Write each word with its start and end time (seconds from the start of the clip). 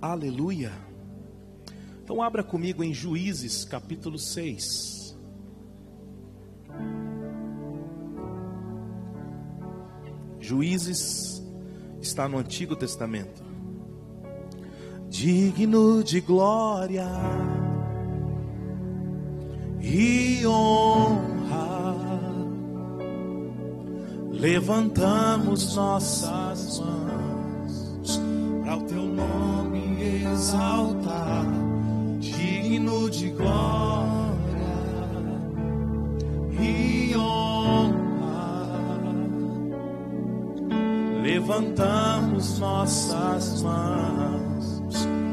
Aleluia. 0.00 0.70
Então 2.04 2.22
abra 2.22 2.44
comigo 2.44 2.84
em 2.84 2.94
Juízes 2.94 3.64
capítulo 3.64 4.16
6. 4.16 5.18
Juízes 10.38 11.42
está 12.00 12.28
no 12.28 12.38
Antigo 12.38 12.76
Testamento. 12.76 13.42
Digno 15.08 16.04
de 16.04 16.20
glória 16.20 17.08
e 19.80 20.46
honra, 20.46 21.56
levantamos 24.30 25.74
nossas 25.74 26.78
mãos 26.78 27.17
exaltar, 30.38 31.44
digno 32.20 33.10
de 33.10 33.30
glória 33.30 34.28
e 36.60 37.16
honra. 37.16 38.76
Levantamos 41.20 42.60
nossas 42.60 43.62
mãos 43.62 44.82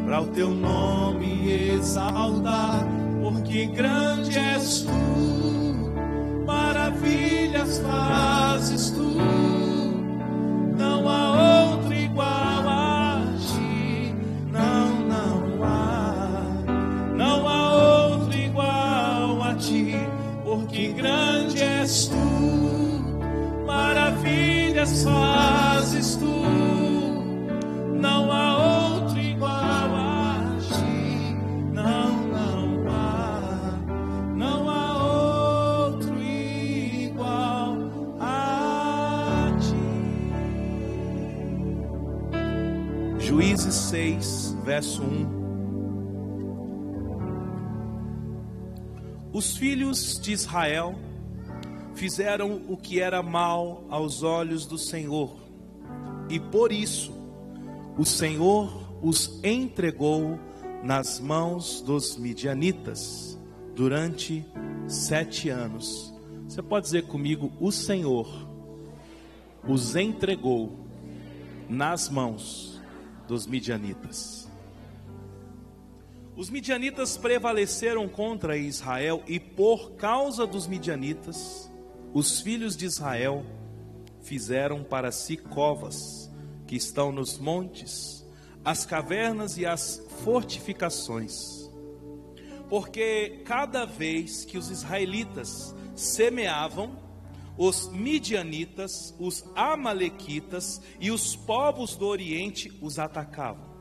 para 0.05 0.21
o 0.21 0.27
teu 0.27 0.49
nome 0.49 1.51
exaltar, 1.51 2.83
porque 3.21 3.67
grande 3.67 4.39
és 4.39 4.81
tu, 4.81 5.44
fazes 25.03 26.15
tu. 26.15 26.25
Não 27.99 28.31
há 28.31 28.93
outro 28.93 29.19
igual 29.19 29.51
a 29.51 30.57
ti, 30.61 31.35
não, 31.73 32.27
não 32.27 32.87
há, 32.89 33.73
não 34.35 34.69
há 34.69 35.87
outro 35.87 36.21
igual 36.21 37.75
a 38.19 39.51
ti. 39.59 39.75
Juízes 43.25 43.73
6, 43.73 44.55
verso 44.63 45.01
1. 45.03 45.43
Os 49.33 49.57
filhos 49.57 50.19
de 50.19 50.31
Israel 50.31 50.95
fizeram 51.95 52.61
o 52.67 52.77
que 52.77 52.99
era 52.99 53.23
mal 53.23 53.83
aos 53.89 54.21
olhos 54.21 54.65
do 54.65 54.77
Senhor, 54.77 55.35
e 56.29 56.39
por 56.39 56.71
isso 56.71 57.13
o 57.97 58.05
Senhor 58.05 58.85
os 59.01 59.39
entregou 59.43 60.39
nas 60.83 61.19
mãos 61.19 61.81
dos 61.81 62.17
midianitas 62.17 63.39
durante 63.75 64.45
sete 64.87 65.49
anos. 65.49 66.13
Você 66.47 66.61
pode 66.61 66.85
dizer 66.85 67.07
comigo: 67.07 67.51
o 67.59 67.71
Senhor 67.71 68.27
os 69.67 69.95
entregou 69.95 70.77
nas 71.67 72.09
mãos 72.09 72.81
dos 73.27 73.47
midianitas. 73.47 74.47
Os 76.35 76.49
midianitas 76.49 77.17
prevaleceram 77.17 78.09
contra 78.09 78.57
Israel 78.57 79.23
e 79.25 79.39
por 79.39 79.93
causa 79.93 80.45
dos 80.45 80.67
midianitas, 80.67 81.71
os 82.15 82.39
filhos 82.39 82.77
de 82.77 82.85
Israel 82.85 83.45
fizeram 84.21 84.85
para 84.85 85.11
si 85.11 85.35
covas 85.35 86.31
que 86.65 86.77
estão 86.77 87.11
nos 87.11 87.37
montes, 87.37 88.25
as 88.63 88.85
cavernas 88.85 89.57
e 89.57 89.65
as 89.65 90.01
fortificações. 90.23 91.69
Porque 92.69 93.41
cada 93.43 93.83
vez 93.83 94.45
que 94.45 94.57
os 94.57 94.69
israelitas 94.71 95.75
semeavam, 95.93 96.97
os 97.57 97.89
midianitas, 97.89 99.13
os 99.19 99.43
amalequitas 99.53 100.81
e 101.01 101.11
os 101.11 101.35
povos 101.35 101.97
do 101.97 102.07
Oriente 102.07 102.71
os 102.81 102.97
atacavam 102.97 103.75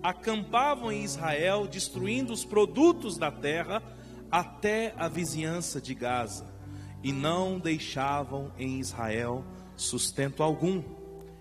acampavam 0.00 0.92
em 0.92 1.02
Israel, 1.02 1.66
destruindo 1.66 2.32
os 2.32 2.44
produtos 2.44 3.18
da 3.18 3.32
terra 3.32 3.82
até 4.30 4.94
a 4.96 5.08
vizinhança 5.08 5.80
de 5.80 5.94
Gaza, 5.94 6.47
e 7.02 7.12
não 7.12 7.58
deixavam 7.58 8.52
em 8.58 8.80
Israel 8.80 9.44
sustento 9.76 10.42
algum, 10.42 10.82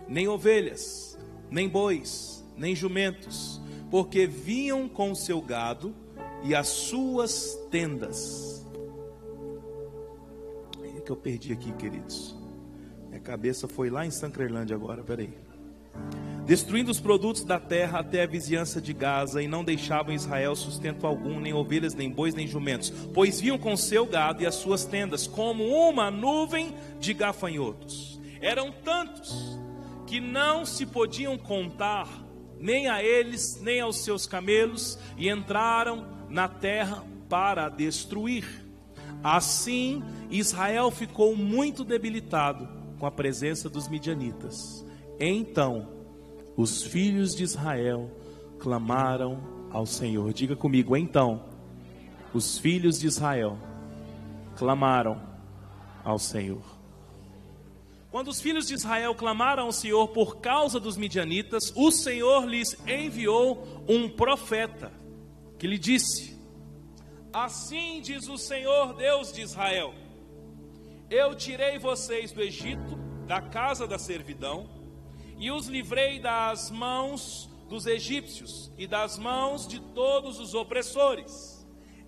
nem 0.07 0.27
ovelhas, 0.27 1.17
nem 1.49 1.67
bois, 1.67 2.45
nem 2.55 2.75
jumentos, 2.75 3.59
porque 3.89 4.27
vinham 4.27 4.87
com 4.87 5.11
o 5.11 5.15
seu 5.15 5.41
gado 5.41 5.95
e 6.43 6.53
as 6.53 6.67
suas 6.67 7.57
tendas. 7.71 8.65
É 10.95 11.01
que 11.01 11.11
eu 11.11 11.15
perdi 11.15 11.53
aqui, 11.53 11.71
queridos. 11.73 12.35
Minha 13.07 13.21
cabeça 13.21 13.67
foi 13.67 13.89
lá 13.89 14.05
em 14.05 14.11
Sancrelândia 14.11 14.75
agora, 14.75 15.03
peraí 15.03 15.33
destruindo 16.47 16.89
os 16.89 16.99
produtos 17.01 17.43
da 17.43 17.59
terra 17.59 17.99
até 17.99 18.23
a 18.23 18.25
vizinhança 18.25 18.79
de 18.79 18.93
Gaza, 18.93 19.43
e 19.43 19.49
não 19.49 19.65
deixavam 19.65 20.15
Israel 20.15 20.55
sustento 20.55 21.05
algum, 21.05 21.41
nem 21.41 21.53
ovelhas, 21.53 21.93
nem 21.93 22.09
bois, 22.09 22.33
nem 22.33 22.47
jumentos, 22.47 22.89
pois 23.13 23.41
vinham 23.41 23.57
com 23.57 23.75
seu 23.75 24.05
gado 24.05 24.41
e 24.41 24.45
as 24.45 24.55
suas 24.55 24.85
tendas, 24.85 25.27
como 25.27 25.65
uma 25.65 26.09
nuvem 26.09 26.73
de 27.01 27.13
gafanhotos. 27.13 28.17
Eram 28.39 28.71
tantos 28.71 29.59
que 30.05 30.21
não 30.21 30.65
se 30.65 30.85
podiam 30.85 31.37
contar, 31.37 32.07
nem 32.57 32.87
a 32.87 33.03
eles, 33.03 33.59
nem 33.61 33.81
aos 33.81 33.97
seus 33.97 34.25
camelos, 34.25 34.97
e 35.17 35.29
entraram 35.29 36.07
na 36.29 36.47
terra 36.47 37.03
para 37.27 37.67
destruir. 37.67 38.65
Assim, 39.21 40.01
Israel 40.31 40.91
ficou 40.91 41.35
muito 41.35 41.83
debilitado 41.83 42.69
com 42.97 43.05
a 43.05 43.11
presença 43.11 43.69
dos 43.69 43.89
midianitas. 43.89 44.85
Então, 45.19 45.96
os 46.57 46.81
filhos 46.81 47.35
de 47.35 47.43
Israel 47.43 48.09
clamaram 48.57 49.69
ao 49.71 49.85
Senhor. 49.85 50.33
Diga 50.33 50.55
comigo, 50.55 50.97
então, 50.97 51.43
os 52.33 52.57
filhos 52.57 52.99
de 52.99 53.05
Israel 53.05 53.59
clamaram 54.55 55.21
ao 56.03 56.17
Senhor. 56.17 56.63
Quando 58.09 58.29
os 58.29 58.41
filhos 58.41 58.65
de 58.65 58.73
Israel 58.73 59.13
clamaram 59.13 59.65
ao 59.65 59.71
Senhor 59.71 60.07
por 60.07 60.37
causa 60.37 60.79
dos 60.79 60.97
midianitas, 60.97 61.71
o 61.75 61.91
Senhor 61.91 62.45
lhes 62.45 62.75
enviou 62.87 63.85
um 63.87 64.09
profeta 64.09 64.91
que 65.59 65.67
lhe 65.67 65.77
disse: 65.77 66.41
Assim 67.31 68.01
diz 68.01 68.27
o 68.27 68.37
Senhor 68.37 68.95
Deus 68.95 69.31
de 69.31 69.41
Israel: 69.41 69.93
Eu 71.07 71.35
tirei 71.35 71.77
vocês 71.77 72.31
do 72.31 72.41
Egito, 72.41 72.95
da 73.27 73.41
casa 73.41 73.85
da 73.85 73.99
servidão, 73.99 74.76
e 75.37 75.51
os 75.51 75.67
livrei 75.67 76.19
das 76.19 76.71
mãos 76.71 77.49
dos 77.69 77.85
egípcios 77.85 78.71
e 78.77 78.87
das 78.87 79.17
mãos 79.17 79.67
de 79.67 79.79
todos 79.79 80.39
os 80.39 80.53
opressores. 80.53 81.65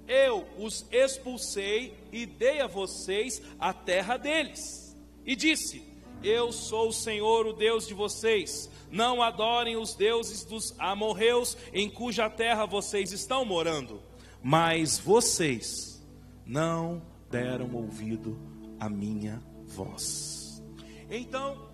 Eu 0.08 0.48
os 0.58 0.86
expulsei 0.92 1.94
e 2.12 2.26
dei 2.26 2.62
a 2.62 2.68
vocês 2.68 3.42
a 3.60 3.72
terra 3.72 4.18
deles. 4.18 4.98
E 5.24 5.36
disse: 5.36 5.84
Eu 6.24 6.52
sou 6.52 6.90
o 6.90 6.94
Senhor, 6.94 7.46
o 7.46 7.54
Deus 7.54 7.88
de 7.88 7.94
vocês. 7.94 8.70
Não 8.90 9.22
adorem 9.22 9.78
os 9.78 9.94
deuses 9.94 10.44
dos 10.44 10.74
amorreus 10.80 11.56
em 11.72 11.88
cuja 11.88 12.28
terra 12.28 12.66
vocês 12.66 13.12
estão 13.12 13.46
morando. 13.46 14.02
Mas 14.42 14.98
vocês 14.98 16.04
não 16.44 17.04
deram 17.30 17.72
ouvido 17.76 18.40
à 18.80 18.90
minha 18.90 19.44
voz. 19.64 20.64
Então 21.08 21.69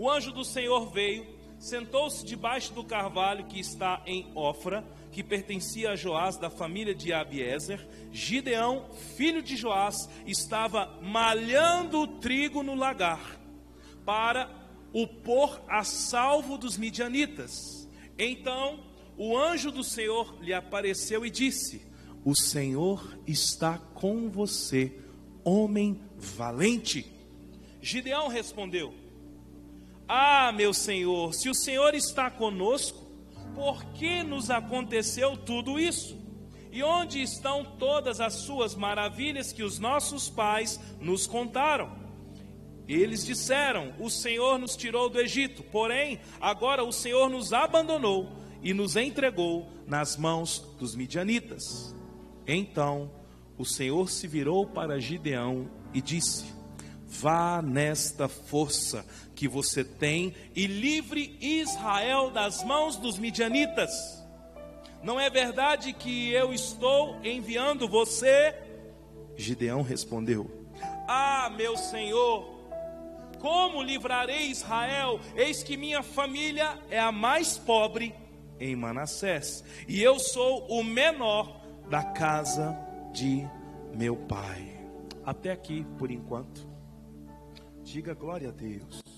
o 0.00 0.08
anjo 0.08 0.32
do 0.32 0.42
Senhor 0.42 0.90
veio, 0.90 1.26
sentou-se 1.58 2.24
debaixo 2.24 2.72
do 2.72 2.82
carvalho 2.82 3.44
que 3.44 3.60
está 3.60 4.02
em 4.06 4.32
Ofra, 4.34 4.82
que 5.12 5.22
pertencia 5.22 5.90
a 5.90 5.94
Joás, 5.94 6.38
da 6.38 6.48
família 6.48 6.94
de 6.94 7.12
Abiezer. 7.12 7.86
Gideão, 8.10 8.86
filho 9.14 9.42
de 9.42 9.56
Joás, 9.56 10.08
estava 10.26 10.98
malhando 11.02 12.00
o 12.00 12.06
trigo 12.06 12.62
no 12.62 12.74
lagar, 12.74 13.38
para 14.02 14.48
o 14.90 15.06
pôr 15.06 15.60
a 15.68 15.84
salvo 15.84 16.56
dos 16.56 16.78
midianitas. 16.78 17.86
Então 18.18 18.82
o 19.18 19.36
anjo 19.36 19.70
do 19.70 19.84
Senhor 19.84 20.34
lhe 20.40 20.54
apareceu 20.54 21.26
e 21.26 21.30
disse: 21.30 21.82
O 22.24 22.34
Senhor 22.34 23.18
está 23.26 23.76
com 23.76 24.30
você, 24.30 24.98
homem 25.44 26.00
valente. 26.16 27.04
Gideão 27.82 28.28
respondeu: 28.28 28.94
ah, 30.12 30.50
meu 30.50 30.74
Senhor, 30.74 31.32
se 31.32 31.48
o 31.48 31.54
Senhor 31.54 31.94
está 31.94 32.28
conosco, 32.28 32.98
por 33.54 33.84
que 33.92 34.24
nos 34.24 34.50
aconteceu 34.50 35.36
tudo 35.36 35.78
isso? 35.78 36.18
E 36.72 36.82
onde 36.82 37.22
estão 37.22 37.64
todas 37.64 38.20
as 38.20 38.34
suas 38.34 38.74
maravilhas 38.74 39.52
que 39.52 39.62
os 39.62 39.78
nossos 39.78 40.28
pais 40.28 40.80
nos 41.00 41.28
contaram? 41.28 41.96
Eles 42.88 43.24
disseram: 43.24 43.94
O 44.00 44.10
Senhor 44.10 44.58
nos 44.58 44.74
tirou 44.74 45.08
do 45.08 45.20
Egito, 45.20 45.62
porém, 45.62 46.18
agora 46.40 46.82
o 46.82 46.90
Senhor 46.90 47.30
nos 47.30 47.52
abandonou 47.52 48.32
e 48.64 48.74
nos 48.74 48.96
entregou 48.96 49.70
nas 49.86 50.16
mãos 50.16 50.58
dos 50.76 50.96
midianitas. 50.96 51.94
Então 52.44 53.12
o 53.56 53.64
Senhor 53.64 54.10
se 54.10 54.26
virou 54.26 54.66
para 54.66 54.98
Gideão 54.98 55.70
e 55.94 56.02
disse: 56.02 56.46
Vá 57.06 57.60
nesta 57.60 58.28
força 58.28 59.04
que 59.40 59.48
você 59.48 59.82
tem 59.82 60.34
e 60.54 60.66
livre 60.66 61.34
Israel 61.40 62.30
das 62.30 62.62
mãos 62.62 62.96
dos 62.96 63.18
midianitas. 63.18 64.22
Não 65.02 65.18
é 65.18 65.30
verdade 65.30 65.94
que 65.94 66.30
eu 66.30 66.52
estou 66.52 67.18
enviando 67.24 67.88
você? 67.88 68.54
Gideão 69.38 69.80
respondeu: 69.80 70.68
Ah, 71.08 71.50
meu 71.56 71.74
senhor, 71.78 72.54
como 73.38 73.82
livrarei 73.82 74.50
Israel? 74.50 75.18
Eis 75.34 75.62
que 75.62 75.74
minha 75.74 76.02
família 76.02 76.78
é 76.90 77.00
a 77.00 77.10
mais 77.10 77.56
pobre 77.56 78.14
em 78.58 78.76
Manassés, 78.76 79.64
e 79.88 80.02
eu 80.02 80.18
sou 80.18 80.66
o 80.66 80.84
menor 80.84 81.62
da 81.88 82.04
casa 82.04 82.78
de 83.10 83.48
meu 83.96 84.16
pai. 84.16 84.78
Até 85.24 85.50
aqui 85.50 85.86
por 85.96 86.10
enquanto. 86.10 86.68
Diga 87.82 88.12
glória 88.12 88.50
a 88.50 88.52
Deus. 88.52 89.09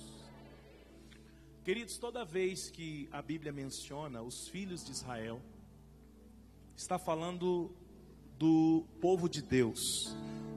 Queridos, 1.64 1.96
toda 1.96 2.24
vez 2.24 2.70
que 2.70 3.08
a 3.12 3.22
Bíblia 3.22 3.52
menciona 3.52 4.20
os 4.20 4.48
filhos 4.48 4.84
de 4.84 4.90
Israel, 4.90 5.40
está 6.74 6.98
falando 6.98 7.70
do 8.36 8.84
povo 9.00 9.28
de 9.28 9.40
Deus, 9.40 10.12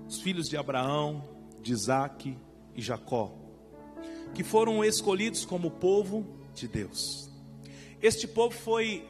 os 0.08 0.20
filhos 0.20 0.48
de 0.50 0.58
Abraão, 0.58 1.24
de 1.62 1.74
Isaac 1.74 2.36
e 2.74 2.82
Jacó, 2.82 3.32
que 4.34 4.44
foram 4.44 4.84
escolhidos 4.84 5.46
como 5.46 5.70
povo 5.70 6.26
de 6.56 6.68
Deus. 6.68 7.30
Este 8.02 8.28
povo 8.28 8.56
foi 8.56 9.08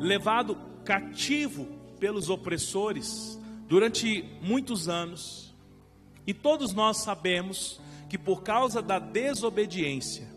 levado 0.00 0.56
cativo 0.82 1.66
pelos 2.00 2.30
opressores 2.30 3.38
durante 3.68 4.22
muitos 4.40 4.88
anos, 4.88 5.54
e 6.26 6.32
todos 6.32 6.72
nós 6.72 7.02
sabemos 7.02 7.78
que 8.08 8.16
por 8.16 8.42
causa 8.42 8.80
da 8.80 8.98
desobediência, 8.98 10.33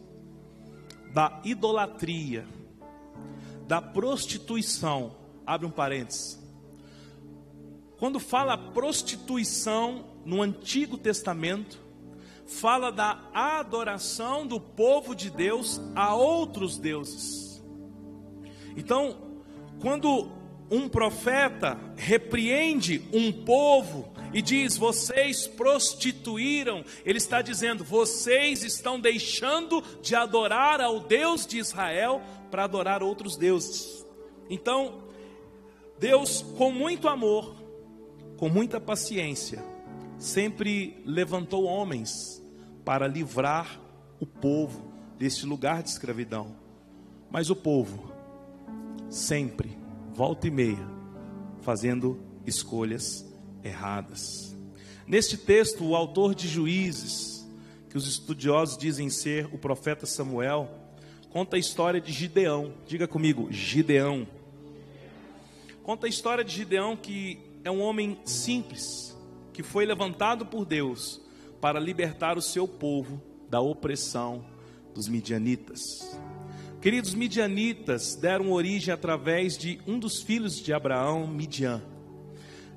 da 1.17 1.41
idolatria, 1.43 2.47
da 3.65 3.81
prostituição, 3.81 5.15
abre 5.47 5.65
um 5.65 5.71
parênteses. 5.71 6.39
Quando 7.97 8.19
fala 8.19 8.55
prostituição 8.55 10.05
no 10.23 10.43
Antigo 10.43 10.95
Testamento, 10.95 11.81
fala 12.45 12.91
da 12.91 13.19
adoração 13.33 14.45
do 14.45 14.59
povo 14.59 15.15
de 15.15 15.31
Deus 15.31 15.81
a 15.95 16.13
outros 16.13 16.77
deuses. 16.77 17.63
Então, 18.75 19.17
quando 19.81 20.29
um 20.69 20.89
profeta 20.89 21.79
repreende 21.95 23.01
um 23.13 23.31
povo 23.31 24.11
e 24.33 24.41
diz: 24.41 24.77
Vocês 24.77 25.47
prostituíram, 25.47 26.83
ele 27.05 27.17
está 27.17 27.41
dizendo: 27.41 27.83
Vocês 27.83 28.63
estão 28.63 28.99
deixando 28.99 29.83
de 30.01 30.15
adorar 30.15 30.81
ao 30.81 30.99
Deus 30.99 31.45
de 31.45 31.57
Israel 31.57 32.21
para 32.51 32.63
adorar 32.63 33.01
outros 33.01 33.37
deuses. 33.37 34.05
Então, 34.49 35.03
Deus, 35.99 36.41
com 36.57 36.71
muito 36.71 37.07
amor, 37.07 37.55
com 38.37 38.49
muita 38.49 38.79
paciência, 38.79 39.63
sempre 40.17 41.01
levantou 41.05 41.63
homens 41.65 42.41
para 42.83 43.07
livrar 43.07 43.79
o 44.19 44.25
povo 44.25 44.91
deste 45.17 45.45
lugar 45.45 45.83
de 45.83 45.89
escravidão. 45.89 46.55
Mas 47.29 47.49
o 47.49 47.55
povo, 47.55 48.11
sempre, 49.09 49.76
volta 50.17 50.47
e 50.47 50.49
meia, 50.49 50.83
fazendo 51.61 52.19
escolhas 52.43 53.23
erradas. 53.63 54.57
Neste 55.05 55.37
texto, 55.37 55.85
o 55.85 55.95
autor 55.95 56.33
de 56.33 56.47
Juízes, 56.47 57.47
que 57.87 57.95
os 57.95 58.07
estudiosos 58.07 58.79
dizem 58.79 59.11
ser 59.11 59.45
o 59.53 59.59
profeta 59.59 60.07
Samuel, 60.07 60.71
conta 61.29 61.55
a 61.55 61.59
história 61.59 62.01
de 62.01 62.11
Gideão. 62.11 62.73
Diga 62.87 63.07
comigo, 63.07 63.47
Gideão. 63.51 64.27
Conta 65.83 66.07
a 66.07 66.09
história 66.09 66.43
de 66.43 66.51
Gideão, 66.51 66.97
que 66.97 67.37
é 67.63 67.69
um 67.69 67.81
homem 67.83 68.17
simples, 68.25 69.15
que 69.53 69.61
foi 69.61 69.85
levantado 69.85 70.47
por 70.47 70.65
Deus 70.65 71.21
para 71.61 71.79
libertar 71.79 72.39
o 72.39 72.41
seu 72.41 72.67
povo 72.67 73.21
da 73.51 73.61
opressão 73.61 74.43
dos 74.95 75.07
midianitas. 75.07 76.17
Queridos, 76.79 77.15
midianitas 77.15 78.15
deram 78.15 78.51
origem 78.51 78.93
através 78.93 79.57
de 79.57 79.81
um 79.87 79.97
dos 79.97 80.21
filhos 80.21 80.61
de 80.61 80.71
Abraão, 80.71 81.25
Midian, 81.25 81.81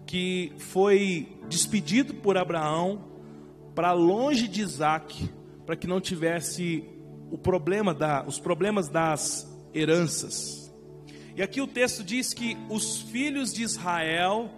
que 0.07 0.53
foi 0.57 1.29
despedido 1.51 2.15
por 2.15 2.39
Abraão 2.39 3.05
para 3.75 3.93
longe 3.93 4.49
de 4.49 4.63
Isaac, 4.63 5.29
para 5.67 5.77
que 5.77 5.87
não 5.87 6.01
tivesse 6.01 6.83
o 7.31 7.37
problema 7.37 7.93
da, 7.93 8.25
os 8.27 8.39
problemas 8.39 8.89
das 8.89 9.47
heranças. 9.75 10.73
E 11.37 11.43
aqui 11.43 11.61
o 11.61 11.67
texto 11.67 12.03
diz 12.03 12.33
que 12.33 12.57
os 12.71 13.03
filhos 13.03 13.53
de 13.53 13.63
Israel 13.63 14.51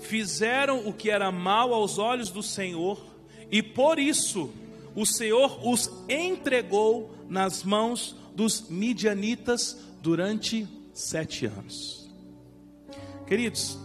fizeram 0.00 0.88
o 0.88 0.92
que 0.92 1.08
era 1.08 1.30
mal 1.30 1.72
aos 1.72 1.98
olhos 1.98 2.30
do 2.30 2.42
Senhor, 2.42 3.00
e 3.48 3.62
por 3.62 4.00
isso 4.00 4.50
o 4.96 5.06
Senhor 5.06 5.60
os 5.64 5.88
entregou 6.08 7.14
nas 7.28 7.62
mãos 7.62 8.16
dos 8.38 8.68
midianitas 8.70 9.76
durante 10.00 10.64
sete 10.94 11.44
anos. 11.44 12.08
Queridos, 13.26 13.76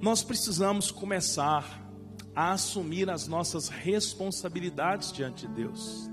nós 0.00 0.24
precisamos 0.24 0.90
começar 0.90 1.86
a 2.34 2.52
assumir 2.52 3.10
as 3.10 3.28
nossas 3.28 3.68
responsabilidades 3.68 5.12
diante 5.12 5.46
de 5.46 5.52
Deus. 5.52 6.10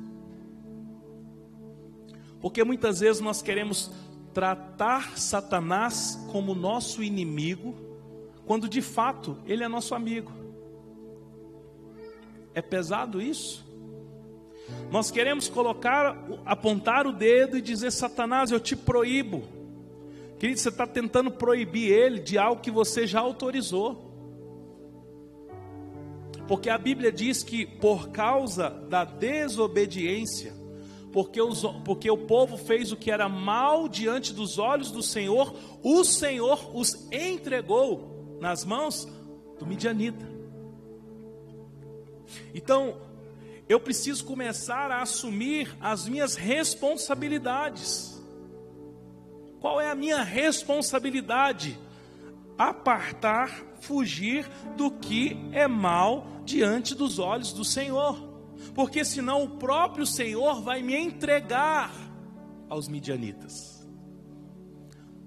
Porque 2.41 2.65
muitas 2.65 2.99
vezes 2.99 3.21
nós 3.21 3.41
queremos 3.41 3.89
tratar 4.33 5.17
Satanás 5.17 6.19
como 6.33 6.53
nosso 6.53 7.01
inimigo, 7.01 7.75
quando 8.45 8.67
de 8.67 8.81
fato 8.81 9.37
ele 9.45 9.63
é 9.63 9.69
nosso 9.69 9.95
amigo. 9.95 10.33
É 12.53 12.61
pesado 12.61 13.21
isso? 13.21 13.63
Nós 14.91 15.09
queremos 15.09 15.47
colocar, 15.47 16.17
apontar 16.45 17.07
o 17.07 17.11
dedo 17.11 17.57
e 17.57 17.61
dizer: 17.61 17.91
Satanás, 17.91 18.51
eu 18.51 18.59
te 18.59 18.75
proíbo. 18.75 19.43
Querido, 20.39 20.59
você 20.59 20.69
está 20.69 20.85
tentando 20.85 21.31
proibir 21.31 21.91
ele 21.91 22.19
de 22.19 22.37
algo 22.37 22.61
que 22.61 22.71
você 22.71 23.07
já 23.07 23.19
autorizou. 23.19 24.11
Porque 26.47 26.69
a 26.69 26.77
Bíblia 26.77 27.11
diz 27.11 27.41
que 27.41 27.65
por 27.65 28.09
causa 28.09 28.69
da 28.69 29.05
desobediência, 29.05 30.53
porque, 31.11 31.41
os, 31.41 31.63
porque 31.85 32.09
o 32.09 32.17
povo 32.17 32.57
fez 32.57 32.91
o 32.91 32.97
que 32.97 33.09
era 33.09 33.29
mal 33.29 33.87
diante 33.87 34.33
dos 34.33 34.57
olhos 34.57 34.91
do 34.91 35.01
Senhor, 35.01 35.55
o 35.81 36.03
Senhor 36.03 36.75
os 36.75 37.07
entregou 37.11 38.37
nas 38.41 38.65
mãos 38.65 39.07
do 39.57 39.65
midianita. 39.65 40.27
Então, 42.53 42.97
eu 43.67 43.79
preciso 43.79 44.25
começar 44.25 44.91
a 44.91 45.01
assumir 45.01 45.75
as 45.79 46.07
minhas 46.07 46.35
responsabilidades. 46.35 48.21
Qual 49.59 49.79
é 49.79 49.89
a 49.89 49.95
minha 49.95 50.21
responsabilidade? 50.21 51.79
Apartar, 52.57 53.49
fugir 53.79 54.47
do 54.75 54.91
que 54.91 55.37
é 55.51 55.67
mal 55.67 56.27
diante 56.45 56.93
dos 56.93 57.19
olhos 57.19 57.53
do 57.53 57.63
Senhor 57.63 58.33
porque 58.73 59.03
senão 59.03 59.43
o 59.43 59.49
próprio 59.57 60.05
Senhor 60.05 60.61
vai 60.61 60.81
me 60.81 60.95
entregar 60.95 61.91
aos 62.69 62.87
midianitas. 62.87 63.87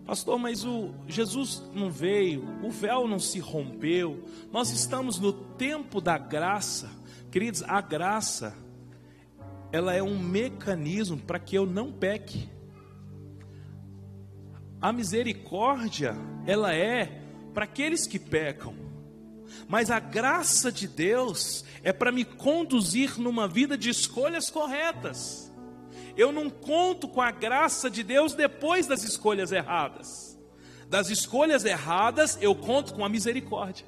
Pastor, 0.04 0.38
mas 0.38 0.64
o 0.64 0.94
Jesus 1.06 1.62
não 1.74 1.90
veio, 1.90 2.44
o 2.62 2.70
véu 2.70 3.08
não 3.08 3.18
se 3.18 3.40
rompeu. 3.40 4.24
Nós 4.52 4.70
estamos 4.70 5.18
no 5.18 5.32
tempo 5.32 6.00
da 6.00 6.16
graça. 6.16 6.88
Queridos, 7.30 7.62
a 7.64 7.80
graça 7.80 8.54
ela 9.72 9.92
é 9.94 10.02
um 10.02 10.18
mecanismo 10.18 11.18
para 11.18 11.38
que 11.38 11.56
eu 11.56 11.66
não 11.66 11.92
peque. 11.92 12.48
A 14.80 14.92
misericórdia, 14.92 16.14
ela 16.46 16.74
é 16.74 17.20
para 17.52 17.64
aqueles 17.64 18.06
que 18.06 18.18
pecam. 18.18 18.74
Mas 19.68 19.90
a 19.90 19.98
graça 19.98 20.70
de 20.70 20.86
Deus 20.86 21.64
é 21.82 21.92
para 21.92 22.12
me 22.12 22.24
conduzir 22.24 23.18
numa 23.18 23.48
vida 23.48 23.76
de 23.76 23.90
escolhas 23.90 24.50
corretas. 24.50 25.52
eu 26.16 26.32
não 26.32 26.48
conto 26.48 27.06
com 27.06 27.20
a 27.20 27.30
graça 27.30 27.90
de 27.90 28.02
Deus 28.02 28.32
depois 28.32 28.86
das 28.86 29.02
escolhas 29.02 29.52
erradas. 29.52 30.38
Das 30.88 31.10
escolhas 31.10 31.64
erradas, 31.64 32.38
eu 32.40 32.54
conto 32.54 32.94
com 32.94 33.04
a 33.04 33.08
misericórdia. 33.08 33.86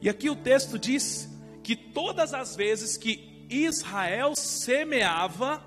E 0.00 0.08
aqui 0.08 0.30
o 0.30 0.36
texto 0.36 0.78
diz 0.78 1.28
que 1.62 1.74
todas 1.74 2.32
as 2.32 2.56
vezes 2.56 2.96
que 2.96 3.46
Israel 3.50 4.34
semeava, 4.36 5.62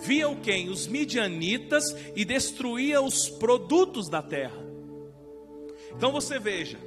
viam 0.00 0.36
quem? 0.36 0.68
Os 0.68 0.86
midianitas 0.86 1.94
e 2.14 2.24
destruía 2.24 3.00
os 3.02 3.28
produtos 3.28 4.08
da 4.08 4.22
terra. 4.22 4.64
Então 5.96 6.10
você 6.10 6.38
veja, 6.38 6.78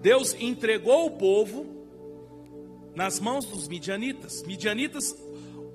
Deus 0.00 0.34
entregou 0.38 1.06
o 1.06 1.12
povo 1.12 1.66
nas 2.94 3.20
mãos 3.20 3.44
dos 3.44 3.68
midianitas. 3.68 4.42
Midianitas 4.42 5.14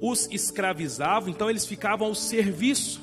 os 0.01 0.27
escravizavam, 0.31 1.29
então 1.29 1.49
eles 1.49 1.65
ficavam 1.65 2.07
ao 2.07 2.15
serviço. 2.15 3.01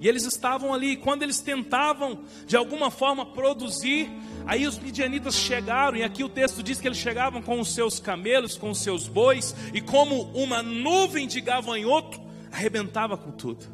E 0.00 0.06
eles 0.06 0.24
estavam 0.24 0.72
ali, 0.72 0.96
quando 0.96 1.24
eles 1.24 1.40
tentavam 1.40 2.24
de 2.46 2.56
alguma 2.56 2.90
forma 2.90 3.26
produzir, 3.26 4.08
aí 4.48 4.66
os 4.66 4.78
midianitas 4.78 5.34
chegaram, 5.34 5.98
e 5.98 6.02
aqui 6.02 6.24
o 6.24 6.28
texto 6.28 6.62
diz 6.62 6.80
que 6.80 6.88
eles 6.88 6.96
chegavam 6.96 7.42
com 7.42 7.60
os 7.60 7.74
seus 7.74 8.00
camelos, 8.00 8.56
com 8.56 8.70
os 8.70 8.78
seus 8.78 9.06
bois, 9.06 9.54
e 9.74 9.80
como 9.82 10.22
uma 10.32 10.62
nuvem 10.62 11.28
de 11.28 11.40
gavanhoto, 11.42 12.18
arrebentava 12.50 13.18
com 13.18 13.30
tudo. 13.30 13.66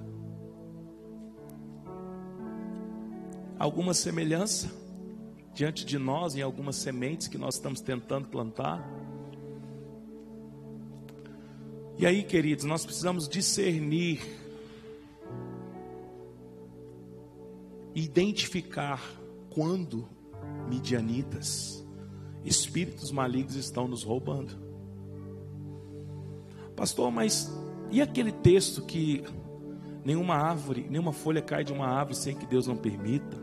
Alguma 3.56 3.94
semelhança 3.94 4.70
diante 5.54 5.86
de 5.86 5.96
nós 5.96 6.34
em 6.34 6.42
algumas 6.42 6.74
sementes 6.74 7.28
que 7.28 7.38
nós 7.38 7.54
estamos 7.54 7.80
tentando 7.80 8.26
plantar? 8.26 8.84
E 11.96 12.04
aí, 12.04 12.24
queridos, 12.24 12.64
nós 12.64 12.84
precisamos 12.84 13.28
discernir 13.28 14.20
identificar 17.94 19.00
quando 19.50 20.08
midianitas, 20.68 21.85
espíritos 22.44 23.11
malignos 23.11 23.56
estão 23.56 23.88
nos 23.88 24.02
roubando. 24.02 24.52
Pastor, 26.76 27.11
mas 27.11 27.50
e 27.90 28.02
aquele 28.02 28.33
texto 28.33 28.83
que 28.83 29.25
nenhuma 30.04 30.35
árvore, 30.35 30.87
nenhuma 30.90 31.12
folha 31.12 31.40
cai 31.40 31.64
de 31.64 31.73
uma 31.73 31.87
árvore 31.87 32.16
sem 32.16 32.35
que 32.35 32.47
Deus 32.47 32.66
não 32.66 32.76
permita? 32.76 33.42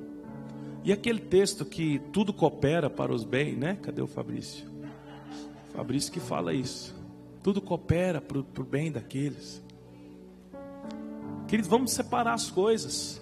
E 0.83 0.91
aquele 0.91 1.19
texto 1.19 1.63
que 1.63 1.99
tudo 2.11 2.33
coopera 2.33 2.89
para 2.89 3.13
os 3.13 3.23
bens, 3.23 3.55
né? 3.57 3.77
Cadê 3.81 4.01
o 4.01 4.07
Fabrício? 4.07 4.69
Fabrício 5.73 6.11
que 6.11 6.19
fala 6.19 6.53
isso. 6.53 6.95
Tudo 7.43 7.61
coopera 7.61 8.19
para 8.19 8.39
o 8.39 8.63
bem 8.63 8.91
daqueles. 8.91 9.63
Queridos, 11.47 11.69
vamos 11.69 11.91
separar 11.91 12.33
as 12.33 12.49
coisas. 12.49 13.21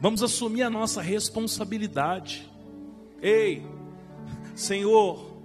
Vamos 0.00 0.22
assumir 0.22 0.62
a 0.62 0.70
nossa 0.70 1.00
responsabilidade. 1.02 2.50
Ei, 3.22 3.62
Senhor, 4.54 5.36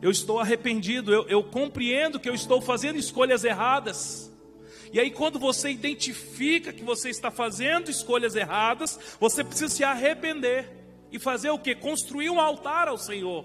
eu 0.00 0.10
estou 0.10 0.38
arrependido, 0.40 1.12
eu, 1.12 1.28
eu 1.28 1.44
compreendo 1.44 2.18
que 2.18 2.28
eu 2.28 2.34
estou 2.34 2.60
fazendo 2.60 2.98
escolhas 2.98 3.44
erradas. 3.44 4.32
E 4.92 4.98
aí, 4.98 5.10
quando 5.10 5.38
você 5.38 5.70
identifica 5.70 6.72
que 6.72 6.82
você 6.82 7.10
está 7.10 7.30
fazendo 7.30 7.90
escolhas 7.90 8.34
erradas, 8.34 8.98
você 9.20 9.44
precisa 9.44 9.68
se 9.68 9.84
arrepender 9.84 10.68
e 11.12 11.18
fazer 11.18 11.50
o 11.50 11.58
que? 11.58 11.74
Construir 11.74 12.30
um 12.30 12.40
altar 12.40 12.88
ao 12.88 12.98
Senhor. 12.98 13.44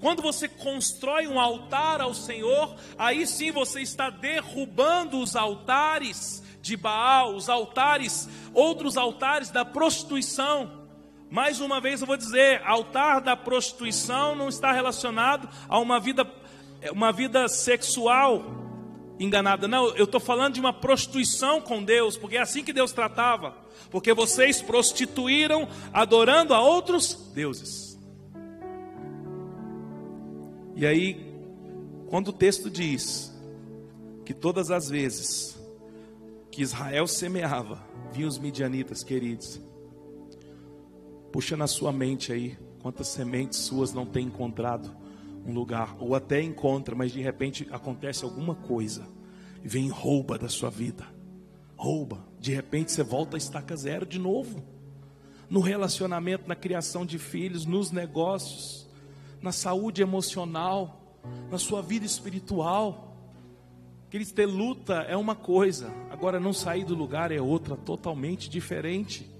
Quando 0.00 0.22
você 0.22 0.46
constrói 0.48 1.26
um 1.26 1.40
altar 1.40 2.00
ao 2.00 2.12
Senhor, 2.12 2.76
aí 2.98 3.26
sim 3.26 3.50
você 3.50 3.80
está 3.80 4.10
derrubando 4.10 5.18
os 5.18 5.34
altares 5.34 6.42
de 6.60 6.76
Baal, 6.76 7.34
os 7.34 7.48
altares, 7.48 8.28
outros 8.52 8.96
altares 8.96 9.50
da 9.50 9.64
prostituição. 9.64 10.83
Mais 11.34 11.60
uma 11.60 11.80
vez 11.80 12.00
eu 12.00 12.06
vou 12.06 12.16
dizer, 12.16 12.62
altar 12.64 13.20
da 13.20 13.36
prostituição 13.36 14.36
não 14.36 14.48
está 14.48 14.70
relacionado 14.70 15.48
a 15.68 15.80
uma 15.80 15.98
vida 15.98 16.24
uma 16.92 17.10
vida 17.10 17.48
sexual 17.48 18.44
enganada. 19.18 19.66
Não, 19.66 19.88
eu 19.96 20.04
estou 20.04 20.20
falando 20.20 20.54
de 20.54 20.60
uma 20.60 20.72
prostituição 20.72 21.60
com 21.60 21.82
Deus, 21.82 22.16
porque 22.16 22.36
é 22.36 22.40
assim 22.40 22.62
que 22.62 22.72
Deus 22.72 22.92
tratava. 22.92 23.52
Porque 23.90 24.14
vocês 24.14 24.62
prostituíram 24.62 25.68
adorando 25.92 26.54
a 26.54 26.60
outros 26.60 27.32
deuses. 27.34 27.98
E 30.76 30.86
aí, 30.86 31.34
quando 32.10 32.28
o 32.28 32.32
texto 32.32 32.70
diz 32.70 33.34
que 34.24 34.32
todas 34.32 34.70
as 34.70 34.88
vezes 34.88 35.60
que 36.52 36.62
Israel 36.62 37.08
semeava, 37.08 37.84
vinham 38.12 38.28
os 38.28 38.38
midianitas, 38.38 39.02
queridos. 39.02 39.60
Puxa 41.34 41.56
na 41.56 41.66
sua 41.66 41.92
mente 41.92 42.32
aí, 42.32 42.56
quantas 42.80 43.08
sementes 43.08 43.58
suas 43.58 43.92
não 43.92 44.06
tem 44.06 44.28
encontrado 44.28 44.88
um 45.44 45.52
lugar, 45.52 45.96
ou 45.98 46.14
até 46.14 46.40
encontra, 46.40 46.94
mas 46.94 47.10
de 47.10 47.20
repente 47.20 47.66
acontece 47.72 48.22
alguma 48.22 48.54
coisa 48.54 49.04
e 49.60 49.66
vem 49.66 49.88
rouba 49.88 50.38
da 50.38 50.48
sua 50.48 50.70
vida. 50.70 51.04
Rouba, 51.76 52.24
de 52.38 52.54
repente 52.54 52.92
você 52.92 53.02
volta 53.02 53.36
a 53.36 53.38
estaca 53.38 53.74
zero 53.74 54.06
de 54.06 54.16
novo. 54.16 54.62
No 55.50 55.58
relacionamento, 55.58 56.46
na 56.46 56.54
criação 56.54 57.04
de 57.04 57.18
filhos, 57.18 57.66
nos 57.66 57.90
negócios, 57.90 58.88
na 59.42 59.50
saúde 59.50 60.02
emocional, 60.02 61.18
na 61.50 61.58
sua 61.58 61.82
vida 61.82 62.06
espiritual. 62.06 63.18
Queridos, 64.08 64.32
ter 64.32 64.46
luta 64.46 65.02
é 65.08 65.16
uma 65.16 65.34
coisa, 65.34 65.92
agora 66.12 66.38
não 66.38 66.52
sair 66.52 66.84
do 66.84 66.94
lugar 66.94 67.32
é 67.32 67.40
outra, 67.40 67.76
totalmente 67.76 68.48
diferente. 68.48 69.33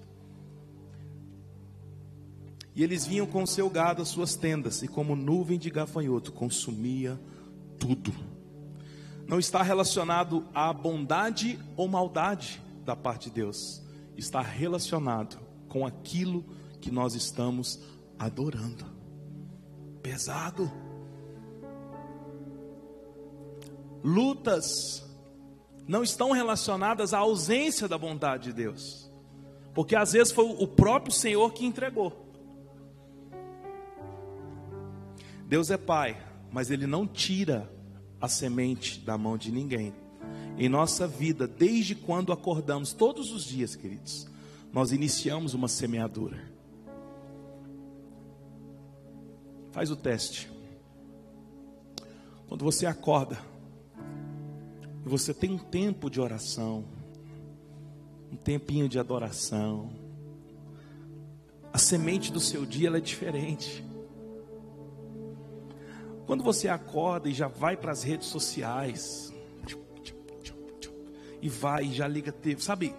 E 2.75 2.83
eles 2.83 3.07
vinham 3.07 3.27
com 3.27 3.43
o 3.43 3.47
seu 3.47 3.71
gado 3.71 4.03
às 4.03 4.09
suas 4.09 4.35
tendas, 4.35 4.83
e 4.83 4.89
como 4.89 5.15
nuvem 5.15 5.59
de 5.59 5.71
gafanhoto, 5.71 6.33
consumia 6.33 7.19
tudo. 7.79 8.13
Não 9.29 9.39
está 9.39 9.63
relacionado 9.63 10.45
à 10.53 10.73
bondade 10.73 11.59
ou 11.77 11.87
maldade 11.87 12.61
da 12.85 12.97
parte 12.97 13.31
de 13.31 13.37
Deus, 13.37 13.83
está 14.17 14.41
relacionado 14.41 15.39
com 15.69 15.87
aquilo 15.87 16.45
que 16.81 16.91
nós 16.91 17.15
estamos 17.15 17.81
adorando. 18.19 18.85
Pesado. 20.03 20.71
Lutas 24.03 25.03
não 25.87 26.03
estão 26.03 26.33
relacionadas 26.33 27.15
à 27.15 27.19
ausência 27.19 27.89
da 27.89 27.97
bondade 27.97 28.45
de 28.45 28.53
Deus, 28.53 29.11
porque 29.73 29.97
às 29.97 30.13
vezes 30.13 30.33
foi 30.33 30.45
o 30.45 30.67
próprio 30.67 31.13
Senhor 31.13 31.53
que 31.53 31.65
entregou. 31.65 32.24
Deus 35.55 35.71
é 35.71 35.77
Pai, 35.77 36.21
mas 36.51 36.69
Ele 36.69 36.85
não 36.85 37.07
tira 37.07 37.73
a 38.21 38.27
semente 38.27 38.99
da 38.99 39.17
mão 39.17 39.39
de 39.39 39.53
ninguém. 39.53 39.95
Em 40.59 40.69
nossa 40.69 41.07
vida, 41.07 41.47
desde 41.47 41.95
quando 41.95 42.33
acordamos, 42.33 42.93
todos 42.93 43.31
os 43.31 43.45
dias, 43.45 43.77
queridos, 43.77 44.27
nós 44.73 44.91
iniciamos 44.91 45.55
uma 45.55 45.69
semeadura. 45.69 46.43
Faz 49.71 49.93
o 49.93 49.97
teste. 49.97 50.51
Quando 52.49 52.65
você 52.65 52.85
acorda, 52.85 53.39
você 55.05 55.33
tem 55.33 55.53
um 55.53 55.59
tempo 55.59 56.11
de 56.11 56.21
oração, 56.21 56.85
um 58.33 58.37
tempinho 58.37 58.89
de 58.89 58.99
adoração, 58.99 59.93
a 61.73 61.79
semente 61.79 62.33
do 62.33 62.41
seu 62.41 62.67
dia 62.67 62.89
é 62.89 63.01
diferente. 63.01 63.94
Quando 66.27 66.43
você 66.43 66.69
acorda 66.69 67.29
e 67.29 67.35
já 67.35 67.49
vai 67.49 67.77
para 67.77 67.93
as 67.93 68.03
redes 68.03 68.29
sociais, 68.29 69.33
e 71.43 71.49
vai, 71.49 71.85
e 71.85 71.93
já 71.93 72.09
liga 72.09 72.33
TV, 72.33 72.61
sabe, 72.63 72.95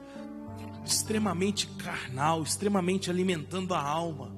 extremamente 0.86 1.66
carnal, 1.66 2.44
extremamente 2.44 3.10
alimentando 3.10 3.74
a 3.74 3.82
alma. 3.82 4.36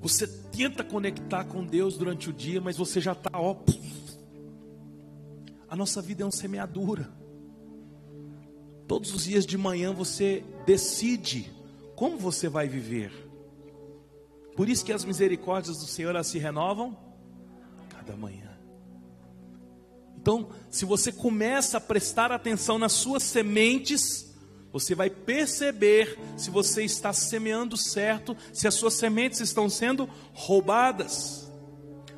Você 0.00 0.26
tenta 0.26 0.84
conectar 0.84 1.44
com 1.44 1.64
Deus 1.64 1.98
durante 1.98 2.30
o 2.30 2.32
dia, 2.32 2.60
mas 2.60 2.76
você 2.76 3.00
já 3.00 3.12
está, 3.12 3.30
ó. 3.34 3.56
A 5.68 5.74
nossa 5.74 6.00
vida 6.00 6.22
é 6.22 6.24
uma 6.24 6.30
semeadura. 6.30 7.10
Todos 8.86 9.12
os 9.12 9.24
dias 9.24 9.44
de 9.44 9.58
manhã 9.58 9.92
você 9.92 10.44
decide 10.64 11.50
como 11.96 12.16
você 12.16 12.48
vai 12.48 12.68
viver. 12.68 13.12
Por 14.56 14.68
isso 14.68 14.84
que 14.84 14.92
as 14.92 15.04
misericórdias 15.04 15.78
do 15.78 15.86
Senhor 15.86 16.22
se 16.24 16.38
renovam 16.38 16.96
cada 18.10 18.16
manhã. 18.16 18.50
Então, 20.20 20.50
se 20.68 20.84
você 20.84 21.12
começa 21.12 21.78
a 21.78 21.80
prestar 21.80 22.30
atenção 22.32 22.78
nas 22.78 22.92
suas 22.92 23.22
sementes, 23.22 24.34
você 24.72 24.94
vai 24.94 25.08
perceber 25.08 26.18
se 26.36 26.50
você 26.50 26.84
está 26.84 27.12
semeando 27.12 27.76
certo, 27.76 28.36
se 28.52 28.68
as 28.68 28.74
suas 28.74 28.94
sementes 28.94 29.40
estão 29.40 29.70
sendo 29.70 30.08
roubadas. 30.32 31.50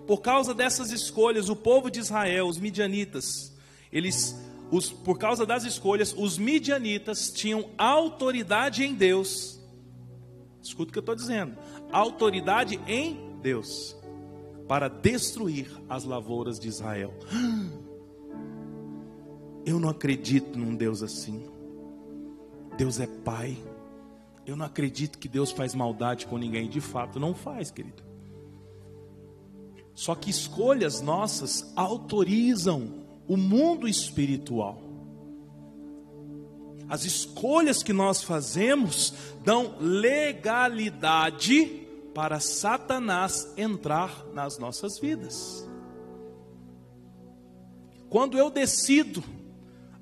Por 0.06 0.20
causa 0.20 0.52
dessas 0.52 0.90
escolhas, 0.90 1.48
o 1.48 1.54
povo 1.54 1.90
de 1.90 2.00
Israel, 2.00 2.48
os 2.48 2.58
midianitas, 2.58 3.52
eles, 3.92 4.34
os, 4.70 4.90
por 4.90 5.16
causa 5.16 5.46
das 5.46 5.64
escolhas, 5.64 6.12
os 6.16 6.36
midianitas 6.38 7.30
tinham 7.30 7.70
autoridade 7.78 8.82
em 8.82 8.94
Deus. 8.94 9.60
Escuta 10.60 10.90
o 10.90 10.92
que 10.92 10.98
eu 10.98 11.02
estou 11.02 11.14
dizendo: 11.14 11.56
autoridade 11.92 12.80
em 12.86 13.38
Deus 13.40 14.01
para 14.72 14.88
destruir 14.88 15.70
as 15.86 16.04
lavouras 16.04 16.58
de 16.58 16.66
Israel. 16.66 17.12
Eu 19.66 19.78
não 19.78 19.90
acredito 19.90 20.58
num 20.58 20.74
Deus 20.74 21.02
assim. 21.02 21.44
Deus 22.78 22.98
é 22.98 23.06
Pai. 23.06 23.54
Eu 24.46 24.56
não 24.56 24.64
acredito 24.64 25.18
que 25.18 25.28
Deus 25.28 25.50
faz 25.50 25.74
maldade 25.74 26.24
com 26.24 26.38
ninguém. 26.38 26.70
De 26.70 26.80
fato, 26.80 27.20
não 27.20 27.34
faz, 27.34 27.70
querido. 27.70 28.02
Só 29.94 30.14
que 30.14 30.30
escolhas 30.30 31.02
nossas 31.02 31.70
autorizam 31.76 33.04
o 33.28 33.36
mundo 33.36 33.86
espiritual. 33.86 34.80
As 36.88 37.04
escolhas 37.04 37.82
que 37.82 37.92
nós 37.92 38.22
fazemos 38.22 39.12
dão 39.44 39.76
legalidade 39.78 41.81
para 42.14 42.40
Satanás 42.40 43.52
entrar 43.56 44.26
nas 44.32 44.58
nossas 44.58 44.98
vidas. 45.00 45.66
Quando 48.08 48.36
eu 48.36 48.50
decido 48.50 49.24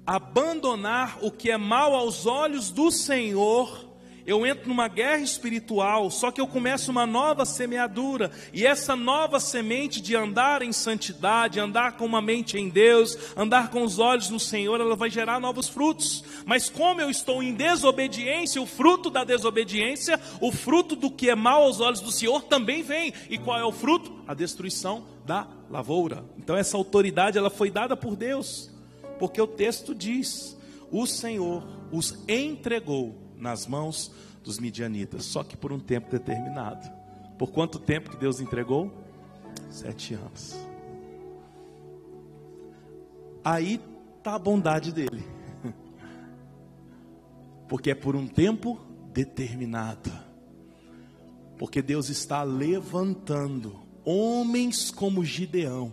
abandonar 0.05 1.19
o 1.23 1.31
que 1.31 1.51
é 1.51 1.57
mal 1.57 1.95
aos 1.95 2.27
olhos 2.27 2.71
do 2.71 2.91
Senhor, 2.91 3.90
eu 4.27 4.47
entro 4.47 4.69
numa 4.69 4.89
guerra 4.89 5.23
espiritual, 5.23 6.11
só 6.11 6.31
que 6.31 6.41
eu 6.41 6.47
começo 6.47 6.91
uma 6.91 7.07
nova 7.07 7.45
semeadura, 7.45 8.31
e 8.53 8.67
essa 8.67 8.95
nova 8.95 9.41
semente 9.41 10.01
de 10.01 10.15
andar 10.17 10.63
em 10.63 10.73
santidade, 10.73 11.61
andar 11.61 11.97
com 11.97 12.05
uma 12.05 12.21
mente 12.21 12.59
em 12.59 12.69
Deus, 12.69 13.17
andar 13.37 13.71
com 13.71 13.83
os 13.83 13.99
olhos 13.99 14.31
no 14.31 14.41
Senhor, 14.41 14.81
ela 14.81 14.97
vai 14.97 15.11
gerar 15.11 15.41
novos 15.41 15.69
frutos. 15.69 16.25
Mas 16.45 16.69
como 16.69 17.01
eu 17.01 17.11
estou 17.11 17.43
em 17.43 17.55
desobediência, 17.55 18.61
o 18.61 18.67
fruto 18.67 19.11
da 19.11 19.25
desobediência, 19.25 20.21
o 20.41 20.53
fruto 20.53 20.97
do 20.97 21.11
que 21.11 21.31
é 21.31 21.35
mal 21.35 21.63
aos 21.63 21.81
olhos 21.81 22.01
do 22.01 22.13
Senhor 22.13 22.43
também 22.43 22.83
vem. 22.83 23.13
E 23.29 23.39
qual 23.39 23.59
é 23.59 23.65
o 23.65 23.73
fruto? 23.73 24.13
A 24.27 24.35
destruição 24.35 25.05
da 25.25 25.47
lavoura. 25.71 26.25
Então 26.39 26.57
essa 26.57 26.77
autoridade 26.77 27.39
ela 27.39 27.51
foi 27.51 27.71
dada 27.71 27.97
por 27.97 28.17
Deus, 28.17 28.71
porque 29.19 29.41
o 29.41 29.47
texto 29.47 29.95
diz: 29.95 30.57
o 30.91 31.07
Senhor 31.07 31.63
os 31.93 32.19
entregou 32.29 33.30
nas 33.41 33.67
mãos 33.67 34.13
dos 34.45 34.59
midianitas, 34.59 35.25
só 35.25 35.43
que 35.43 35.57
por 35.57 35.73
um 35.73 35.81
tempo 35.81 36.11
determinado. 36.11 36.91
Por 37.39 37.51
quanto 37.51 37.79
tempo 37.79 38.11
que 38.11 38.17
Deus 38.17 38.41
entregou? 38.41 38.93
Sete 39.71 40.15
anos. 40.15 40.55
Aí 43.43 43.81
está 44.19 44.35
a 44.35 44.39
bondade 44.39 44.93
dele, 44.93 45.25
porque 47.69 47.91
é 47.91 47.95
por 47.95 48.15
um 48.15 48.27
tempo 48.27 48.79
determinado. 49.13 50.13
Porque 51.59 51.81
Deus 51.83 52.09
está 52.09 52.43
levantando 52.43 53.81
homens 54.05 54.91
como 54.91 55.25
Gideão, 55.25 55.93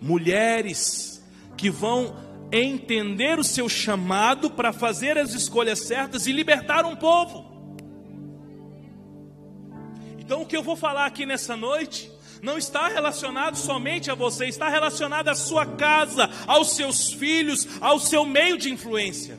mulheres 0.00 1.22
que 1.56 1.70
vão 1.70 2.29
entender 2.52 3.38
o 3.38 3.44
seu 3.44 3.68
chamado 3.68 4.50
para 4.50 4.72
fazer 4.72 5.16
as 5.16 5.32
escolhas 5.34 5.80
certas 5.80 6.26
e 6.26 6.32
libertar 6.32 6.84
um 6.84 6.96
povo. 6.96 7.48
Então, 10.18 10.42
o 10.42 10.46
que 10.46 10.56
eu 10.56 10.62
vou 10.62 10.76
falar 10.76 11.06
aqui 11.06 11.26
nessa 11.26 11.56
noite 11.56 12.10
não 12.42 12.56
está 12.56 12.88
relacionado 12.88 13.56
somente 13.56 14.10
a 14.10 14.14
você, 14.14 14.46
está 14.46 14.68
relacionado 14.68 15.28
à 15.28 15.34
sua 15.34 15.66
casa, 15.66 16.28
aos 16.46 16.70
seus 16.70 17.12
filhos, 17.12 17.68
ao 17.80 17.98
seu 17.98 18.24
meio 18.24 18.56
de 18.56 18.70
influência. 18.70 19.38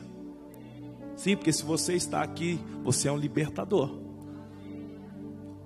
Sim, 1.16 1.36
porque 1.36 1.52
se 1.52 1.64
você 1.64 1.94
está 1.94 2.22
aqui, 2.22 2.58
você 2.82 3.08
é 3.08 3.12
um 3.12 3.16
libertador. 3.16 4.00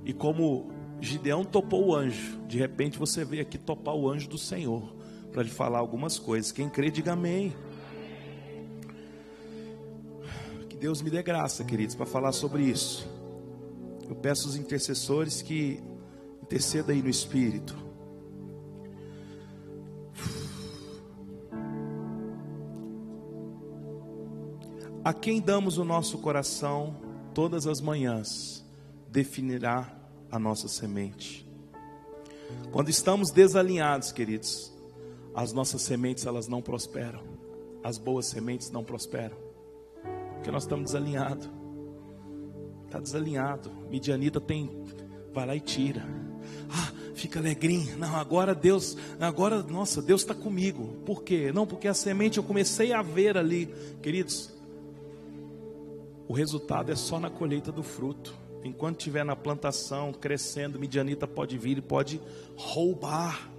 E 0.05 0.13
como 0.13 0.71
Gideão 1.01 1.45
topou 1.45 1.89
o 1.89 1.95
anjo, 1.95 2.41
de 2.47 2.59
repente 2.59 2.99
você 2.99 3.25
veio 3.25 3.43
aqui 3.43 3.59
topar 3.59 3.95
o 3.95 4.09
anjo 4.09 4.29
do 4.29 4.39
Senhor 4.39 4.96
para 5.33 5.43
lhe 5.43 5.51
falar 5.51 5.79
algumas 5.79 6.19
coisas. 6.19 6.53
Quem 6.53 6.69
crê, 6.69 6.91
diga 6.91 7.13
amém. 7.13 7.55
Que 10.69 10.77
Deus 10.77 11.03
me 11.03 11.11
dê 11.11 11.23
graça, 11.23 11.65
queridos, 11.65 11.95
para 11.95 12.07
falar 12.07 12.33
sobre 12.33 12.63
isso. 12.63 13.09
Eu 14.09 14.15
peço 14.15 14.47
aos 14.47 14.57
intercessores 14.57 15.43
que 15.43 15.83
intercedam 16.43 16.95
aí 16.95 17.03
no 17.03 17.09
Espírito. 17.09 17.77
A 25.03 25.15
quem 25.15 25.41
damos 25.41 25.79
o 25.79 25.85
nosso 25.85 26.19
coração 26.19 26.97
todas 27.33 27.67
as 27.67 27.81
manhãs, 27.81 28.65
definirá 29.09 29.95
a 30.31 30.39
nossa 30.39 30.69
semente. 30.69 31.47
Quando 32.73 32.89
estamos 32.89 33.31
desalinhados, 33.31 34.11
queridos, 34.11 34.73
as 35.37 35.53
nossas 35.53 35.83
sementes 35.83 36.25
elas 36.25 36.49
não 36.49 36.63
prosperam. 36.63 37.21
As 37.85 37.99
boas 37.99 38.25
sementes 38.25 38.71
não 38.71 38.83
prosperam. 38.83 39.37
Porque 40.35 40.51
nós 40.51 40.63
estamos 40.63 40.87
desalinhados. 40.87 41.51
Está 42.87 42.99
desalinhado. 42.99 43.71
Midianita 43.91 44.41
tem. 44.41 44.71
Vai 45.35 45.47
lá 45.47 45.55
e 45.55 45.61
tira. 45.61 46.03
Ah, 46.71 46.91
fica 47.15 47.39
alegrinho. 47.39 47.99
Não, 47.99 48.17
agora 48.17 48.55
Deus, 48.55 48.97
agora, 49.21 49.63
nossa, 49.63 50.01
Deus 50.01 50.23
está 50.23 50.35
comigo. 50.35 50.97
Por 51.05 51.23
quê? 51.23 51.53
Não, 51.53 51.67
porque 51.67 51.87
a 51.87 51.95
semente 51.95 52.39
eu 52.39 52.43
comecei 52.43 52.95
a 52.95 53.03
ver 53.03 53.37
ali. 53.37 53.67
Queridos, 54.01 54.51
o 56.27 56.33
resultado 56.33 56.91
é 56.91 56.97
só 56.97 57.21
na 57.21 57.29
colheita 57.29 57.71
do 57.71 57.83
fruto. 57.83 58.35
Enquanto 58.65 59.01
estiver 59.01 59.25
na 59.25 59.37
plantação, 59.37 60.15
crescendo, 60.15 60.79
Midianita 60.79 61.27
pode 61.27 61.59
vir 61.59 61.77
e 61.77 61.83
pode 61.83 62.21
roubar. 62.57 63.51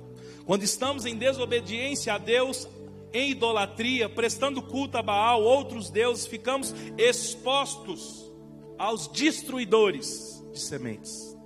Quando 0.48 0.64
estamos 0.64 1.06
em 1.06 1.18
desobediência 1.18 2.14
a 2.14 2.18
Deus, 2.18 2.70
em 3.12 3.32
idolatria, 3.32 4.08
prestando 4.08 4.62
culto 4.62 4.98
a 4.98 5.04
Baal, 5.04 5.44
outros 5.44 5.90
deuses, 5.90 6.26
ficamos 6.26 6.74
expostos 6.98 8.32
aos 8.78 9.10
destruidores 9.10 10.42
de 10.54 10.60
sementes. 10.62 11.38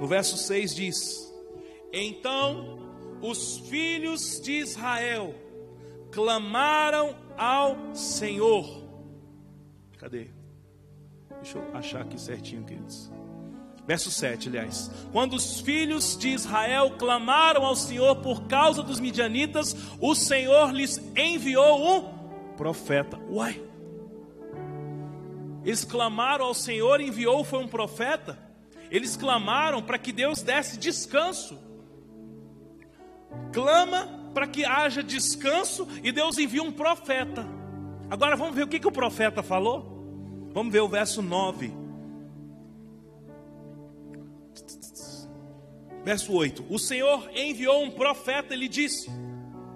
No 0.00 0.06
verso 0.06 0.38
6 0.38 0.74
diz: 0.74 1.34
Então 1.92 2.78
os 3.20 3.58
filhos 3.58 4.40
de 4.40 4.52
Israel 4.52 5.34
clamaram 6.10 7.14
ao 7.36 7.94
Senhor. 7.94 8.84
Cadê? 9.98 10.28
Deixa 11.42 11.58
eu 11.58 11.76
achar 11.76 12.00
aqui 12.00 12.18
certinho, 12.18 12.64
queridos. 12.64 13.10
Verso 13.86 14.10
7, 14.10 14.48
aliás. 14.48 14.90
Quando 15.12 15.34
os 15.34 15.60
filhos 15.60 16.16
de 16.16 16.28
Israel 16.30 16.94
clamaram 16.98 17.64
ao 17.64 17.76
Senhor 17.76 18.16
por 18.16 18.42
causa 18.48 18.82
dos 18.82 18.98
midianitas, 18.98 19.76
o 20.00 20.14
Senhor 20.14 20.72
lhes 20.72 21.00
enviou 21.16 21.96
um 21.96 22.54
profeta. 22.56 23.18
Uai! 23.30 23.62
Eles 25.64 25.84
clamaram 25.84 26.46
ao 26.46 26.54
Senhor, 26.54 27.00
enviou 27.00 27.44
foi 27.44 27.60
um 27.60 27.68
profeta. 27.68 28.38
Eles 28.90 29.16
clamaram 29.16 29.82
para 29.82 29.98
que 29.98 30.12
Deus 30.12 30.42
desse 30.42 30.78
descanso. 30.78 31.58
Clama 33.52 34.30
para 34.34 34.46
que 34.46 34.64
haja 34.64 35.02
descanso 35.02 35.86
e 36.02 36.10
Deus 36.10 36.38
envia 36.38 36.62
um 36.62 36.72
profeta. 36.72 37.46
Agora 38.10 38.36
vamos 38.36 38.54
ver 38.54 38.64
o 38.64 38.68
que, 38.68 38.80
que 38.80 38.86
o 38.86 38.92
profeta 38.92 39.42
falou? 39.42 40.50
Vamos 40.52 40.72
ver 40.72 40.80
o 40.80 40.88
verso 40.88 41.22
9. 41.22 41.85
Verso 46.06 46.32
8: 46.32 46.64
O 46.70 46.78
Senhor 46.78 47.28
enviou 47.34 47.82
um 47.82 47.90
profeta 47.90 48.54
e 48.54 48.56
lhe 48.56 48.68
disse: 48.68 49.10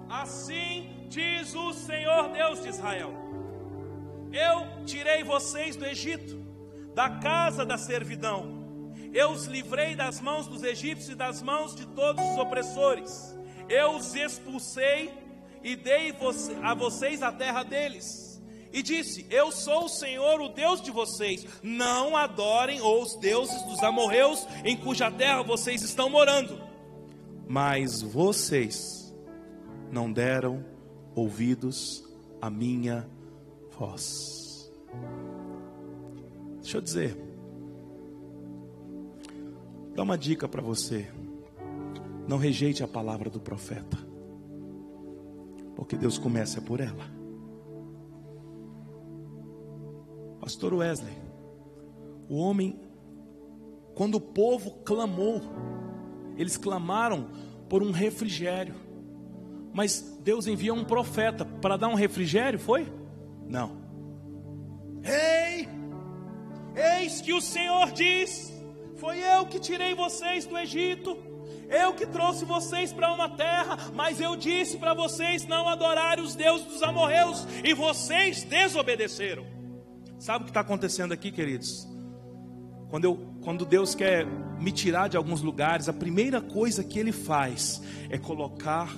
Assim 0.07 1.05
diz 1.09 1.53
o 1.53 1.73
Senhor 1.73 2.29
Deus 2.29 2.63
de 2.63 2.69
Israel: 2.69 3.13
Eu 4.31 4.85
tirei 4.85 5.25
vocês 5.25 5.75
do 5.75 5.85
Egito, 5.85 6.37
da 6.95 7.09
casa 7.19 7.65
da 7.65 7.77
servidão. 7.77 8.61
Eu 9.13 9.31
os 9.31 9.43
livrei 9.43 9.93
das 9.93 10.21
mãos 10.21 10.47
dos 10.47 10.63
egípcios 10.63 11.09
e 11.09 11.15
das 11.15 11.41
mãos 11.41 11.75
de 11.75 11.85
todos 11.87 12.23
os 12.23 12.37
opressores. 12.37 13.37
Eu 13.67 13.97
os 13.97 14.15
expulsei 14.15 15.13
e 15.61 15.75
dei 15.75 16.15
a 16.63 16.73
vocês 16.73 17.21
a 17.21 17.33
terra 17.33 17.63
deles 17.63 18.30
e 18.73 18.81
disse: 18.81 19.25
Eu 19.29 19.51
sou 19.51 19.85
o 19.85 19.89
Senhor, 19.89 20.39
o 20.41 20.49
Deus 20.49 20.81
de 20.81 20.91
vocês. 20.91 21.45
Não 21.61 22.15
adorem 22.15 22.81
os 22.81 23.15
deuses 23.15 23.61
dos 23.63 23.81
amorreus 23.83 24.45
em 24.63 24.77
cuja 24.77 25.11
terra 25.11 25.43
vocês 25.43 25.81
estão 25.81 26.09
morando. 26.09 26.59
Mas 27.47 28.01
vocês 28.01 29.13
não 29.91 30.11
deram 30.11 30.63
ouvidos 31.15 32.03
à 32.41 32.49
minha 32.49 33.09
voz. 33.77 34.71
Deixa 36.61 36.77
eu 36.77 36.81
dizer. 36.81 37.17
Dá 39.93 40.03
uma 40.03 40.17
dica 40.17 40.47
para 40.47 40.61
você. 40.61 41.07
Não 42.27 42.37
rejeite 42.37 42.83
a 42.83 42.87
palavra 42.87 43.29
do 43.29 43.39
profeta. 43.39 43.97
Porque 45.75 45.97
Deus 45.97 46.17
começa 46.17 46.61
por 46.61 46.79
ela. 46.79 47.20
Pastor 50.41 50.73
Wesley, 50.73 51.13
o 52.27 52.35
homem, 52.35 52.79
quando 53.93 54.15
o 54.15 54.21
povo 54.21 54.71
clamou, 54.83 55.39
eles 56.35 56.57
clamaram 56.57 57.29
por 57.69 57.83
um 57.83 57.91
refrigério. 57.91 58.73
Mas 59.71 60.01
Deus 60.23 60.47
envia 60.47 60.73
um 60.73 60.83
profeta 60.83 61.45
para 61.45 61.77
dar 61.77 61.89
um 61.89 61.93
refrigério, 61.93 62.57
foi? 62.57 62.91
Não. 63.47 63.77
Ei! 65.03 65.69
Eis 66.75 67.21
que 67.21 67.33
o 67.33 67.41
Senhor 67.41 67.91
diz: 67.91 68.51
Foi 68.95 69.19
eu 69.19 69.45
que 69.45 69.59
tirei 69.59 69.93
vocês 69.93 70.47
do 70.47 70.57
Egito. 70.57 71.15
Eu 71.69 71.93
que 71.93 72.07
trouxe 72.07 72.43
vocês 72.45 72.91
para 72.91 73.13
uma 73.13 73.29
terra, 73.29 73.77
mas 73.93 74.19
eu 74.19 74.35
disse 74.35 74.77
para 74.77 74.93
vocês 74.95 75.45
não 75.45 75.69
adorarem 75.69 76.23
os 76.23 76.35
deuses 76.35 76.65
dos 76.65 76.83
amorreus, 76.83 77.45
e 77.63 77.73
vocês 77.73 78.43
desobedeceram. 78.43 79.60
Sabe 80.21 80.43
o 80.43 80.45
que 80.45 80.51
está 80.51 80.59
acontecendo 80.59 81.13
aqui, 81.13 81.31
queridos? 81.31 81.87
Quando, 82.91 83.05
eu, 83.05 83.15
quando 83.43 83.65
Deus 83.65 83.95
quer 83.95 84.23
me 84.59 84.71
tirar 84.71 85.07
de 85.07 85.17
alguns 85.17 85.41
lugares, 85.41 85.89
a 85.89 85.93
primeira 85.93 86.39
coisa 86.39 86.83
que 86.83 86.99
Ele 86.99 87.11
faz 87.11 87.81
é 88.07 88.19
colocar 88.19 88.95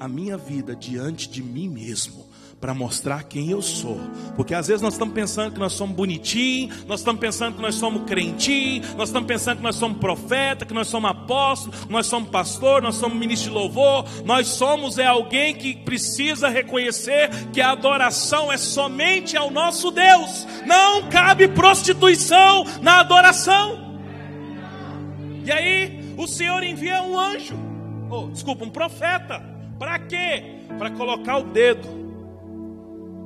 a 0.00 0.08
minha 0.08 0.38
vida 0.38 0.74
diante 0.74 1.28
de 1.28 1.42
mim 1.42 1.68
mesmo 1.68 2.31
para 2.62 2.72
mostrar 2.72 3.24
quem 3.24 3.50
eu 3.50 3.60
sou. 3.60 4.00
Porque 4.36 4.54
às 4.54 4.68
vezes 4.68 4.80
nós 4.80 4.94
estamos 4.94 5.12
pensando 5.12 5.52
que 5.52 5.58
nós 5.58 5.72
somos 5.72 5.96
bonitinhos, 5.96 6.84
nós 6.84 7.00
estamos 7.00 7.20
pensando 7.20 7.56
que 7.56 7.60
nós 7.60 7.74
somos 7.74 8.04
crentinhos, 8.04 8.94
nós 8.94 9.08
estamos 9.08 9.26
pensando 9.26 9.56
que 9.56 9.64
nós 9.64 9.74
somos 9.74 9.98
profeta, 9.98 10.64
que 10.64 10.72
nós 10.72 10.86
somos 10.86 11.10
apóstolo, 11.10 11.74
nós 11.90 12.06
somos 12.06 12.30
pastor, 12.30 12.80
nós 12.80 12.94
somos 12.94 13.18
ministro 13.18 13.50
de 13.50 13.56
louvor. 13.56 14.04
Nós 14.24 14.46
somos 14.46 14.96
é 14.96 15.04
alguém 15.04 15.56
que 15.56 15.74
precisa 15.74 16.48
reconhecer 16.48 17.30
que 17.52 17.60
a 17.60 17.72
adoração 17.72 18.52
é 18.52 18.56
somente 18.56 19.36
ao 19.36 19.50
nosso 19.50 19.90
Deus. 19.90 20.46
Não 20.64 21.08
cabe 21.08 21.48
prostituição 21.48 22.64
na 22.80 23.00
adoração. 23.00 23.98
E 25.44 25.50
aí 25.50 26.14
o 26.16 26.28
Senhor 26.28 26.62
envia 26.62 27.02
um 27.02 27.18
anjo, 27.18 27.58
oh, 28.08 28.28
desculpa, 28.28 28.64
um 28.64 28.70
profeta. 28.70 29.42
Para 29.80 29.98
quê? 29.98 30.60
Para 30.78 30.92
colocar 30.92 31.38
o 31.38 31.42
dedo 31.42 32.01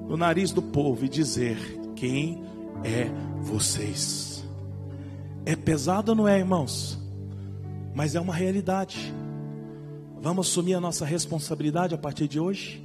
no 0.09 0.17
nariz 0.17 0.53
do 0.53 0.63
povo 0.63 1.05
e 1.05 1.09
dizer: 1.09 1.57
Quem 1.95 2.43
é 2.85 3.09
vocês? 3.41 4.45
É 5.45 5.55
pesado, 5.55 6.15
não 6.15 6.27
é, 6.27 6.39
irmãos? 6.39 6.99
Mas 7.95 8.15
é 8.15 8.21
uma 8.21 8.35
realidade. 8.35 9.13
Vamos 10.21 10.49
assumir 10.49 10.75
a 10.75 10.81
nossa 10.81 11.05
responsabilidade 11.05 11.95
a 11.95 11.99
partir 11.99 12.27
de 12.27 12.41
hoje? 12.41 12.85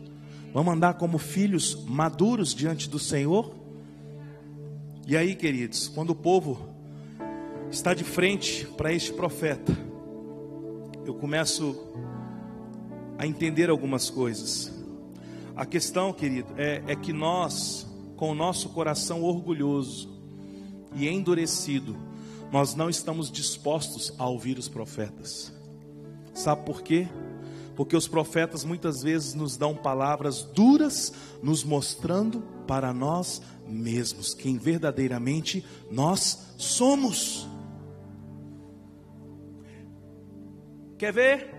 Vamos 0.54 0.74
andar 0.74 0.96
como 0.96 1.18
filhos 1.18 1.84
maduros 1.86 2.54
diante 2.54 2.90
do 2.90 3.00
Senhor? 3.00 3.56
E 5.08 5.18
aí, 5.18 5.34
queridos, 5.34 5.88
quando 5.88 6.12
o 6.12 6.16
povo 6.16 6.70
está 7.72 7.94
de 7.94 8.04
frente 8.04 8.66
para 8.78 8.94
este 8.94 9.14
profeta, 9.14 9.76
eu 11.06 11.14
começo 11.16 11.76
a 13.18 13.26
entender 13.26 13.70
algumas 13.70 14.10
coisas. 14.10 14.81
A 15.62 15.66
questão, 15.68 16.12
querido, 16.12 16.56
é, 16.58 16.82
é 16.88 16.96
que 16.96 17.14
nós, 17.14 17.86
com 18.18 18.32
o 18.32 18.34
nosso 18.34 18.70
coração 18.70 19.22
orgulhoso 19.22 20.10
e 20.96 21.08
endurecido, 21.08 21.96
nós 22.52 22.74
não 22.74 22.90
estamos 22.90 23.32
dispostos 23.32 24.12
a 24.18 24.28
ouvir 24.28 24.58
os 24.58 24.68
profetas. 24.68 25.54
Sabe 26.34 26.66
por 26.66 26.82
quê? 26.82 27.08
Porque 27.76 27.96
os 27.96 28.08
profetas 28.08 28.66
muitas 28.66 29.04
vezes 29.04 29.36
nos 29.36 29.56
dão 29.56 29.76
palavras 29.76 30.42
duras, 30.42 31.14
nos 31.44 31.64
mostrando 31.64 32.42
para 32.66 32.92
nós 32.92 33.40
mesmos 33.68 34.34
quem 34.34 34.58
verdadeiramente 34.58 35.64
nós 35.92 36.56
somos. 36.58 37.48
Quer 40.98 41.14
ver? 41.14 41.54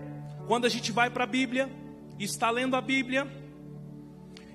Quando 0.45 0.65
a 0.65 0.69
gente 0.69 0.91
vai 0.91 1.09
para 1.09 1.23
a 1.23 1.27
Bíblia, 1.27 1.71
está 2.19 2.51
lendo 2.51 2.75
a 2.75 2.81
Bíblia, 2.81 3.42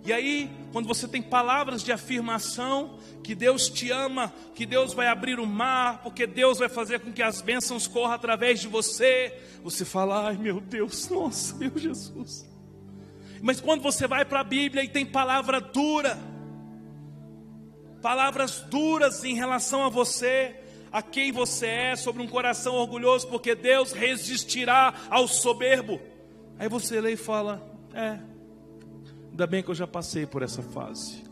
e 0.05 0.13
aí, 0.13 0.51
quando 0.73 0.87
você 0.87 1.07
tem 1.07 1.21
palavras 1.21 1.83
de 1.83 1.93
afirmação, 1.93 2.99
que 3.23 3.35
Deus 3.35 3.69
te 3.69 3.91
ama, 3.91 4.33
que 4.55 4.65
Deus 4.65 4.95
vai 4.95 5.07
abrir 5.09 5.39
o 5.39 5.47
mar, 5.47 6.03
porque 6.03 6.27
Deus 6.27 6.59
vai 6.59 6.69
fazer 6.69 7.01
com 7.01 7.13
que 7.13 7.23
as 7.23 7.43
bênçãos 7.43 7.87
corram 7.87 8.15
através 8.15 8.61
de 8.61 8.69
você, 8.69 9.37
você 9.63 9.85
fala, 9.85 10.29
ai 10.29 10.37
meu 10.37 10.61
Deus, 10.61 11.09
nossa, 11.11 11.55
meu 11.57 11.77
Jesus. 11.77 12.49
Mas 13.43 13.61
quando 13.61 13.83
você 13.83 14.07
vai 14.07 14.25
para 14.25 14.41
a 14.41 14.45
Bíblia 14.45 14.83
e 14.83 14.89
tem 14.89 15.05
palavra 15.05 15.61
dura, 15.61 16.19
palavras 18.01 18.61
duras 18.63 19.25
em 19.25 19.35
relação 19.35 19.85
a 19.85 19.89
você, 19.89 20.57
a 20.91 21.03
quem 21.03 21.31
você 21.31 21.67
é, 21.67 21.97
sobre 21.97 22.23
um 22.23 22.27
coração 22.27 22.75
orgulhoso, 22.75 23.29
porque 23.29 23.55
Deus 23.55 23.93
resistirá 23.93 24.95
ao 25.11 25.29
soberbo. 25.29 26.01
Aí 26.59 26.69
você 26.69 27.01
lê 27.01 27.13
e 27.13 27.17
fala: 27.17 27.63
É, 27.95 28.19
Ainda 29.39 29.47
bem 29.47 29.63
que 29.63 29.71
eu 29.71 29.75
já 29.77 29.87
passei 29.87 30.27
por 30.27 30.43
essa 30.43 30.65
fase. 30.65 31.23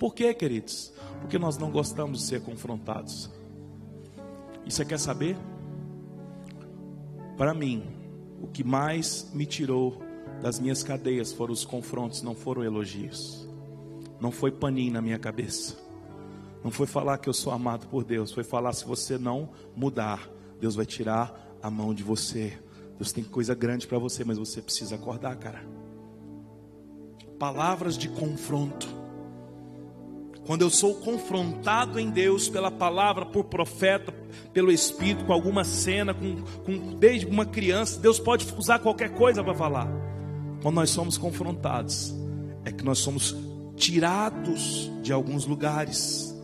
Por 0.00 0.12
quê, 0.12 0.34
queridos? 0.34 0.92
Porque 1.20 1.38
nós 1.38 1.56
não 1.56 1.70
gostamos 1.70 2.18
de 2.18 2.26
ser 2.26 2.42
confrontados. 2.42 3.30
E 4.66 4.72
você 4.72 4.84
quer 4.84 4.98
saber? 4.98 5.36
Para 7.36 7.54
mim, 7.54 7.84
o 8.42 8.48
que 8.48 8.64
mais 8.64 9.30
me 9.32 9.46
tirou 9.46 10.02
das 10.42 10.58
minhas 10.58 10.82
cadeias 10.82 11.32
foram 11.32 11.52
os 11.52 11.64
confrontos, 11.64 12.20
não 12.20 12.34
foram 12.34 12.64
elogios. 12.64 13.48
Não 14.20 14.32
foi 14.32 14.50
paninho 14.50 14.94
na 14.94 15.00
minha 15.00 15.20
cabeça. 15.20 15.76
Não 16.64 16.72
foi 16.72 16.88
falar 16.88 17.18
que 17.18 17.28
eu 17.28 17.32
sou 17.32 17.52
amado 17.52 17.86
por 17.86 18.02
Deus. 18.02 18.32
Foi 18.32 18.42
falar: 18.42 18.72
se 18.72 18.84
você 18.84 19.16
não 19.16 19.50
mudar, 19.76 20.28
Deus 20.58 20.74
vai 20.74 20.84
tirar 20.84 21.56
a 21.62 21.70
mão 21.70 21.94
de 21.94 22.02
você. 22.02 22.58
Deus 22.96 23.12
tem 23.12 23.22
coisa 23.22 23.54
grande 23.54 23.86
para 23.86 24.00
você, 24.00 24.24
mas 24.24 24.36
você 24.36 24.60
precisa 24.60 24.96
acordar, 24.96 25.36
cara 25.36 25.77
palavras 27.38 27.96
de 27.96 28.08
confronto. 28.08 28.98
Quando 30.44 30.62
eu 30.62 30.70
sou 30.70 30.94
confrontado 30.94 32.00
em 32.00 32.10
Deus 32.10 32.48
pela 32.48 32.70
palavra, 32.70 33.26
por 33.26 33.44
profeta, 33.44 34.12
pelo 34.52 34.72
Espírito, 34.72 35.24
com 35.26 35.32
alguma 35.32 35.62
cena, 35.62 36.14
com, 36.14 36.42
com 36.64 36.94
desde 36.96 37.26
uma 37.26 37.44
criança, 37.44 38.00
Deus 38.00 38.18
pode 38.18 38.46
usar 38.56 38.78
qualquer 38.78 39.10
coisa 39.10 39.44
para 39.44 39.54
falar. 39.54 39.88
Quando 40.62 40.76
nós 40.76 40.90
somos 40.90 41.18
confrontados, 41.18 42.14
é 42.64 42.72
que 42.72 42.82
nós 42.82 42.98
somos 42.98 43.36
tirados 43.76 44.90
de 45.02 45.12
alguns 45.12 45.44
lugares. 45.46 46.34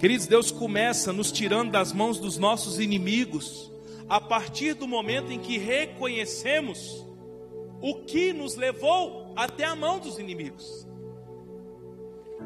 Queridos, 0.00 0.26
Deus 0.26 0.50
começa 0.50 1.12
nos 1.12 1.30
tirando 1.30 1.70
das 1.70 1.92
mãos 1.92 2.18
dos 2.18 2.36
nossos 2.36 2.80
inimigos, 2.80 3.72
a 4.08 4.20
partir 4.20 4.74
do 4.74 4.86
momento 4.86 5.32
em 5.32 5.38
que 5.38 5.56
reconhecemos 5.56 7.06
o 7.80 7.94
que 8.04 8.32
nos 8.32 8.56
levou 8.56 9.23
até 9.36 9.64
a 9.64 9.74
mão 9.74 9.98
dos 9.98 10.18
inimigos. 10.18 10.86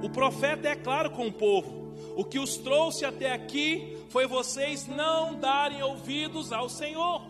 O 0.03 0.09
profeta 0.09 0.68
é 0.68 0.77
claro 0.77 1.11
com 1.11 1.27
o 1.27 1.33
povo: 1.33 1.94
o 2.16 2.24
que 2.24 2.38
os 2.38 2.57
trouxe 2.57 3.05
até 3.05 3.33
aqui 3.33 3.96
foi 4.09 4.27
vocês 4.27 4.87
não 4.87 5.35
darem 5.35 5.83
ouvidos 5.83 6.53
ao 6.53 6.68
Senhor. 6.68 7.22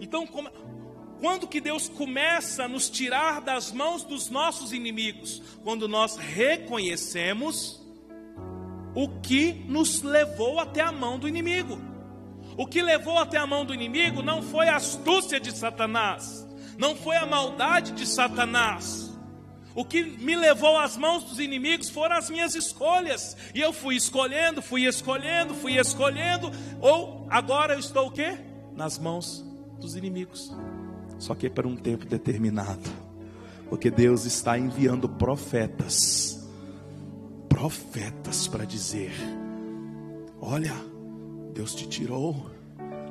Então, 0.00 0.28
quando 1.20 1.46
que 1.46 1.60
Deus 1.60 1.88
começa 1.88 2.64
a 2.64 2.68
nos 2.68 2.90
tirar 2.90 3.40
das 3.40 3.72
mãos 3.72 4.02
dos 4.02 4.28
nossos 4.28 4.72
inimigos? 4.72 5.40
Quando 5.62 5.88
nós 5.88 6.16
reconhecemos 6.16 7.84
o 8.94 9.08
que 9.20 9.52
nos 9.66 10.02
levou 10.02 10.60
até 10.60 10.80
a 10.80 10.92
mão 10.92 11.18
do 11.18 11.28
inimigo. 11.28 11.78
O 12.56 12.66
que 12.66 12.80
levou 12.80 13.18
até 13.18 13.36
a 13.36 13.46
mão 13.46 13.64
do 13.64 13.74
inimigo 13.74 14.22
não 14.22 14.40
foi 14.40 14.68
a 14.68 14.76
astúcia 14.76 15.40
de 15.40 15.50
Satanás, 15.56 16.43
não 16.78 16.96
foi 16.96 17.16
a 17.16 17.26
maldade 17.26 17.92
de 17.92 18.06
Satanás. 18.06 19.12
O 19.74 19.84
que 19.84 20.04
me 20.04 20.36
levou 20.36 20.78
às 20.78 20.96
mãos 20.96 21.24
dos 21.24 21.40
inimigos 21.40 21.90
foram 21.90 22.16
as 22.16 22.30
minhas 22.30 22.54
escolhas. 22.54 23.36
E 23.52 23.60
eu 23.60 23.72
fui 23.72 23.96
escolhendo, 23.96 24.62
fui 24.62 24.86
escolhendo, 24.86 25.52
fui 25.54 25.76
escolhendo. 25.76 26.50
Ou 26.80 27.26
agora 27.28 27.74
eu 27.74 27.80
estou 27.80 28.06
o 28.06 28.10
quê? 28.10 28.38
Nas 28.76 28.98
mãos 28.98 29.44
dos 29.80 29.96
inimigos. 29.96 30.54
Só 31.18 31.34
que 31.34 31.50
para 31.50 31.66
um 31.66 31.74
tempo 31.74 32.06
determinado. 32.06 32.88
Porque 33.68 33.90
Deus 33.90 34.24
está 34.24 34.56
enviando 34.56 35.08
profetas. 35.08 36.48
Profetas 37.48 38.46
para 38.46 38.64
dizer: 38.64 39.12
Olha, 40.40 40.74
Deus 41.52 41.74
te 41.74 41.88
tirou. 41.88 42.50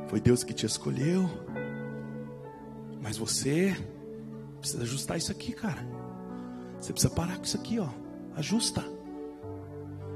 Foi 0.08 0.22
Deus 0.22 0.46
que 0.46 0.54
te 0.54 0.66
escolheu. 0.66 1.30
Mas 3.04 3.18
você 3.18 3.76
precisa 4.60 4.82
ajustar 4.84 5.18
isso 5.18 5.30
aqui, 5.30 5.52
cara. 5.52 5.86
Você 6.80 6.94
precisa 6.94 7.14
parar 7.14 7.38
com 7.38 7.44
isso 7.44 7.58
aqui, 7.58 7.78
ó. 7.78 7.90
Ajusta. 8.34 8.82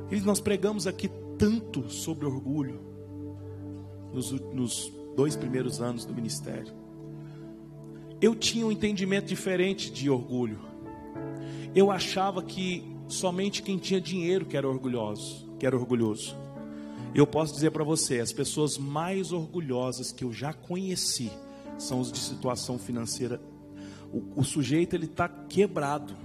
E 0.09 0.15
nós 0.21 0.39
pregamos 0.39 0.87
aqui 0.87 1.11
tanto 1.37 1.89
sobre 1.89 2.25
orgulho. 2.25 2.79
nos, 4.13 4.31
nos 4.31 4.91
dois 5.17 5.35
primeiros 5.35 5.81
anos 5.81 6.05
do 6.05 6.13
ministério. 6.13 6.73
Eu 8.21 8.33
tinha 8.33 8.65
um 8.65 8.71
entendimento 8.71 9.27
diferente 9.27 9.91
de 9.91 10.09
orgulho. 10.09 10.59
Eu 11.75 11.91
achava 11.91 12.41
que 12.41 12.83
somente 13.09 13.61
quem 13.61 13.77
tinha 13.77 13.99
dinheiro 13.99 14.45
que 14.45 14.55
era 14.55 14.67
orgulhoso, 14.67 15.45
que 15.59 15.65
era 15.65 15.75
orgulhoso. 15.75 16.37
Eu 17.13 17.27
posso 17.27 17.53
dizer 17.53 17.71
para 17.71 17.83
você, 17.83 18.21
as 18.21 18.31
pessoas 18.31 18.77
mais 18.77 19.33
orgulhosas 19.33 20.11
que 20.11 20.23
eu 20.23 20.31
já 20.31 20.53
conheci 20.53 21.29
são 21.77 21.99
os 21.99 22.11
de 22.11 22.19
situação 22.19 22.77
financeira. 22.77 23.41
O, 24.11 24.41
o 24.41 24.43
sujeito 24.43 24.95
ele 24.95 25.05
está 25.05 25.27
quebrado, 25.27 26.15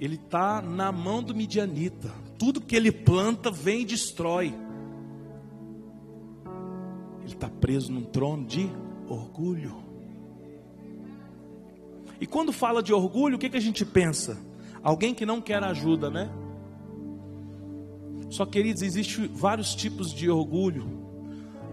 ele 0.00 0.16
está 0.16 0.60
na 0.60 0.90
mão 0.90 1.22
do 1.22 1.34
midianita. 1.34 2.10
Tudo 2.38 2.60
que 2.60 2.74
ele 2.74 2.90
planta 2.90 3.50
vem 3.50 3.82
e 3.82 3.84
destrói. 3.84 4.54
Ele 7.20 7.34
está 7.34 7.48
preso 7.48 7.92
num 7.92 8.02
trono 8.02 8.44
de 8.44 8.68
orgulho. 9.08 9.82
E 12.20 12.26
quando 12.26 12.52
fala 12.52 12.82
de 12.82 12.92
orgulho, 12.92 13.36
o 13.36 13.38
que, 13.38 13.50
que 13.50 13.56
a 13.56 13.60
gente 13.60 13.84
pensa? 13.84 14.38
Alguém 14.82 15.14
que 15.14 15.26
não 15.26 15.40
quer 15.40 15.62
ajuda, 15.62 16.10
né? 16.10 16.30
Só 18.28 18.46
queridos, 18.46 18.82
existem 18.82 19.28
vários 19.28 19.74
tipos 19.74 20.12
de 20.12 20.30
orgulho. 20.30 20.86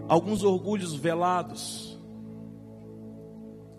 Alguns 0.08 0.42
orgulhos 0.44 0.94
velados. 0.94 1.89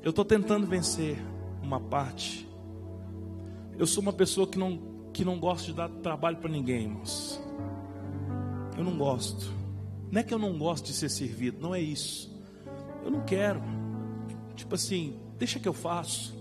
Eu 0.03 0.09
estou 0.09 0.25
tentando 0.25 0.65
vencer 0.65 1.17
uma 1.61 1.79
parte. 1.79 2.47
Eu 3.77 3.85
sou 3.85 4.01
uma 4.01 4.11
pessoa 4.11 4.47
que 4.47 4.57
não, 4.57 4.79
que 5.13 5.23
não 5.23 5.39
gosta 5.39 5.67
de 5.67 5.73
dar 5.73 5.89
trabalho 5.89 6.37
para 6.37 6.49
ninguém, 6.49 6.85
irmãos. 6.85 7.39
Eu 8.75 8.83
não 8.83 8.97
gosto. 8.97 9.51
Não 10.11 10.19
é 10.19 10.23
que 10.23 10.33
eu 10.33 10.39
não 10.39 10.57
gosto 10.57 10.85
de 10.85 10.93
ser 10.93 11.09
servido, 11.09 11.61
não 11.61 11.75
é 11.75 11.79
isso. 11.79 12.35
Eu 13.05 13.11
não 13.11 13.21
quero. 13.21 13.61
Tipo 14.55 14.73
assim, 14.73 15.19
deixa 15.37 15.59
que 15.59 15.67
eu 15.67 15.73
faço. 15.73 16.35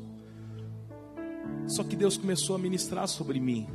Só 1.67 1.85
que 1.85 1.95
Deus 1.95 2.17
começou 2.17 2.57
a 2.57 2.59
ministrar 2.59 3.07
sobre 3.09 3.39
mim. 3.39 3.69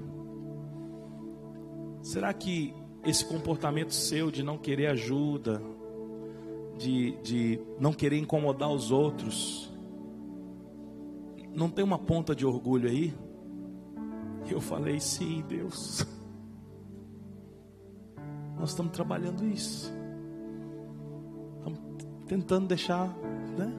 Será 2.01 2.33
que 2.33 2.73
esse 3.03 3.23
comportamento 3.23 3.93
seu 3.93 4.31
de 4.31 4.41
não 4.41 4.57
querer 4.57 4.87
ajuda, 4.87 5.61
de, 6.75 7.11
de 7.21 7.59
não 7.79 7.93
querer 7.93 8.17
incomodar 8.17 8.69
os 8.69 8.91
outros, 8.91 9.71
não 11.55 11.69
tem 11.69 11.83
uma 11.83 11.97
ponta 11.97 12.35
de 12.35 12.45
orgulho 12.45 12.89
aí? 12.89 13.13
Eu 14.49 14.61
falei, 14.61 14.99
sim, 14.99 15.43
Deus. 15.47 16.05
Nós 18.59 18.69
estamos 18.69 18.91
trabalhando 18.91 19.45
isso. 19.47 19.91
Estamos 21.57 21.79
tentando 22.27 22.67
deixar, 22.67 23.07
né? 23.57 23.73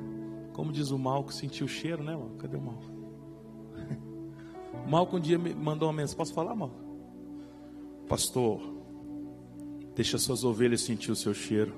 Como 0.53 0.73
diz 0.73 0.91
o 0.91 0.99
Malco, 0.99 1.33
sentir 1.33 1.65
o 1.65 1.69
cheiro, 1.69 2.03
né? 2.03 2.19
Cadê 2.39 2.57
o 2.57 2.61
Malco? 2.61 2.85
Malco 4.89 5.17
um 5.17 5.21
dia 5.21 5.39
me 5.39 5.55
mandou 5.55 5.89
uma 5.89 5.95
mensagem. 5.95 6.17
Posso 6.17 6.35
falar, 6.35 6.55
Malco? 6.55 6.85
Pastor, 8.09 8.61
deixa 9.95 10.19
suas 10.19 10.45
ovelhas 10.45 10.83
sentir 10.83 11.11
o 11.11 11.17
seu 11.17 11.35
cheiro. 11.35 11.75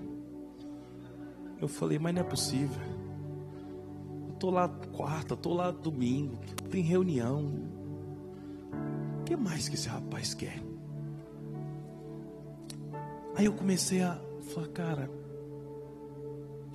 Eu 1.61 1.68
falei, 1.68 1.98
mas 1.98 2.14
não 2.14 2.20
é 2.20 2.24
possível. 2.24 2.97
Tô 4.38 4.51
lá 4.51 4.68
quarta, 4.68 5.37
tô 5.37 5.53
lá 5.53 5.70
domingo, 5.70 6.38
tem 6.70 6.83
reunião. 6.83 7.44
O 9.20 9.24
que 9.24 9.37
mais 9.37 9.68
que 9.68 9.74
esse 9.74 9.88
rapaz 9.88 10.33
quer? 10.35 10.62
Aí 13.35 13.44
eu 13.44 13.53
comecei 13.53 14.03
a 14.03 14.18
falar, 14.53 14.68
cara, 14.68 15.11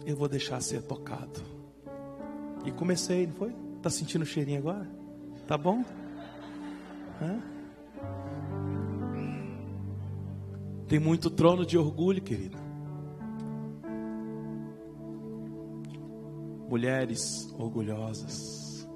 eu 0.05 0.15
vou 0.15 0.27
deixar 0.27 0.61
ser 0.61 0.81
tocado. 0.83 1.41
E 2.65 2.71
comecei, 2.71 3.27
não 3.27 3.33
foi? 3.33 3.55
Tá 3.81 3.89
sentindo 3.89 4.21
o 4.21 4.25
cheirinho 4.25 4.59
agora? 4.59 4.89
Tá 5.47 5.57
bom? 5.57 5.83
Tem 10.87 10.99
muito 10.99 11.29
trono 11.29 11.65
de 11.65 11.77
orgulho, 11.77 12.21
querido. 12.21 12.62
Mulheres 16.67 17.53
orgulhosas, 17.57 18.87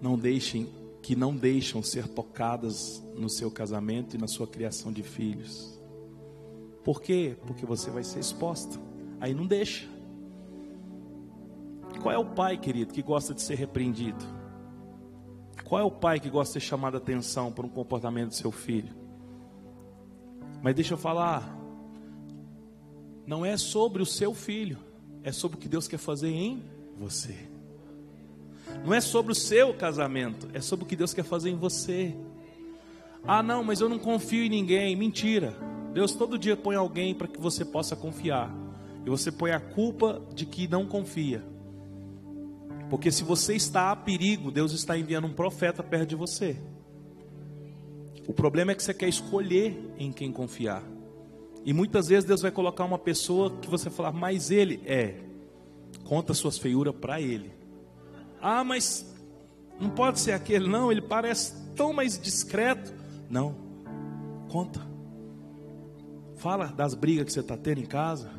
não 0.00 0.16
deixem 0.18 0.68
que 1.02 1.16
não 1.16 1.34
deixam 1.34 1.82
ser 1.82 2.06
tocadas 2.06 3.02
no 3.16 3.28
seu 3.28 3.50
casamento 3.50 4.14
e 4.14 4.18
na 4.18 4.28
sua 4.28 4.46
criação 4.46 4.92
de 4.92 5.02
filhos. 5.02 5.80
Por 6.84 7.02
quê? 7.02 7.36
Porque 7.46 7.66
você 7.66 7.90
vai 7.90 8.04
ser 8.04 8.20
exposta. 8.20 8.78
Aí 9.20 9.34
não 9.34 9.46
deixa. 9.46 9.88
Qual 12.02 12.14
é 12.14 12.18
o 12.18 12.24
pai, 12.24 12.56
querido, 12.56 12.92
que 12.92 13.02
gosta 13.02 13.34
de 13.34 13.42
ser 13.42 13.56
repreendido? 13.56 14.24
Qual 15.64 15.80
é 15.80 15.84
o 15.84 15.90
pai 15.90 16.20
que 16.20 16.30
gosta 16.30 16.58
de 16.58 16.64
ser 16.64 16.68
chamado 16.68 16.94
a 16.94 16.98
atenção 16.98 17.52
por 17.52 17.64
um 17.64 17.68
comportamento 17.68 18.28
do 18.28 18.34
seu 18.34 18.52
filho? 18.52 18.94
Mas 20.62 20.74
deixa 20.74 20.94
eu 20.94 20.98
falar, 20.98 21.56
não 23.26 23.44
é 23.44 23.56
sobre 23.56 24.02
o 24.02 24.06
seu 24.06 24.32
filho, 24.34 24.78
é 25.22 25.32
sobre 25.32 25.56
o 25.56 25.60
que 25.60 25.68
Deus 25.68 25.88
quer 25.88 25.98
fazer 25.98 26.28
em 26.28 26.62
você. 26.98 27.34
Não 28.84 28.94
é 28.94 29.00
sobre 29.00 29.32
o 29.32 29.34
seu 29.34 29.74
casamento, 29.74 30.48
é 30.52 30.60
sobre 30.60 30.84
o 30.84 30.88
que 30.88 30.96
Deus 30.96 31.12
quer 31.12 31.24
fazer 31.24 31.50
em 31.50 31.56
você. 31.56 32.14
Ah, 33.24 33.42
não, 33.42 33.64
mas 33.64 33.80
eu 33.80 33.88
não 33.88 33.98
confio 33.98 34.44
em 34.44 34.48
ninguém. 34.48 34.94
Mentira. 34.96 35.54
Deus 35.92 36.12
todo 36.12 36.38
dia 36.38 36.56
põe 36.56 36.76
alguém 36.76 37.14
para 37.14 37.28
que 37.28 37.40
você 37.40 37.64
possa 37.64 37.96
confiar. 37.96 38.54
E 39.04 39.10
você 39.10 39.32
põe 39.32 39.50
a 39.50 39.60
culpa 39.60 40.22
de 40.34 40.46
que 40.46 40.68
não 40.68 40.86
confia. 40.86 41.42
Porque 42.88 43.10
se 43.10 43.24
você 43.24 43.54
está 43.54 43.90
a 43.90 43.96
perigo, 43.96 44.50
Deus 44.50 44.72
está 44.72 44.96
enviando 44.96 45.26
um 45.26 45.32
profeta 45.32 45.82
perto 45.82 46.08
de 46.08 46.16
você. 46.16 46.56
O 48.26 48.32
problema 48.32 48.72
é 48.72 48.74
que 48.74 48.82
você 48.82 48.94
quer 48.94 49.08
escolher 49.08 49.92
em 49.98 50.12
quem 50.12 50.30
confiar. 50.32 50.82
E 51.68 51.72
muitas 51.74 52.08
vezes 52.08 52.24
Deus 52.24 52.40
vai 52.40 52.50
colocar 52.50 52.82
uma 52.86 52.98
pessoa 52.98 53.50
que 53.58 53.68
você 53.68 53.90
falar, 53.90 54.10
mas 54.10 54.50
ele 54.50 54.80
é. 54.86 55.16
Conta 56.02 56.32
suas 56.32 56.56
feiuras 56.56 56.94
para 56.94 57.20
ele. 57.20 57.52
Ah, 58.40 58.64
mas 58.64 59.14
não 59.78 59.90
pode 59.90 60.18
ser 60.18 60.32
aquele, 60.32 60.66
não, 60.66 60.90
ele 60.90 61.02
parece 61.02 61.52
tão 61.76 61.92
mais 61.92 62.18
discreto. 62.18 62.90
Não, 63.28 63.54
conta. 64.48 64.80
Fala 66.36 66.68
das 66.68 66.94
brigas 66.94 67.26
que 67.26 67.32
você 67.34 67.40
está 67.40 67.54
tendo 67.54 67.82
em 67.82 67.86
casa. 67.86 68.30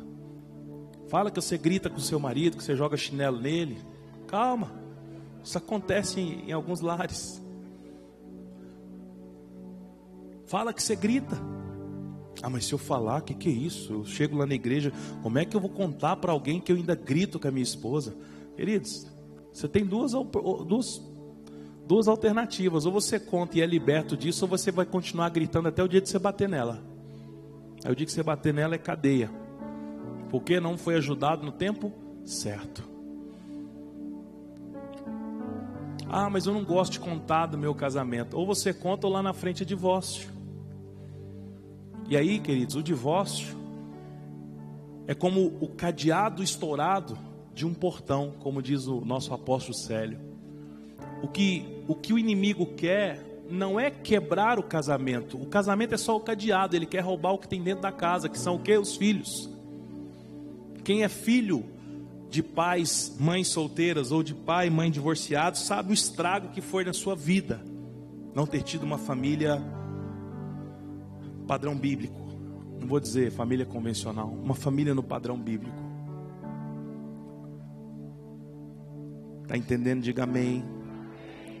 Fala 1.06 1.30
que 1.30 1.40
você 1.40 1.56
grita 1.56 1.88
com 1.88 2.00
seu 2.00 2.18
marido, 2.18 2.56
que 2.56 2.64
você 2.64 2.74
joga 2.74 2.96
chinelo 2.96 3.40
nele. 3.40 3.78
Calma, 4.26 4.72
isso 5.40 5.56
acontece 5.56 6.18
em, 6.18 6.48
em 6.48 6.52
alguns 6.52 6.80
lares. 6.80 7.40
Fala 10.46 10.74
que 10.74 10.82
você 10.82 10.96
grita. 10.96 11.59
Ah, 12.42 12.48
mas 12.48 12.64
se 12.64 12.72
eu 12.72 12.78
falar, 12.78 13.20
o 13.20 13.22
que, 13.22 13.34
que 13.34 13.48
é 13.48 13.52
isso? 13.52 13.92
Eu 13.92 14.04
chego 14.04 14.36
lá 14.36 14.46
na 14.46 14.54
igreja, 14.54 14.92
como 15.22 15.38
é 15.38 15.44
que 15.44 15.54
eu 15.54 15.60
vou 15.60 15.70
contar 15.70 16.16
para 16.16 16.32
alguém 16.32 16.60
que 16.60 16.72
eu 16.72 16.76
ainda 16.76 16.94
grito 16.94 17.38
com 17.38 17.48
a 17.48 17.50
minha 17.50 17.62
esposa? 17.62 18.16
Queridos, 18.56 19.06
você 19.52 19.68
tem 19.68 19.84
duas, 19.84 20.12
duas, 20.12 21.02
duas 21.86 22.08
alternativas. 22.08 22.86
Ou 22.86 22.92
você 22.92 23.18
conta 23.18 23.58
e 23.58 23.60
é 23.60 23.66
liberto 23.66 24.16
disso, 24.16 24.44
ou 24.44 24.48
você 24.48 24.70
vai 24.70 24.86
continuar 24.86 25.28
gritando 25.28 25.68
até 25.68 25.82
o 25.82 25.88
dia 25.88 26.00
de 26.00 26.08
você 26.08 26.18
bater 26.18 26.48
nela. 26.48 26.82
Aí 27.84 27.92
o 27.92 27.96
dia 27.96 28.06
que 28.06 28.12
você 28.12 28.22
bater 28.22 28.54
nela 28.54 28.74
é 28.74 28.78
cadeia. 28.78 29.30
Porque 30.30 30.60
não 30.60 30.78
foi 30.78 30.94
ajudado 30.96 31.44
no 31.44 31.52
tempo 31.52 31.92
certo. 32.24 32.88
Ah, 36.08 36.28
mas 36.28 36.46
eu 36.46 36.52
não 36.52 36.64
gosto 36.64 36.92
de 36.92 37.00
contar 37.00 37.46
do 37.46 37.58
meu 37.58 37.74
casamento. 37.74 38.36
Ou 38.36 38.46
você 38.46 38.72
conta 38.72 39.06
ou 39.06 39.12
lá 39.12 39.22
na 39.22 39.32
frente 39.32 39.62
é 39.62 39.66
divórcio. 39.66 40.39
E 42.10 42.16
aí, 42.16 42.40
queridos, 42.40 42.74
o 42.74 42.82
divórcio 42.82 43.56
é 45.06 45.14
como 45.14 45.46
o 45.60 45.68
cadeado 45.68 46.42
estourado 46.42 47.16
de 47.54 47.64
um 47.64 47.72
portão, 47.72 48.34
como 48.40 48.60
diz 48.60 48.88
o 48.88 49.00
nosso 49.00 49.32
apóstolo 49.32 49.76
Célio. 49.76 50.18
O 51.22 51.28
que 51.28 51.64
o, 51.86 51.94
que 51.94 52.12
o 52.12 52.18
inimigo 52.18 52.66
quer 52.66 53.44
não 53.48 53.78
é 53.78 53.92
quebrar 53.92 54.58
o 54.58 54.62
casamento. 54.64 55.40
O 55.40 55.46
casamento 55.46 55.94
é 55.94 55.96
só 55.96 56.16
o 56.16 56.20
cadeado, 56.20 56.74
ele 56.74 56.84
quer 56.84 56.98
roubar 56.98 57.32
o 57.32 57.38
que 57.38 57.46
tem 57.46 57.62
dentro 57.62 57.82
da 57.82 57.92
casa, 57.92 58.28
que 58.28 58.38
são 58.38 58.56
o 58.56 58.58
que? 58.60 58.76
Os 58.76 58.96
filhos. 58.96 59.48
Quem 60.82 61.04
é 61.04 61.08
filho 61.08 61.64
de 62.28 62.42
pais, 62.42 63.16
mães 63.20 63.52
solteiras 63.52 64.10
ou 64.10 64.24
de 64.24 64.34
pai 64.34 64.66
e 64.66 64.70
mãe 64.70 64.90
divorciados, 64.90 65.60
sabe 65.60 65.92
o 65.92 65.94
estrago 65.94 66.48
que 66.48 66.60
foi 66.60 66.84
na 66.84 66.92
sua 66.92 67.14
vida 67.14 67.62
não 68.34 68.46
ter 68.46 68.62
tido 68.62 68.82
uma 68.82 68.98
família 68.98 69.62
padrão 71.50 71.74
bíblico. 71.74 72.16
Não 72.78 72.86
vou 72.86 73.00
dizer 73.00 73.32
família 73.32 73.66
convencional, 73.66 74.28
uma 74.28 74.54
família 74.54 74.94
no 74.94 75.02
padrão 75.02 75.36
bíblico. 75.36 75.76
Está 79.42 79.56
entendendo? 79.56 80.00
Diga 80.00 80.22
amém. 80.22 80.62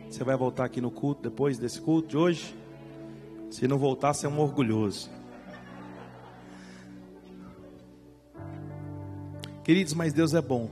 Você 0.08 0.22
vai 0.22 0.36
voltar 0.36 0.66
aqui 0.66 0.80
no 0.80 0.92
culto 0.92 1.22
depois 1.28 1.58
desse 1.58 1.80
culto 1.80 2.06
de 2.06 2.16
hoje? 2.16 2.54
Se 3.50 3.66
não 3.66 3.78
voltar, 3.78 4.14
você 4.14 4.26
é 4.26 4.28
um 4.28 4.38
orgulhoso. 4.38 5.10
Queridos, 9.64 9.92
mas 9.92 10.12
Deus 10.12 10.34
é 10.34 10.40
bom. 10.40 10.70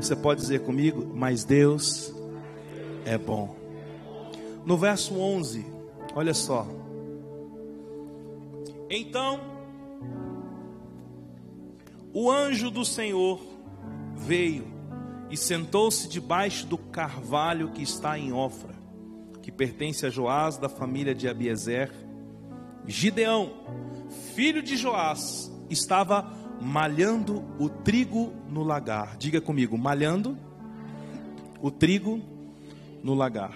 Você 0.00 0.16
pode 0.16 0.40
dizer 0.40 0.62
comigo, 0.64 1.12
mas 1.14 1.44
Deus 1.44 2.12
é 3.04 3.16
bom. 3.16 3.54
No 4.66 4.76
verso 4.76 5.14
11, 5.16 5.64
olha 6.16 6.34
só. 6.34 6.77
Então, 8.90 9.40
o 12.12 12.30
anjo 12.30 12.70
do 12.70 12.84
Senhor 12.84 13.40
veio 14.16 14.66
e 15.30 15.36
sentou-se 15.36 16.08
debaixo 16.08 16.66
do 16.66 16.78
carvalho 16.78 17.70
que 17.70 17.82
está 17.82 18.18
em 18.18 18.32
Ofra, 18.32 18.74
que 19.42 19.52
pertence 19.52 20.06
a 20.06 20.10
Joás 20.10 20.56
da 20.56 20.68
família 20.68 21.14
de 21.14 21.28
Abiezer. 21.28 21.92
Gideão, 22.86 23.52
filho 24.34 24.62
de 24.62 24.76
Joás, 24.76 25.52
estava 25.68 26.32
malhando 26.60 27.44
o 27.58 27.68
trigo 27.68 28.32
no 28.48 28.62
lagar. 28.62 29.16
Diga 29.18 29.40
comigo, 29.40 29.76
malhando 29.76 30.36
o 31.60 31.70
trigo 31.70 32.22
no 33.02 33.14
lagar. 33.14 33.52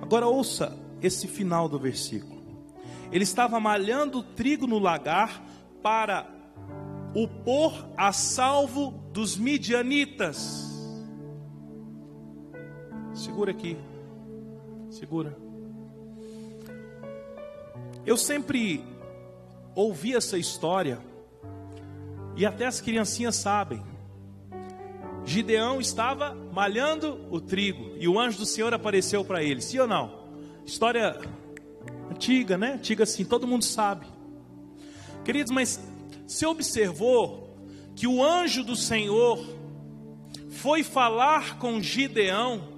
Agora 0.00 0.26
ouça 0.26 0.78
esse 1.00 1.26
final 1.26 1.68
do 1.68 1.78
versículo. 1.78 2.31
Ele 3.12 3.24
estava 3.24 3.60
malhando 3.60 4.22
trigo 4.22 4.66
no 4.66 4.78
lagar 4.78 5.42
para 5.82 6.26
o 7.14 7.28
pôr 7.28 7.72
a 7.96 8.10
salvo 8.12 8.90
dos 9.12 9.36
midianitas. 9.36 10.72
Segura 13.14 13.50
aqui. 13.50 13.76
Segura. 14.90 15.36
Eu 18.06 18.16
sempre 18.16 18.82
ouvi 19.74 20.14
essa 20.14 20.38
história 20.38 20.98
e 22.34 22.46
até 22.46 22.66
as 22.66 22.80
criancinhas 22.80 23.36
sabem. 23.36 23.82
Gideão 25.24 25.80
estava 25.80 26.34
malhando 26.52 27.20
o 27.30 27.40
trigo 27.40 27.92
e 27.98 28.08
o 28.08 28.18
anjo 28.18 28.38
do 28.38 28.46
Senhor 28.46 28.72
apareceu 28.74 29.24
para 29.24 29.42
ele. 29.42 29.60
Sim 29.60 29.80
ou 29.80 29.86
não? 29.86 30.22
História 30.64 31.20
antiga, 32.22 32.56
né? 32.56 32.74
Antiga 32.74 33.02
assim, 33.02 33.24
todo 33.24 33.48
mundo 33.48 33.64
sabe. 33.64 34.06
Queridos, 35.24 35.52
mas 35.52 35.80
você 36.24 36.46
observou 36.46 37.58
que 37.96 38.06
o 38.06 38.22
anjo 38.22 38.62
do 38.62 38.76
Senhor 38.76 39.44
foi 40.50 40.84
falar 40.84 41.58
com 41.58 41.82
Gideão. 41.82 42.68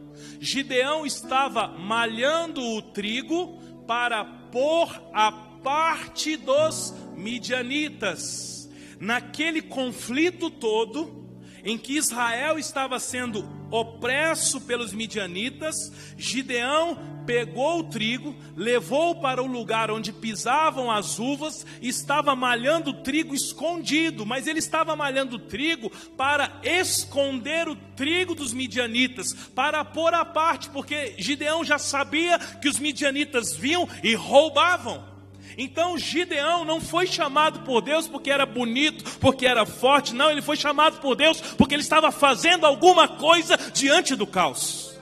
Gideão 0.40 1.04
estava 1.04 1.68
malhando 1.68 2.62
o 2.62 2.80
trigo 2.80 3.59
para 3.87 4.24
pôr 4.24 4.88
a 5.12 5.30
parte 5.62 6.37
dos 6.38 6.94
midianitas. 7.14 8.70
Naquele 8.98 9.61
conflito 9.61 10.48
todo, 10.48 11.24
em 11.64 11.79
que 11.79 11.96
Israel 11.96 12.59
estava 12.59 13.00
sendo 13.00 13.48
opresso 13.70 14.61
pelos 14.61 14.92
midianitas, 14.92 15.90
Gideão 16.16 16.98
pegou 17.27 17.81
o 17.81 17.85
trigo, 17.85 18.37
levou 18.55 19.16
para 19.16 19.42
o 19.42 19.46
lugar 19.46 19.90
onde 19.90 20.12
pisavam 20.12 20.90
as 20.90 21.18
uvas, 21.18 21.66
estava 21.81 22.37
malhando 22.37 22.90
o 22.90 23.03
trigo 23.03 23.35
escondido, 23.35 24.27
mas 24.27 24.46
ele 24.46 24.59
estava 24.59 24.94
malhando 24.94 25.37
o 25.37 25.38
trigo 25.38 25.90
para 26.16 26.61
esconder 26.62 27.66
o 27.66 27.74
trigo 27.96 28.35
dos 28.35 28.53
midianitas, 28.53 29.33
para 29.55 29.85
pôr 29.85 30.12
à 30.12 30.24
parte, 30.24 30.68
porque 30.68 31.14
Gideão 31.16 31.64
já 31.64 31.79
sabia 31.79 32.38
que 32.38 32.68
os 32.68 32.79
midianitas 32.79 33.57
vinham 33.57 33.88
e 34.03 34.14
roubavam. 34.14 35.13
Então 35.57 35.97
Gideão 35.97 36.64
não 36.64 36.81
foi 36.81 37.07
chamado 37.07 37.61
por 37.61 37.81
Deus 37.81 38.09
porque 38.09 38.31
era 38.31 38.45
bonito, 38.45 39.19
porque 39.19 39.47
era 39.47 39.64
forte, 39.64 40.14
não, 40.14 40.31
ele 40.31 40.43
foi 40.43 40.57
chamado 40.57 41.01
por 41.01 41.14
Deus 41.14 41.40
porque 41.40 41.75
ele 41.75 41.83
estava 41.83 42.11
fazendo 42.11 42.67
alguma 42.67 43.07
coisa 43.07 43.57
diante 43.73 44.14
do 44.17 44.27
caos. 44.27 44.95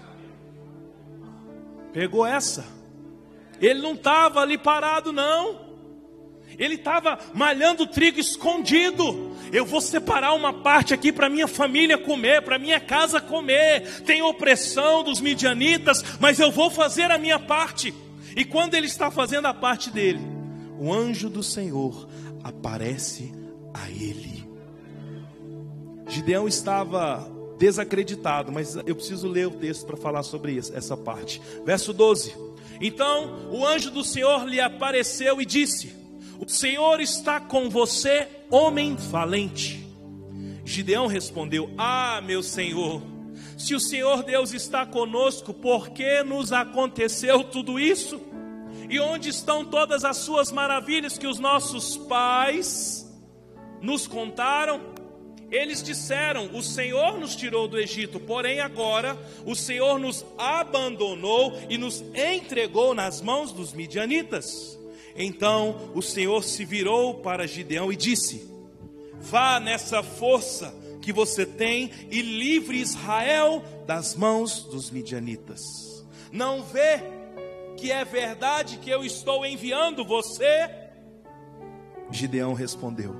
Pegou 1.92 2.26
essa? 2.26 2.66
Ele 3.60 3.80
não 3.80 3.92
estava 3.92 4.40
ali 4.40 4.58
parado, 4.58 5.12
não. 5.12 5.72
Ele 6.58 6.74
estava 6.74 7.18
malhando 7.34 7.86
trigo 7.86 8.18
escondido. 8.18 9.36
Eu 9.52 9.64
vou 9.64 9.80
separar 9.80 10.34
uma 10.34 10.52
parte 10.52 10.92
aqui 10.94 11.12
para 11.12 11.28
minha 11.28 11.46
família 11.46 11.96
comer, 11.98 12.42
para 12.42 12.58
minha 12.58 12.80
casa 12.80 13.20
comer. 13.20 14.02
Tem 14.04 14.22
opressão 14.22 15.02
dos 15.02 15.20
midianitas, 15.20 16.02
mas 16.18 16.40
eu 16.40 16.50
vou 16.50 16.70
fazer 16.70 17.10
a 17.10 17.18
minha 17.18 17.38
parte. 17.38 17.94
E 18.34 18.44
quando 18.44 18.74
ele 18.74 18.86
está 18.86 19.10
fazendo 19.10 19.46
a 19.46 19.54
parte 19.54 19.90
dele, 19.90 20.20
o 20.82 20.92
anjo 20.92 21.30
do 21.30 21.44
Senhor 21.44 22.08
aparece 22.42 23.32
a 23.72 23.88
ele. 23.88 24.44
Gideão 26.08 26.48
estava 26.48 27.24
desacreditado, 27.56 28.50
mas 28.50 28.74
eu 28.74 28.96
preciso 28.96 29.28
ler 29.28 29.46
o 29.46 29.52
texto 29.52 29.86
para 29.86 29.96
falar 29.96 30.24
sobre 30.24 30.54
isso, 30.54 30.76
essa 30.76 30.96
parte. 30.96 31.40
Verso 31.64 31.92
12. 31.92 32.34
Então 32.80 33.48
o 33.52 33.64
anjo 33.64 33.92
do 33.92 34.02
Senhor 34.02 34.44
lhe 34.44 34.60
apareceu 34.60 35.40
e 35.40 35.46
disse: 35.46 35.94
O 36.40 36.48
Senhor 36.48 37.00
está 37.00 37.38
com 37.38 37.70
você, 37.70 38.26
homem 38.50 38.96
valente. 38.96 39.86
Gideão 40.64 41.06
respondeu: 41.06 41.70
Ah, 41.78 42.20
meu 42.26 42.42
Senhor, 42.42 43.00
se 43.56 43.72
o 43.72 43.80
Senhor 43.80 44.24
Deus 44.24 44.52
está 44.52 44.84
conosco, 44.84 45.54
por 45.54 45.90
que 45.90 46.24
nos 46.24 46.50
aconteceu 46.50 47.44
tudo 47.44 47.78
isso? 47.78 48.31
E 48.92 49.00
onde 49.00 49.30
estão 49.30 49.64
todas 49.64 50.04
as 50.04 50.18
suas 50.18 50.52
maravilhas 50.52 51.16
que 51.16 51.26
os 51.26 51.38
nossos 51.38 51.96
pais 51.96 53.10
nos 53.80 54.06
contaram? 54.06 54.82
Eles 55.50 55.82
disseram: 55.82 56.50
O 56.54 56.62
Senhor 56.62 57.18
nos 57.18 57.34
tirou 57.34 57.66
do 57.66 57.78
Egito, 57.78 58.20
porém 58.20 58.60
agora 58.60 59.16
o 59.46 59.56
Senhor 59.56 59.98
nos 59.98 60.26
abandonou 60.36 61.58
e 61.70 61.78
nos 61.78 62.04
entregou 62.14 62.92
nas 62.92 63.22
mãos 63.22 63.50
dos 63.50 63.72
midianitas. 63.72 64.78
Então 65.16 65.90
o 65.94 66.02
Senhor 66.02 66.44
se 66.44 66.62
virou 66.62 67.14
para 67.14 67.46
Gideão 67.46 67.90
e 67.90 67.96
disse: 67.96 68.46
Vá 69.14 69.58
nessa 69.58 70.02
força 70.02 70.74
que 71.00 71.14
você 71.14 71.46
tem 71.46 71.90
e 72.10 72.20
livre 72.20 72.76
Israel 72.76 73.64
das 73.86 74.14
mãos 74.14 74.64
dos 74.64 74.90
midianitas. 74.90 76.04
Não 76.30 76.62
vê 76.62 77.00
que 77.76 77.90
é 77.90 78.04
verdade 78.04 78.78
que 78.78 78.90
eu 78.90 79.04
estou 79.04 79.44
enviando 79.44 80.04
você? 80.04 80.70
Gideão 82.10 82.52
respondeu: 82.52 83.16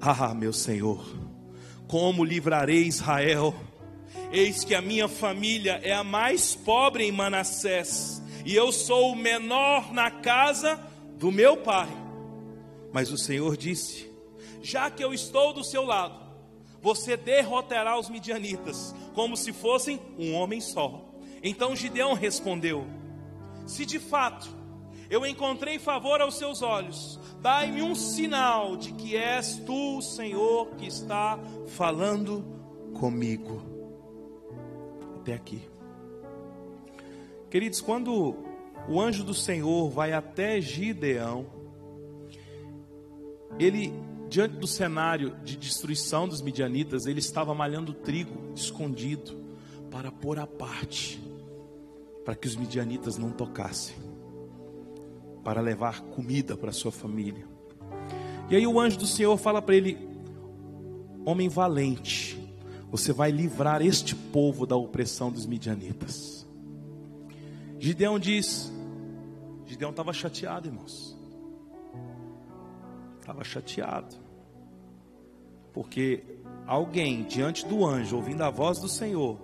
Ah, 0.00 0.34
meu 0.34 0.52
Senhor 0.52 1.26
como 1.86 2.24
livrarei 2.24 2.84
Israel? 2.84 3.54
Eis 4.32 4.64
que 4.64 4.74
a 4.74 4.80
minha 4.80 5.08
família 5.08 5.80
é 5.82 5.92
a 5.92 6.02
mais 6.02 6.54
pobre 6.54 7.04
em 7.04 7.12
Manassés, 7.12 8.22
e 8.44 8.54
eu 8.54 8.72
sou 8.72 9.12
o 9.12 9.16
menor 9.16 9.92
na 9.92 10.10
casa 10.10 10.80
do 11.16 11.30
meu 11.30 11.56
pai. 11.56 11.88
Mas 12.92 13.12
o 13.12 13.18
Senhor 13.18 13.56
disse: 13.56 14.10
Já 14.62 14.90
que 14.90 15.02
eu 15.02 15.14
estou 15.14 15.52
do 15.52 15.64
seu 15.64 15.84
lado, 15.84 16.18
você 16.82 17.16
derrotará 17.16 17.98
os 17.98 18.08
midianitas, 18.08 18.94
como 19.14 19.36
se 19.36 19.52
fossem 19.52 20.00
um 20.18 20.34
homem 20.34 20.60
só. 20.60 21.04
Então 21.42 21.76
Gideão 21.76 22.14
respondeu: 22.14 22.86
Se 23.66 23.84
de 23.84 23.98
fato 23.98 24.48
eu 25.10 25.26
encontrei 25.26 25.78
favor 25.78 26.20
aos 26.20 26.36
seus 26.36 26.62
olhos, 26.62 27.18
dai-me 27.40 27.82
um 27.82 27.94
sinal 27.94 28.76
de 28.76 28.92
que 28.92 29.16
és 29.16 29.56
tu, 29.66 30.00
Senhor, 30.00 30.70
que 30.76 30.86
está 30.86 31.38
falando 31.68 32.44
comigo. 32.94 33.62
Até 35.16 35.34
aqui. 35.34 35.62
Queridos, 37.50 37.80
quando 37.80 38.36
o 38.88 39.00
anjo 39.00 39.24
do 39.24 39.34
Senhor 39.34 39.88
vai 39.90 40.12
até 40.12 40.60
Gideão, 40.60 41.46
ele, 43.58 43.92
diante 44.28 44.56
do 44.56 44.66
cenário 44.66 45.36
de 45.44 45.56
destruição 45.56 46.28
dos 46.28 46.42
midianitas, 46.42 47.06
ele 47.06 47.20
estava 47.20 47.54
malhando 47.54 47.94
trigo 47.94 48.52
escondido 48.54 49.44
para 49.90 50.10
pôr 50.10 50.38
à 50.38 50.46
parte, 50.46 51.20
para 52.26 52.34
que 52.34 52.48
os 52.48 52.56
midianitas 52.56 53.16
não 53.16 53.30
tocassem 53.30 53.94
para 55.44 55.60
levar 55.60 56.00
comida 56.00 56.56
para 56.56 56.72
sua 56.72 56.90
família. 56.90 57.46
E 58.50 58.56
aí 58.56 58.66
o 58.66 58.80
anjo 58.80 58.98
do 58.98 59.06
Senhor 59.06 59.36
fala 59.36 59.62
para 59.62 59.76
ele: 59.76 59.96
Homem 61.24 61.48
valente, 61.48 62.36
você 62.90 63.12
vai 63.12 63.30
livrar 63.30 63.80
este 63.80 64.16
povo 64.16 64.66
da 64.66 64.74
opressão 64.74 65.30
dos 65.30 65.46
midianitas. 65.46 66.44
Gideão 67.78 68.18
diz: 68.18 68.72
Gideão 69.64 69.90
estava 69.90 70.12
chateado, 70.12 70.66
irmãos. 70.66 71.16
Estava 73.20 73.44
chateado. 73.44 74.16
Porque 75.72 76.24
alguém 76.66 77.22
diante 77.22 77.64
do 77.64 77.86
anjo, 77.86 78.16
ouvindo 78.16 78.42
a 78.42 78.50
voz 78.50 78.80
do 78.80 78.88
Senhor, 78.88 79.38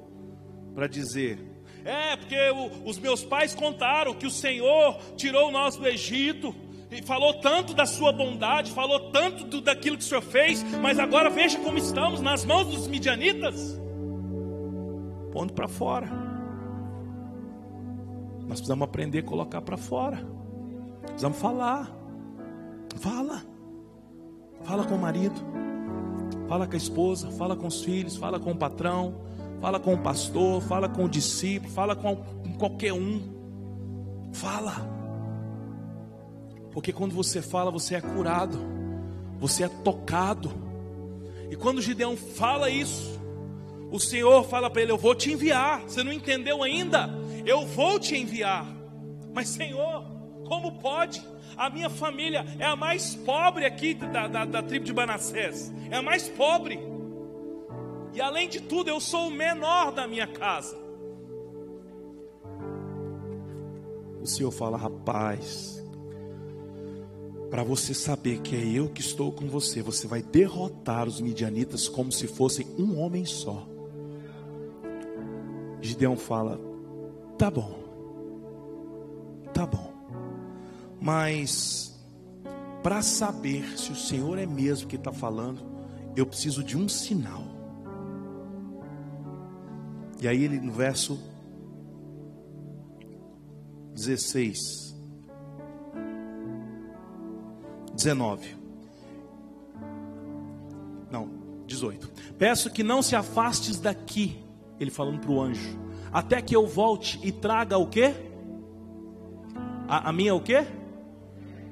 para 0.74 0.88
dizer: 0.88 1.51
é, 1.84 2.16
porque 2.16 2.36
o, 2.50 2.88
os 2.88 2.98
meus 2.98 3.24
pais 3.24 3.54
contaram 3.54 4.14
que 4.14 4.26
o 4.26 4.30
Senhor 4.30 4.98
tirou 5.16 5.50
nós 5.50 5.76
do 5.76 5.86
Egito, 5.86 6.54
e 6.92 7.00
falou 7.00 7.32
tanto 7.34 7.72
da 7.72 7.86
sua 7.86 8.12
bondade, 8.12 8.70
falou 8.70 9.10
tanto 9.10 9.44
do, 9.44 9.62
daquilo 9.62 9.96
que 9.96 10.04
o 10.04 10.06
Senhor 10.06 10.20
fez, 10.20 10.62
mas 10.82 10.98
agora 10.98 11.30
veja 11.30 11.58
como 11.58 11.78
estamos 11.78 12.20
nas 12.20 12.44
mãos 12.44 12.66
dos 12.66 12.86
midianitas. 12.86 13.80
Pondo 15.32 15.54
para 15.54 15.66
fora. 15.66 16.06
Nós 18.40 18.58
precisamos 18.58 18.84
aprender 18.84 19.20
a 19.20 19.22
colocar 19.22 19.62
para 19.62 19.78
fora. 19.78 20.22
Precisamos 21.06 21.38
falar. 21.38 21.90
Fala. 22.98 23.42
Fala 24.62 24.84
com 24.84 24.96
o 24.96 25.00
marido. 25.00 25.34
Fala 26.46 26.66
com 26.66 26.74
a 26.74 26.76
esposa, 26.76 27.30
fala 27.30 27.56
com 27.56 27.66
os 27.66 27.82
filhos, 27.82 28.16
fala 28.16 28.38
com 28.38 28.50
o 28.50 28.56
patrão, 28.56 29.14
fala 29.62 29.78
com 29.78 29.94
o 29.94 29.98
pastor, 29.98 30.60
fala 30.62 30.88
com 30.88 31.04
o 31.04 31.08
discípulo, 31.08 31.72
fala 31.72 31.94
com 31.94 32.16
qualquer 32.58 32.92
um. 32.92 33.22
Fala. 34.32 34.74
Porque 36.72 36.92
quando 36.92 37.14
você 37.14 37.40
fala, 37.40 37.70
você 37.70 37.94
é 37.94 38.00
curado, 38.00 38.58
você 39.38 39.62
é 39.62 39.68
tocado. 39.68 40.50
E 41.48 41.54
quando 41.54 41.80
Gideão 41.80 42.16
fala 42.16 42.68
isso, 42.70 43.20
o 43.92 44.00
Senhor 44.00 44.42
fala 44.44 44.68
para 44.68 44.82
ele: 44.82 44.90
Eu 44.90 44.98
vou 44.98 45.14
te 45.14 45.30
enviar. 45.30 45.82
Você 45.82 46.02
não 46.02 46.12
entendeu 46.12 46.64
ainda? 46.64 47.08
Eu 47.46 47.64
vou 47.64 48.00
te 48.00 48.16
enviar. 48.16 48.66
Mas, 49.32 49.48
Senhor, 49.48 50.04
como 50.48 50.72
pode? 50.80 51.22
A 51.56 51.70
minha 51.70 51.88
família 51.88 52.44
é 52.58 52.64
a 52.64 52.74
mais 52.74 53.14
pobre 53.14 53.64
aqui 53.64 53.94
da, 53.94 54.26
da, 54.26 54.44
da 54.44 54.62
tribo 54.62 54.84
de 54.84 54.92
Manassés, 54.92 55.72
é 55.88 55.96
a 55.96 56.02
mais 56.02 56.28
pobre. 56.28 56.91
E 58.12 58.20
além 58.20 58.48
de 58.48 58.60
tudo, 58.60 58.88
eu 58.88 59.00
sou 59.00 59.28
o 59.28 59.30
menor 59.30 59.92
da 59.92 60.06
minha 60.06 60.26
casa. 60.26 60.76
O 64.20 64.26
Senhor 64.26 64.50
fala, 64.50 64.76
rapaz, 64.76 65.82
para 67.52 67.62
você 67.62 67.92
saber 67.92 68.40
que 68.40 68.56
é 68.56 68.64
eu 68.64 68.88
que 68.88 69.02
estou 69.02 69.30
com 69.30 69.46
você, 69.46 69.82
você 69.82 70.06
vai 70.06 70.22
derrotar 70.22 71.06
os 71.06 71.20
midianitas 71.20 71.86
como 71.86 72.10
se 72.10 72.26
fossem 72.26 72.66
um 72.78 72.98
homem 72.98 73.26
só. 73.26 73.68
Gideão 75.82 76.16
fala: 76.16 76.58
tá 77.36 77.50
bom, 77.50 77.78
tá 79.52 79.66
bom, 79.66 79.92
mas 80.98 81.94
para 82.82 83.02
saber 83.02 83.78
se 83.78 83.92
o 83.92 83.96
Senhor 83.96 84.38
é 84.38 84.46
mesmo 84.46 84.88
que 84.88 84.96
está 84.96 85.12
falando, 85.12 85.60
eu 86.16 86.24
preciso 86.24 86.64
de 86.64 86.78
um 86.78 86.88
sinal. 86.88 87.51
E 90.22 90.28
aí 90.28 90.44
ele 90.44 90.60
no 90.60 90.70
verso 90.70 91.20
16 93.92 94.56
19. 97.92 98.56
Não, 101.10 101.28
18. 101.66 102.08
Peço 102.38 102.70
que 102.70 102.84
não 102.84 103.02
se 103.02 103.16
afastes 103.16 103.80
daqui, 103.80 104.38
ele 104.78 104.92
falando 104.92 105.18
para 105.18 105.30
o 105.32 105.40
anjo, 105.42 105.76
até 106.12 106.40
que 106.40 106.54
eu 106.54 106.68
volte 106.68 107.18
e 107.20 107.32
traga 107.32 107.76
o 107.76 107.88
que? 107.88 108.14
A, 109.88 110.08
a 110.08 110.12
minha 110.12 110.36
o 110.36 110.40
que? 110.40 110.64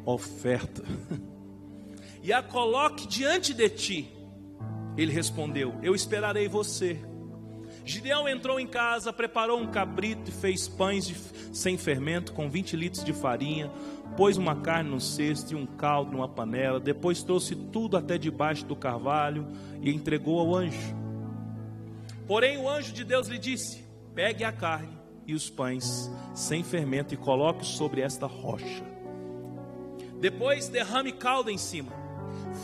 Oferta. 0.05 0.83
E 2.23 2.35
a 2.35 2.43
coloque 2.43 3.09
diante 3.09 3.55
de 3.55 3.67
ti. 3.71 4.15
Ele 4.95 5.11
respondeu: 5.11 5.75
Eu 5.83 5.95
esperarei 5.95 6.49
você. 6.49 7.01
Gideão 7.91 8.29
entrou 8.29 8.61
em 8.61 8.69
casa, 8.69 9.13
preparou 9.13 9.59
um 9.59 9.67
cabrito 9.67 10.31
e 10.31 10.33
fez 10.33 10.69
pães 10.69 11.09
de, 11.09 11.17
sem 11.53 11.77
fermento 11.77 12.33
com 12.33 12.49
20 12.49 12.77
litros 12.77 13.05
de 13.05 13.13
farinha, 13.13 13.69
pôs 14.17 14.37
uma 14.37 14.55
carne 14.55 14.91
no 14.91 15.01
cesto 15.01 15.53
e 15.53 15.57
um 15.57 15.67
caldo 15.67 16.13
numa 16.13 16.29
panela, 16.29 16.79
depois 16.79 17.21
trouxe 17.25 17.57
tudo 17.57 17.97
até 17.97 18.17
debaixo 18.17 18.65
do 18.65 18.77
carvalho 18.77 19.45
e 19.83 19.91
entregou 19.91 20.39
ao 20.39 20.55
anjo. 20.55 20.95
Porém, 22.29 22.59
o 22.59 22.69
anjo 22.69 22.93
de 22.93 23.03
Deus 23.03 23.27
lhe 23.27 23.39
disse: 23.39 23.85
Pegue 24.15 24.45
a 24.45 24.53
carne 24.53 24.97
e 25.27 25.35
os 25.35 25.51
pães 25.51 26.09
sem 26.33 26.63
fermento 26.63 27.13
e 27.13 27.17
coloque 27.17 27.67
sobre 27.67 28.03
esta 28.03 28.27
rocha. 28.27 28.85
Depois 30.21 30.69
derrame 30.69 31.11
caldo 31.11 31.51
em 31.51 31.59
cima. 31.59 31.91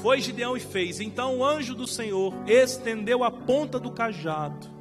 Foi 0.03 0.21
Gideão 0.21 0.57
e 0.57 0.61
fez. 0.61 1.01
Então 1.01 1.39
o 1.39 1.45
anjo 1.45 1.75
do 1.75 1.87
Senhor 1.87 2.33
estendeu 2.47 3.25
a 3.25 3.31
ponta 3.31 3.81
do 3.81 3.91
cajado 3.91 4.76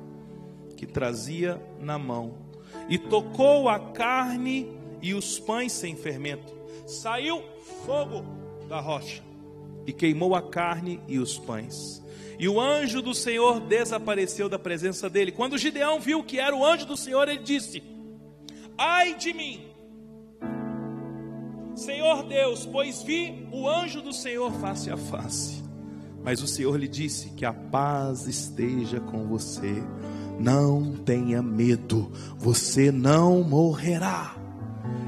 que 0.75 0.85
trazia 0.85 1.61
na 1.79 1.97
mão 1.97 2.35
e 2.89 2.97
tocou 2.97 3.69
a 3.69 3.79
carne 3.79 4.69
e 5.01 5.13
os 5.13 5.39
pães 5.39 5.71
sem 5.71 5.95
fermento 5.95 6.53
saiu 6.85 7.43
fogo 7.85 8.23
da 8.67 8.79
rocha 8.79 9.23
e 9.85 9.93
queimou 9.93 10.35
a 10.35 10.41
carne 10.41 10.99
e 11.07 11.19
os 11.19 11.37
pães. 11.37 12.03
E 12.37 12.49
o 12.49 12.59
anjo 12.59 13.01
do 13.01 13.13
Senhor 13.13 13.61
desapareceu 13.61 14.49
da 14.49 14.59
presença 14.59 15.09
dele. 15.09 15.31
Quando 15.31 15.57
Gideão 15.57 15.99
viu 15.99 16.23
que 16.23 16.39
era 16.39 16.55
o 16.55 16.65
anjo 16.65 16.85
do 16.85 16.97
Senhor, 16.97 17.29
ele 17.29 17.43
disse: 17.43 17.81
Ai 18.77 19.15
de 19.15 19.33
mim, 19.33 19.67
Senhor 21.75 22.23
Deus, 22.23 22.65
pois 22.65 23.03
vi 23.03 23.47
o 23.51 23.69
anjo 23.69 24.01
do 24.01 24.11
Senhor 24.11 24.51
face 24.53 24.89
a 24.89 24.97
face. 24.97 25.63
Mas 26.23 26.41
o 26.41 26.47
Senhor 26.47 26.77
lhe 26.77 26.87
disse: 26.87 27.29
Que 27.29 27.45
a 27.45 27.53
paz 27.53 28.27
esteja 28.27 28.99
com 28.99 29.27
você. 29.27 29.81
Não 30.39 30.93
tenha 30.93 31.41
medo, 31.41 32.11
você 32.37 32.91
não 32.91 33.43
morrerá. 33.43 34.35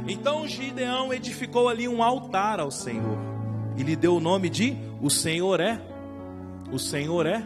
Então 0.07 0.47
Gideão 0.47 1.13
edificou 1.13 1.67
ali 1.67 1.87
um 1.87 2.01
altar 2.01 2.59
ao 2.59 2.71
Senhor 2.71 3.17
e 3.75 3.83
lhe 3.83 3.95
deu 3.95 4.15
o 4.15 4.19
nome 4.19 4.49
de 4.49 4.75
O 5.01 5.09
Senhor 5.09 5.59
é, 5.59 5.79
o 6.71 6.79
Senhor 6.79 7.25
é 7.25 7.43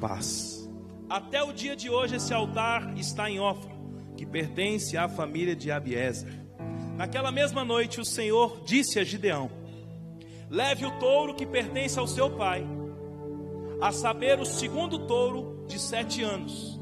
paz. 0.00 0.70
Até 1.08 1.42
o 1.42 1.52
dia 1.52 1.74
de 1.74 1.90
hoje 1.90 2.16
esse 2.16 2.32
altar 2.32 2.94
está 2.96 3.28
em 3.28 3.40
Ofra, 3.40 3.72
que 4.16 4.24
pertence 4.24 4.96
à 4.96 5.08
família 5.08 5.56
de 5.56 5.70
Abiezer. 5.70 6.40
Naquela 6.96 7.32
mesma 7.32 7.64
noite 7.64 8.00
o 8.00 8.04
Senhor 8.04 8.62
disse 8.64 8.98
a 8.98 9.04
Gideão: 9.04 9.50
Leve 10.48 10.86
o 10.86 10.90
touro 10.98 11.34
que 11.34 11.46
pertence 11.46 11.98
ao 11.98 12.06
seu 12.06 12.30
pai, 12.30 12.66
a 13.80 13.90
saber, 13.92 14.38
o 14.38 14.44
segundo 14.44 15.00
touro 15.06 15.64
de 15.66 15.78
sete 15.78 16.22
anos. 16.22 16.81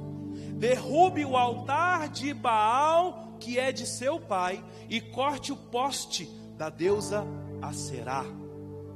Derrube 0.61 1.25
o 1.25 1.37
altar 1.37 2.09
de 2.09 2.33
Baal 2.33 3.31
que 3.41 3.59
é 3.59 3.73
de 3.73 3.87
seu 3.87 4.21
pai, 4.21 4.63
e 4.89 5.01
corte 5.01 5.51
o 5.51 5.57
poste 5.57 6.31
da 6.57 6.69
deusa 6.69 7.27
Aserá, 7.63 8.25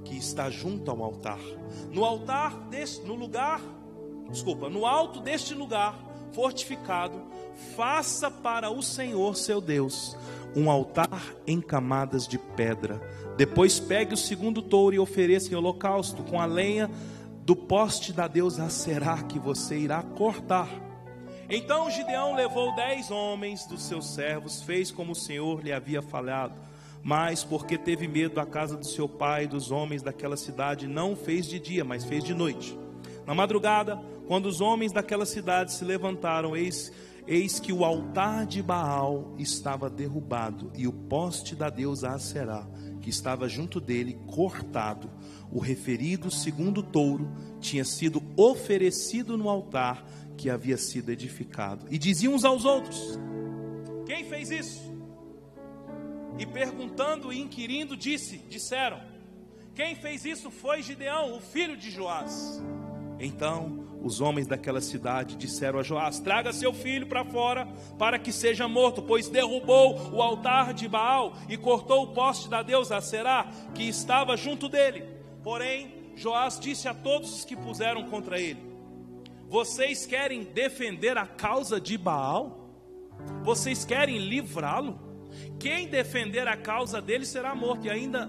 que 0.05 0.17
está 0.17 0.51
junto 0.51 0.91
ao 0.91 1.03
altar. 1.03 1.41
No 1.91 2.05
altar 2.05 2.69
deste, 2.69 3.05
no 3.07 3.15
lugar, 3.15 3.61
desculpa, 4.31 4.69
no 4.69 4.87
alto 4.87 5.21
deste 5.21 5.55
lugar 5.55 5.99
fortificado, 6.33 7.21
faça 7.75 8.31
para 8.31 8.71
o 8.71 8.83
Senhor 8.83 9.37
seu 9.37 9.61
Deus 9.61 10.17
um 10.55 10.71
altar 10.71 11.35
em 11.47 11.61
camadas 11.61 12.29
de 12.29 12.39
pedra. 12.39 13.01
Depois 13.37 13.81
pegue 13.81 14.15
o 14.15 14.19
segundo 14.19 14.63
touro 14.63 14.95
e 14.95 14.99
ofereça 14.99 15.51
em 15.51 15.57
holocausto 15.57 16.23
com 16.23 16.41
a 16.41 16.45
lenha 16.45 16.91
do 17.45 17.57
poste 17.57 18.13
da 18.13 18.29
deusa 18.29 18.65
Aserá 18.65 19.23
que 19.23 19.39
você 19.39 19.77
irá 19.79 20.03
cortar 20.03 20.69
então 21.49 21.91
Gideão 21.91 22.35
levou 22.35 22.75
dez 22.75 23.11
homens 23.11 23.67
dos 23.67 23.83
seus 23.83 24.15
servos, 24.15 24.63
fez 24.63 24.91
como 24.91 25.13
o 25.13 25.17
Senhor 25.17 25.63
lhe 25.63 25.73
havia 25.73 26.01
falado, 26.01 26.55
mas 27.03 27.45
porque 27.45 27.77
teve 27.77 28.09
medo 28.09 28.35
da 28.35 28.47
casa 28.47 28.77
do 28.77 28.87
seu 28.87 29.09
pai 29.09 29.45
e 29.45 29.49
dos 29.49 29.71
homens 29.71 30.03
daquela 30.03 30.37
cidade, 30.37 30.87
não 30.87 31.15
fez 31.15 31.47
de 31.47 31.59
dia, 31.59 31.85
mas 31.85 32.05
fez 32.05 32.25
de 32.25 32.33
noite. 32.33 32.79
Na 33.27 33.35
madrugada, 33.35 34.01
quando 34.27 34.47
os 34.47 34.61
homens 34.61 34.93
daquela 34.93 35.27
cidade 35.27 35.73
se 35.73 35.85
levantaram, 35.85 36.57
eis, 36.57 36.91
eis 37.27 37.61
que 37.61 37.73
o 37.73 37.85
altar 37.85 38.47
de 38.47 38.63
Baal 38.63 39.35
estava 39.39 39.91
derrubado 39.91 40.71
e 40.75 40.87
o 40.87 40.93
poste 40.93 41.55
da 41.55 41.69
deusa 41.69 42.11
Aserá, 42.11 42.67
que 43.03 43.11
estava 43.11 43.49
junto 43.49 43.81
dele, 43.81 44.19
cortado. 44.27 45.11
O 45.53 45.59
referido 45.59 46.31
segundo 46.31 46.83
touro 46.83 47.31
tinha 47.61 47.85
sido 47.85 48.23
oferecido 48.35 49.37
no 49.37 49.49
altar 49.51 50.05
que 50.37 50.51
havia 50.51 50.77
sido 50.77 51.11
edificado. 51.11 51.87
E 51.91 51.99
diziam 51.99 52.35
uns 52.35 52.45
aos 52.45 52.65
outros: 52.65 53.19
Quem 54.07 54.25
fez 54.25 54.51
isso? 54.51 54.95
E 56.39 56.47
perguntando 56.47 57.33
e 57.33 57.41
inquirindo, 57.41 57.97
disse: 57.97 58.39
Disseram: 58.49 59.01
Quem 59.75 59.95
fez 59.95 60.25
isso 60.25 60.51
foi 60.51 60.83
Gideão, 60.83 61.37
o 61.37 61.41
filho 61.41 61.77
de 61.77 61.91
Joás. 61.91 62.63
Então 63.19 63.85
os 64.03 64.21
homens 64.21 64.47
daquela 64.47 64.81
cidade 64.81 65.37
disseram 65.37 65.79
a 65.79 65.83
Joás: 65.83 66.21
Traga 66.21 66.53
seu 66.53 66.75
filho 66.75 67.07
para 67.07 67.25
fora, 67.25 67.67
para 67.99 68.19
que 68.19 68.33
seja 68.33 68.69
morto, 68.69 69.03
pois 69.03 69.29
derrubou 69.29 70.13
o 70.13 70.21
altar 70.21 70.75
de 70.75 70.89
Baal 70.89 71.35
e 71.49 71.57
cortou 71.57 72.05
o 72.05 72.13
poste 72.13 72.49
da 72.49 72.63
deusa 72.63 73.01
Será, 73.01 73.51
que 73.75 73.85
estava 73.85 74.37
junto 74.37 74.69
dele. 74.69 75.05
Porém, 75.43 76.13
Joás 76.17 76.59
disse 76.59 76.87
a 76.89 76.95
todos 76.95 77.35
os 77.35 77.45
que 77.45 77.57
puseram 77.57 78.05
contra 78.11 78.39
ele: 78.39 78.74
vocês 79.55 80.05
querem 80.05 80.43
defender 80.43 81.17
a 81.17 81.29
causa 81.29 81.81
de 81.81 81.97
Baal? 81.97 82.75
Vocês 83.45 83.85
querem 83.85 84.19
livrá-lo? 84.19 84.99
Quem 85.61 85.87
defender 85.87 86.49
a 86.49 86.57
causa 86.57 87.01
dele 87.01 87.25
será 87.25 87.55
morto, 87.55 87.87
e 87.87 87.91
ainda, 87.91 88.29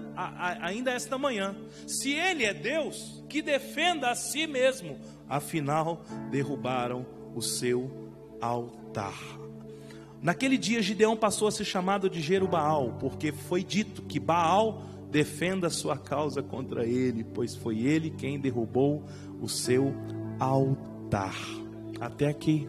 ainda 0.60 0.92
esta 0.92 1.18
manhã. 1.18 1.56
Se 1.84 2.12
ele 2.12 2.44
é 2.44 2.54
Deus, 2.54 3.24
que 3.28 3.42
defenda 3.42 4.08
a 4.08 4.14
si 4.14 4.46
mesmo. 4.46 5.00
Afinal, 5.28 6.04
derrubaram 6.30 7.04
o 7.34 7.42
seu 7.42 7.90
altar. 8.40 9.18
Naquele 10.22 10.56
dia, 10.56 10.80
Gideão 10.80 11.16
passou 11.16 11.48
a 11.48 11.50
ser 11.50 11.64
chamado 11.64 12.08
de 12.08 12.20
Jerubaal, 12.20 12.98
porque 13.00 13.32
foi 13.32 13.64
dito 13.64 14.02
que 14.02 14.20
Baal 14.20 14.80
defenda 15.10 15.66
a 15.66 15.70
sua 15.70 15.98
causa 15.98 16.40
contra 16.40 16.86
ele, 16.86 17.24
pois 17.24 17.56
foi 17.56 17.80
ele 17.80 18.10
quem 18.10 18.38
derrubou 18.38 19.02
o 19.40 19.48
seu 19.48 19.92
altar. 20.38 20.95
Até 22.00 22.28
aqui. 22.28 22.68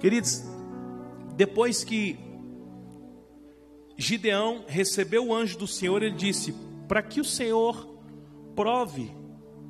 Queridos, 0.00 0.42
depois 1.36 1.84
que 1.84 2.18
Gideão 3.96 4.64
recebeu 4.66 5.26
o 5.26 5.34
anjo 5.34 5.58
do 5.58 5.66
Senhor, 5.66 6.02
ele 6.02 6.16
disse: 6.16 6.54
Para 6.88 7.02
que 7.02 7.20
o 7.20 7.24
Senhor 7.24 7.88
prove 8.54 9.10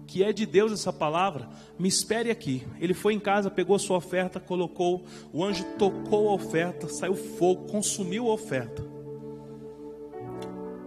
que 0.06 0.22
é 0.22 0.32
de 0.32 0.44
Deus 0.44 0.72
essa 0.72 0.92
palavra, 0.92 1.48
me 1.78 1.88
espere 1.88 2.30
aqui. 2.30 2.66
Ele 2.78 2.92
foi 2.92 3.14
em 3.14 3.20
casa, 3.20 3.50
pegou 3.50 3.78
sua 3.78 3.96
oferta, 3.96 4.38
colocou, 4.38 5.04
o 5.32 5.42
anjo 5.42 5.64
tocou 5.78 6.28
a 6.28 6.34
oferta, 6.34 6.88
saiu 6.88 7.14
fogo, 7.14 7.66
consumiu 7.70 8.28
a 8.28 8.34
oferta. 8.34 8.84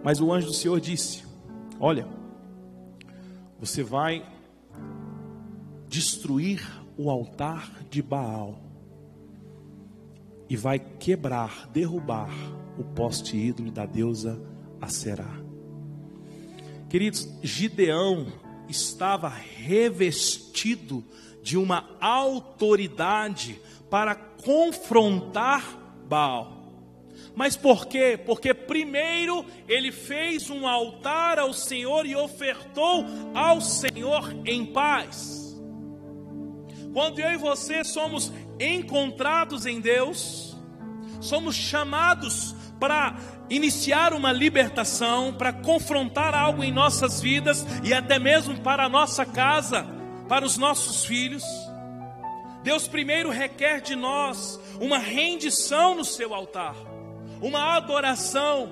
Mas 0.04 0.22
o 0.22 0.32
anjo 0.32 0.48
do 0.48 0.54
Senhor 0.54 0.80
disse: 0.80 1.24
Olha, 1.80 2.08
você 3.60 3.82
vai 3.82 4.24
destruir 5.96 6.62
o 6.98 7.10
altar 7.10 7.72
de 7.90 8.02
Baal 8.02 8.60
e 10.50 10.58
vai 10.58 10.78
quebrar, 10.78 11.70
derrubar 11.70 12.34
o 12.78 12.84
poste 12.84 13.38
ídolo 13.38 13.72
da 13.72 13.86
deusa 13.86 14.38
Aserá. 14.82 15.40
Queridos, 16.90 17.30
Gideão 17.42 18.28
estava 18.68 19.30
revestido 19.30 21.02
de 21.42 21.58
uma 21.58 21.90
autoridade 22.02 23.58
para 23.90 24.16
confrontar 24.16 25.80
Baal. 26.10 26.74
Mas 27.34 27.56
por 27.56 27.86
quê? 27.86 28.20
Porque 28.24 28.54
primeiro 28.54 29.46
ele 29.66 29.94
fez 29.94 30.50
um 30.50 30.68
altar 30.68 31.40
ao 31.40 31.54
Senhor 31.54 32.06
e 32.06 32.18
ofertou 32.18 33.06
ao 33.34 33.62
Senhor 33.62 34.36
em 34.46 34.66
paz. 34.66 35.45
Quando 36.96 37.20
eu 37.20 37.34
e 37.34 37.36
você 37.36 37.84
somos 37.84 38.32
encontrados 38.58 39.66
em 39.66 39.82
Deus, 39.82 40.56
somos 41.20 41.54
chamados 41.54 42.56
para 42.80 43.18
iniciar 43.50 44.14
uma 44.14 44.32
libertação, 44.32 45.34
para 45.34 45.52
confrontar 45.52 46.34
algo 46.34 46.64
em 46.64 46.72
nossas 46.72 47.20
vidas 47.20 47.66
e 47.84 47.94
até 47.94 48.18
mesmo 48.18 48.62
para 48.62 48.86
a 48.86 48.90
nossa 48.90 49.26
casa, 49.26 49.86
para 50.30 50.46
os 50.46 50.58
nossos 50.58 51.04
filhos. 51.04 51.44
Deus 52.64 52.88
primeiro 52.88 53.30
requer 53.30 53.82
de 53.82 53.94
nós 53.94 54.58
uma 54.80 54.98
rendição 54.98 55.96
no 55.96 56.06
seu 56.06 56.34
altar, 56.34 56.78
uma 57.42 57.76
adoração, 57.76 58.72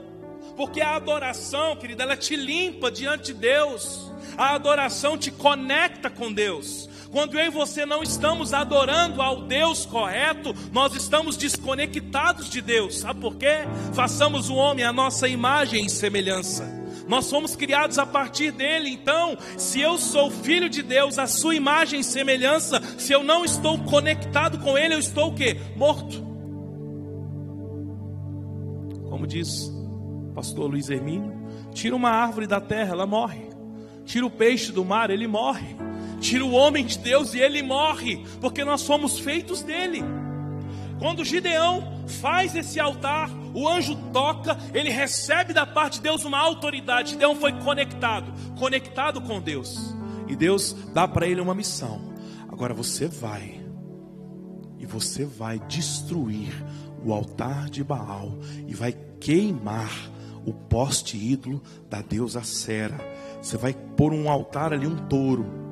porque 0.55 0.79
a 0.79 0.95
adoração, 0.95 1.75
querida, 1.75 2.03
ela 2.03 2.15
te 2.15 2.37
limpa 2.37 2.89
diante 2.89 3.33
de 3.33 3.33
Deus, 3.33 4.09
a 4.37 4.55
adoração 4.55 5.17
te 5.17 5.29
conecta 5.29 6.09
com 6.09 6.31
Deus, 6.31 6.89
quando 7.13 7.37
eu 7.37 7.45
e 7.45 7.49
você 7.51 7.85
não 7.85 8.01
estamos 8.01 8.55
adorando 8.55 9.21
ao 9.21 9.43
Deus 9.43 9.85
correto, 9.85 10.51
nós 10.71 10.95
estamos 10.95 11.37
desconectados 11.37 12.49
de 12.49 12.59
Deus. 12.59 12.97
Sabe 12.97 13.21
por 13.21 13.35
quê? 13.35 13.67
Façamos 13.93 14.49
o 14.49 14.55
homem 14.55 14.83
a 14.83 14.91
nossa 14.91 15.27
imagem 15.27 15.85
e 15.85 15.89
semelhança. 15.91 16.65
Nós 17.07 17.29
fomos 17.29 17.55
criados 17.55 17.99
a 17.99 18.05
partir 18.07 18.51
dele. 18.51 18.89
Então, 18.89 19.37
se 19.59 19.79
eu 19.79 19.99
sou 19.99 20.31
filho 20.31 20.67
de 20.67 20.81
Deus, 20.81 21.19
a 21.19 21.27
sua 21.27 21.53
imagem 21.53 21.99
e 21.99 22.03
semelhança, 22.03 22.81
se 22.97 23.13
eu 23.13 23.23
não 23.23 23.45
estou 23.45 23.77
conectado 23.77 24.57
com 24.57 24.75
ele, 24.75 24.95
eu 24.95 24.99
estou 24.99 25.29
o 25.29 25.35
quê? 25.35 25.55
Morto. 25.75 26.19
Como 29.07 29.27
diz 29.27 29.71
pastor 30.33 30.67
Luiz 30.67 30.89
Hermínio, 30.89 31.31
tira 31.75 31.95
uma 31.95 32.09
árvore 32.09 32.47
da 32.47 32.59
terra, 32.59 32.93
ela 32.93 33.05
morre. 33.05 33.43
Tira 34.03 34.25
o 34.25 34.31
peixe 34.31 34.71
do 34.71 34.83
mar, 34.83 35.11
ele 35.11 35.27
morre 35.27 35.82
tira 36.23 36.45
o 36.45 36.53
homem 36.53 36.85
de 36.85 36.97
Deus 36.97 37.33
e 37.33 37.39
ele 37.39 37.61
morre, 37.61 38.25
porque 38.39 38.63
nós 38.63 38.81
somos 38.81 39.19
feitos 39.19 39.61
dele. 39.61 40.01
Quando 40.97 41.25
Gideão 41.25 42.05
faz 42.07 42.55
esse 42.55 42.79
altar, 42.79 43.29
o 43.53 43.67
anjo 43.67 43.93
toca, 44.13 44.57
ele 44.73 44.89
recebe 44.89 45.53
da 45.53 45.65
parte 45.65 45.95
de 45.95 46.03
Deus 46.03 46.23
uma 46.23 46.39
autoridade. 46.39 47.11
Gideão 47.11 47.35
foi 47.35 47.51
conectado, 47.59 48.33
conectado 48.57 49.19
com 49.21 49.41
Deus. 49.41 49.93
E 50.27 50.35
Deus 50.35 50.73
dá 50.93 51.05
para 51.07 51.27
ele 51.27 51.41
uma 51.41 51.53
missão. 51.53 52.13
Agora 52.49 52.73
você 52.73 53.05
vai 53.05 53.61
e 54.79 54.85
você 54.85 55.25
vai 55.25 55.59
destruir 55.59 56.53
o 57.03 57.11
altar 57.11 57.69
de 57.69 57.83
Baal 57.83 58.39
e 58.65 58.73
vai 58.73 58.95
queimar 59.19 59.91
o 60.45 60.53
poste 60.53 61.17
ídolo 61.17 61.61
da 61.89 62.01
deusa 62.01 62.43
Sera. 62.43 62.97
Você 63.41 63.57
vai 63.57 63.73
pôr 63.73 64.13
um 64.13 64.29
altar 64.29 64.71
ali, 64.71 64.87
um 64.87 64.95
touro 65.07 65.62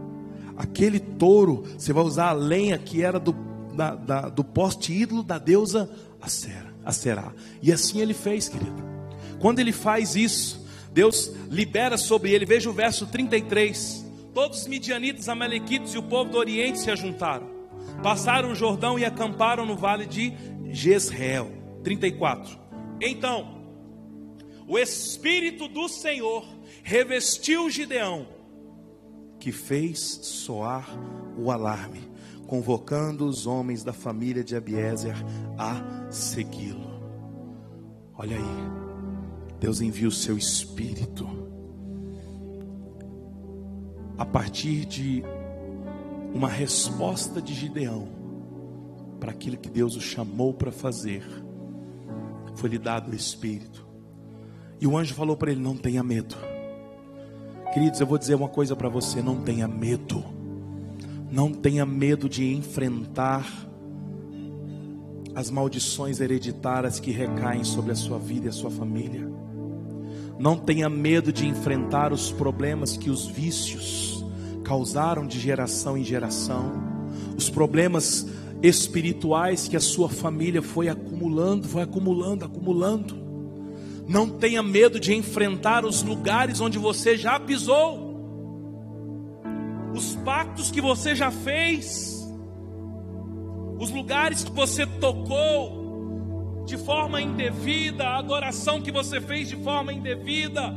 aquele 0.61 0.99
touro, 0.99 1.63
você 1.77 1.91
vai 1.91 2.03
usar 2.03 2.29
a 2.29 2.33
lenha 2.33 2.77
que 2.77 3.03
era 3.03 3.19
do, 3.19 3.35
da, 3.75 3.95
da, 3.95 4.21
do 4.29 4.43
poste 4.43 4.93
ídolo 4.93 5.23
da 5.23 5.39
deusa 5.39 5.89
Acerá. 6.85 7.33
E 7.63 7.71
assim 7.71 7.99
ele 7.99 8.13
fez, 8.13 8.47
querido. 8.47 8.83
Quando 9.39 9.59
ele 9.59 9.71
faz 9.71 10.15
isso, 10.15 10.63
Deus 10.93 11.31
libera 11.49 11.97
sobre 11.97 12.31
ele, 12.31 12.45
veja 12.45 12.69
o 12.69 12.73
verso 12.73 13.07
33. 13.07 14.05
Todos 14.35 14.61
os 14.61 14.67
midianitas, 14.67 15.27
amalequitos 15.27 15.95
e 15.95 15.97
o 15.97 16.03
povo 16.03 16.29
do 16.29 16.37
Oriente 16.37 16.79
se 16.79 16.91
ajuntaram. 16.91 17.49
Passaram 18.03 18.51
o 18.51 18.55
Jordão 18.55 18.99
e 18.99 19.05
acamparam 19.05 19.65
no 19.65 19.75
vale 19.75 20.05
de 20.05 20.31
Jezreel. 20.69 21.51
34. 21.83 22.59
Então, 23.01 23.63
o 24.67 24.77
Espírito 24.77 25.67
do 25.67 25.89
Senhor 25.89 26.45
revestiu 26.83 27.67
Gideão 27.67 28.40
que 29.41 29.51
fez 29.51 29.99
soar 29.99 30.87
o 31.35 31.49
alarme, 31.49 31.99
convocando 32.45 33.25
os 33.25 33.47
homens 33.47 33.83
da 33.83 33.91
família 33.91 34.43
de 34.43 34.55
Abiezer 34.55 35.15
a 35.57 36.11
segui-lo. 36.11 36.91
Olha 38.13 38.37
aí, 38.37 39.57
Deus 39.59 39.81
envia 39.81 40.07
o 40.07 40.11
seu 40.11 40.37
espírito 40.37 41.27
a 44.15 44.25
partir 44.25 44.85
de 44.85 45.23
uma 46.31 46.47
resposta 46.47 47.41
de 47.41 47.55
Gideão 47.55 48.07
para 49.19 49.31
aquilo 49.31 49.57
que 49.57 49.69
Deus 49.69 49.95
o 49.95 50.01
chamou 50.01 50.53
para 50.53 50.71
fazer. 50.71 51.25
Foi-lhe 52.57 52.77
dado 52.77 53.11
o 53.11 53.15
espírito. 53.15 53.87
E 54.79 54.85
o 54.85 54.95
anjo 54.95 55.15
falou 55.15 55.35
para 55.35 55.49
ele: 55.49 55.61
Não 55.61 55.75
tenha 55.75 56.03
medo. 56.03 56.50
Queridos, 57.73 58.01
eu 58.01 58.07
vou 58.07 58.17
dizer 58.17 58.35
uma 58.35 58.49
coisa 58.49 58.75
para 58.75 58.89
você: 58.89 59.21
não 59.21 59.37
tenha 59.37 59.67
medo, 59.67 60.23
não 61.31 61.53
tenha 61.53 61.85
medo 61.85 62.27
de 62.27 62.53
enfrentar 62.53 63.47
as 65.33 65.49
maldições 65.49 66.19
hereditárias 66.19 66.99
que 66.99 67.11
recaem 67.11 67.63
sobre 67.63 67.93
a 67.93 67.95
sua 67.95 68.19
vida 68.19 68.47
e 68.47 68.49
a 68.49 68.51
sua 68.51 68.69
família. 68.69 69.25
Não 70.37 70.57
tenha 70.57 70.89
medo 70.89 71.31
de 71.31 71.47
enfrentar 71.47 72.11
os 72.11 72.29
problemas 72.29 72.97
que 72.97 73.09
os 73.09 73.25
vícios 73.27 74.25
causaram 74.65 75.25
de 75.25 75.39
geração 75.39 75.97
em 75.97 76.03
geração, 76.03 76.73
os 77.37 77.49
problemas 77.49 78.27
espirituais 78.61 79.69
que 79.69 79.77
a 79.77 79.79
sua 79.79 80.09
família 80.09 80.61
foi 80.61 80.89
acumulando, 80.89 81.67
foi 81.69 81.83
acumulando, 81.83 82.43
acumulando. 82.43 83.30
Não 84.07 84.29
tenha 84.29 84.61
medo 84.61 84.99
de 84.99 85.13
enfrentar 85.13 85.85
os 85.85 86.03
lugares 86.03 86.59
onde 86.59 86.77
você 86.77 87.17
já 87.17 87.39
pisou, 87.39 88.11
os 89.93 90.15
pactos 90.17 90.71
que 90.71 90.81
você 90.81 91.13
já 91.15 91.31
fez, 91.31 92.27
os 93.79 93.91
lugares 93.91 94.43
que 94.43 94.51
você 94.51 94.85
tocou 94.85 96.63
de 96.65 96.77
forma 96.77 97.21
indevida, 97.21 98.05
a 98.07 98.19
adoração 98.19 98.81
que 98.81 98.91
você 98.91 99.19
fez 99.19 99.49
de 99.49 99.55
forma 99.57 99.91
indevida, 99.91 100.73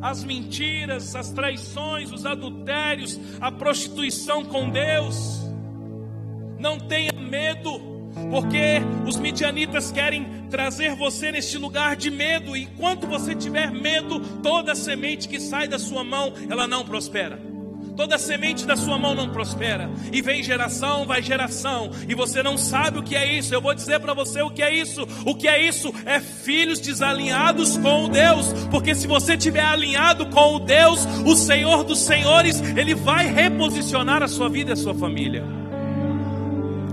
as 0.00 0.24
mentiras, 0.24 1.14
as 1.14 1.30
traições, 1.30 2.12
os 2.12 2.26
adultérios, 2.26 3.18
a 3.40 3.50
prostituição 3.50 4.44
com 4.44 4.68
Deus. 4.70 5.40
Não 6.58 6.78
tenha 6.78 7.12
medo 7.12 7.95
porque 8.30 8.82
os 9.06 9.16
midianitas 9.16 9.90
querem 9.90 10.46
trazer 10.50 10.94
você 10.94 11.30
neste 11.32 11.58
lugar 11.58 11.96
de 11.96 12.10
medo, 12.10 12.56
e 12.56 12.62
enquanto 12.62 13.06
você 13.06 13.34
tiver 13.34 13.70
medo, 13.70 14.20
toda 14.42 14.74
semente 14.74 15.28
que 15.28 15.40
sai 15.40 15.68
da 15.68 15.78
sua 15.78 16.02
mão, 16.02 16.32
ela 16.48 16.66
não 16.66 16.84
prospera. 16.84 17.38
Toda 17.96 18.18
semente 18.18 18.66
da 18.66 18.76
sua 18.76 18.98
mão 18.98 19.14
não 19.14 19.30
prospera. 19.30 19.90
E 20.12 20.20
vem 20.20 20.42
geração, 20.42 21.06
vai 21.06 21.22
geração. 21.22 21.90
E 22.06 22.14
você 22.14 22.42
não 22.42 22.58
sabe 22.58 22.98
o 22.98 23.02
que 23.02 23.16
é 23.16 23.38
isso. 23.38 23.54
Eu 23.54 23.62
vou 23.62 23.74
dizer 23.74 23.98
para 24.00 24.12
você 24.12 24.42
o 24.42 24.50
que 24.50 24.62
é 24.62 24.74
isso. 24.74 25.08
O 25.24 25.34
que 25.34 25.48
é 25.48 25.66
isso? 25.66 25.92
É 26.04 26.20
filhos 26.20 26.78
desalinhados 26.78 27.78
com 27.78 28.04
o 28.04 28.08
Deus. 28.08 28.52
Porque 28.70 28.94
se 28.94 29.06
você 29.06 29.32
estiver 29.32 29.64
alinhado 29.64 30.26
com 30.26 30.56
o 30.56 30.60
Deus, 30.60 31.06
o 31.24 31.34
Senhor 31.34 31.84
dos 31.84 32.00
Senhores, 32.00 32.60
Ele 32.60 32.94
vai 32.94 33.32
reposicionar 33.32 34.22
a 34.22 34.28
sua 34.28 34.50
vida 34.50 34.70
e 34.70 34.74
a 34.74 34.76
sua 34.76 34.94
família. 34.94 35.65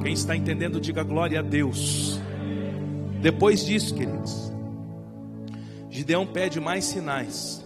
Quem 0.04 0.14
está 0.14 0.36
entendendo, 0.36 0.80
diga 0.80 1.02
glória 1.02 1.40
a 1.40 1.42
Deus. 1.42 2.20
Depois 3.22 3.66
disso, 3.66 3.96
queridos, 3.96 4.54
Gideão 5.90 6.28
pede 6.28 6.60
mais 6.60 6.86
sinais. 6.86 7.66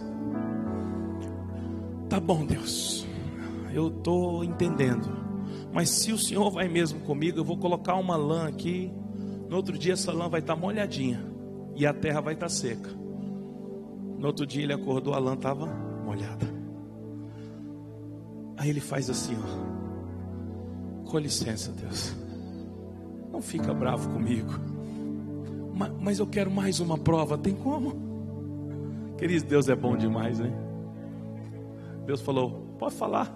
Tá 2.08 2.18
bom, 2.18 2.46
Deus 2.46 2.98
eu 3.72 3.88
estou 3.88 4.44
entendendo. 4.44 5.08
Mas 5.72 5.90
se 5.90 6.12
o 6.12 6.18
Senhor 6.18 6.50
vai 6.50 6.68
mesmo 6.68 7.00
comigo, 7.00 7.38
eu 7.38 7.44
vou 7.44 7.58
colocar 7.58 7.94
uma 7.94 8.16
lã 8.16 8.48
aqui. 8.48 8.92
No 9.48 9.56
outro 9.56 9.78
dia 9.78 9.92
essa 9.92 10.12
lã 10.12 10.28
vai 10.28 10.40
estar 10.40 10.54
tá 10.54 10.60
molhadinha 10.60 11.24
e 11.74 11.86
a 11.86 11.94
terra 11.94 12.20
vai 12.20 12.34
estar 12.34 12.46
tá 12.46 12.50
seca. 12.50 12.90
No 14.18 14.26
outro 14.26 14.46
dia 14.46 14.62
ele 14.64 14.72
acordou, 14.72 15.14
a 15.14 15.18
lã 15.18 15.34
estava 15.34 15.66
molhada. 16.04 16.46
Aí 18.56 18.68
ele 18.70 18.80
faz 18.80 19.08
assim, 19.08 19.36
ó. 19.36 19.68
Com 21.08 21.18
licença, 21.18 21.72
Deus. 21.72 22.16
Não 23.38 23.42
fica 23.42 23.72
bravo 23.72 24.10
comigo. 24.10 24.50
Mas, 26.00 26.18
eu 26.18 26.26
quero 26.26 26.50
mais 26.50 26.80
uma 26.80 26.98
prova. 26.98 27.38
Tem 27.38 27.54
como? 27.54 29.14
Querido, 29.16 29.46
Deus 29.46 29.68
é 29.68 29.76
bom 29.76 29.96
demais, 29.96 30.40
né? 30.40 30.52
Deus 32.04 32.20
falou: 32.20 32.74
pode 32.80 32.96
falar. 32.96 33.32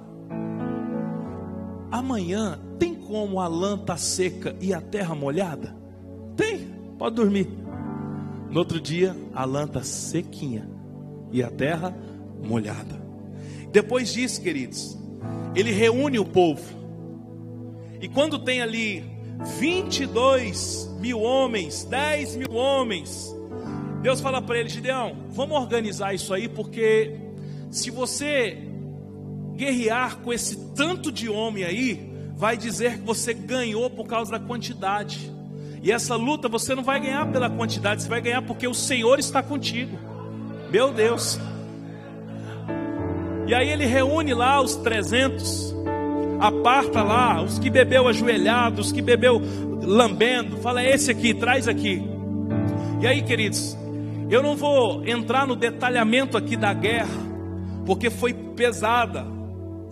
Amanhã 1.89 2.59
tem 2.81 2.97
como 2.97 3.39
a 3.39 3.47
lã 3.47 3.79
tá 3.79 3.97
seca 3.97 4.57
e 4.61 4.75
a 4.75 4.81
terra 4.81 5.15
molhada? 5.15 5.73
Tem, 6.37 6.59
pode 6.99 7.15
dormir. 7.15 7.47
No 8.51 8.59
outro 8.59 8.81
dia, 8.81 9.17
a 9.33 9.45
lã 9.45 9.67
está 9.67 9.85
sequinha 9.85 10.69
e 11.31 11.45
a 11.45 11.49
terra 11.49 11.97
molhada. 12.43 13.01
Depois 13.71 14.13
disso, 14.13 14.43
queridos, 14.43 14.99
ele 15.55 15.71
reúne 15.71 16.19
o 16.19 16.25
povo. 16.25 16.65
E 18.01 18.09
quando 18.09 18.37
tem 18.41 18.61
ali 18.61 19.12
22 19.59 20.91
mil 21.01 21.21
homens, 21.21 21.85
10 21.85 22.37
mil 22.37 22.53
homens, 22.53 23.35
Deus 24.03 24.21
fala 24.21 24.43
para 24.43 24.59
ele: 24.59 24.69
Gideão, 24.69 25.17
vamos 25.31 25.57
organizar 25.57 26.13
isso 26.13 26.35
aí, 26.35 26.49
porque 26.49 27.17
se 27.71 27.91
você 27.91 28.59
guerrear 29.55 30.17
com 30.19 30.33
esse 30.33 30.57
tanto 30.75 31.13
de 31.13 31.29
homem 31.29 31.65
aí, 31.65 32.13
vai 32.35 32.57
dizer 32.57 32.99
que 32.99 33.05
você 33.05 33.33
ganhou 33.33 33.89
por 33.89 34.07
causa 34.07 34.33
da 34.33 34.41
quantidade. 34.41 35.33
E 35.83 35.91
essa 35.93 36.17
luta 36.17 36.49
você 36.49 36.75
não 36.75 36.83
vai 36.83 37.01
ganhar 37.01 37.31
pela 37.31 37.49
quantidade, 37.49 38.03
você 38.03 38.09
vai 38.09 38.21
ganhar 38.21 38.43
porque 38.43 38.67
o 38.67 38.75
Senhor 38.75 39.19
está 39.19 39.43
contigo. 39.43 39.97
Meu 40.71 40.93
Deus. 40.93 41.39
E 43.47 43.55
aí 43.55 43.69
ele 43.69 43.85
reúne 43.87 44.35
lá 44.35 44.61
os 44.61 44.77
300, 44.77 45.75
aparta 46.43 47.05
lá 47.05 47.41
os 47.41 47.59
que 47.61 47.71
bebeu 47.71 48.09
ajoelhado, 48.09 48.81
os 48.81 48.91
que 48.91 49.01
bebeu 49.01 49.41
lambendo, 49.81 50.57
fala 50.57 50.83
é 50.83 50.93
esse 50.93 51.11
aqui, 51.11 51.33
traz 51.33 51.69
aqui. 51.69 52.03
E 53.01 53.07
aí, 53.07 53.23
queridos, 53.23 53.77
eu 54.29 54.43
não 54.43 54.57
vou 54.57 55.07
entrar 55.07 55.47
no 55.47 55.55
detalhamento 55.55 56.37
aqui 56.37 56.57
da 56.57 56.75
guerra, 56.75 57.21
porque 57.87 58.11
foi 58.11 58.35
pesada 58.35 59.25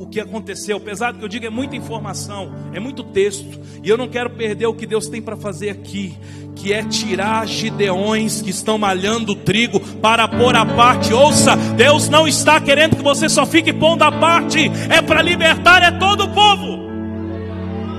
o 0.01 0.07
que 0.07 0.19
aconteceu. 0.19 0.81
Pesado 0.81 1.19
que 1.19 1.25
eu 1.25 1.29
digo 1.29 1.45
é 1.45 1.51
muita 1.51 1.77
informação, 1.77 2.51
é 2.73 2.81
muito 2.81 3.05
texto, 3.05 3.61
e 3.85 3.89
eu 3.89 3.99
não 3.99 4.09
quero 4.09 4.31
perder 4.31 4.67
o 4.67 4.75
que 4.75 4.87
Deus 4.87 5.07
tem 5.07 5.21
para 5.21 5.37
fazer 5.37 5.69
aqui, 5.69 6.17
que 6.57 6.73
é 6.73 6.83
tirar 6.83 7.47
gideões 7.47 8.41
que 8.41 8.49
estão 8.49 8.79
malhando 8.79 9.33
o 9.33 9.37
trigo 9.37 9.79
para 9.79 10.27
pôr 10.27 10.57
a 10.57 10.65
parte. 10.65 11.13
Ouça, 11.13 11.55
Deus 11.77 12.09
não 12.09 12.27
está 12.27 12.59
querendo 12.59 12.97
que 12.97 13.03
você 13.03 13.29
só 13.29 13.45
fique 13.45 13.75
pondo 13.75 14.03
a 14.03 14.11
parte, 14.11 14.71
é 14.89 15.03
para 15.03 15.21
libertar 15.21 15.83
é 15.83 15.91
todo 15.91 16.25
o 16.25 16.33
povo. 16.33 16.89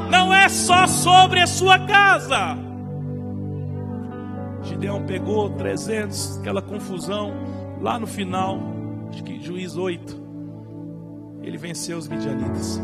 Não 0.10 0.34
é 0.34 0.50
só 0.50 0.88
sobre 0.88 1.40
a 1.40 1.48
sua 1.48 1.78
casa. 1.80 2.58
Gideão 4.64 5.06
pegou 5.06 5.52
300, 5.52 6.40
aquela 6.40 6.64
confusão 6.64 7.32
lá 7.80 8.00
no 8.00 8.08
final, 8.08 8.60
acho 9.12 9.24
que 9.24 9.40
juiz 9.40 9.78
8 9.78 10.21
ele 11.44 11.58
venceu 11.58 11.98
os 11.98 12.08
midianitas. 12.08 12.80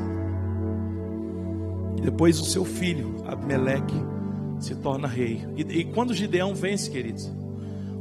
Depois 2.01 2.39
o 2.39 2.45
seu 2.45 2.63
filho, 2.63 3.15
Abimeleque, 3.25 3.95
se 4.59 4.75
torna 4.75 5.07
rei. 5.07 5.45
E, 5.55 5.61
e 5.61 5.83
quando 5.85 6.13
Gideão 6.13 6.55
vence, 6.55 6.89
queridos, 6.89 7.31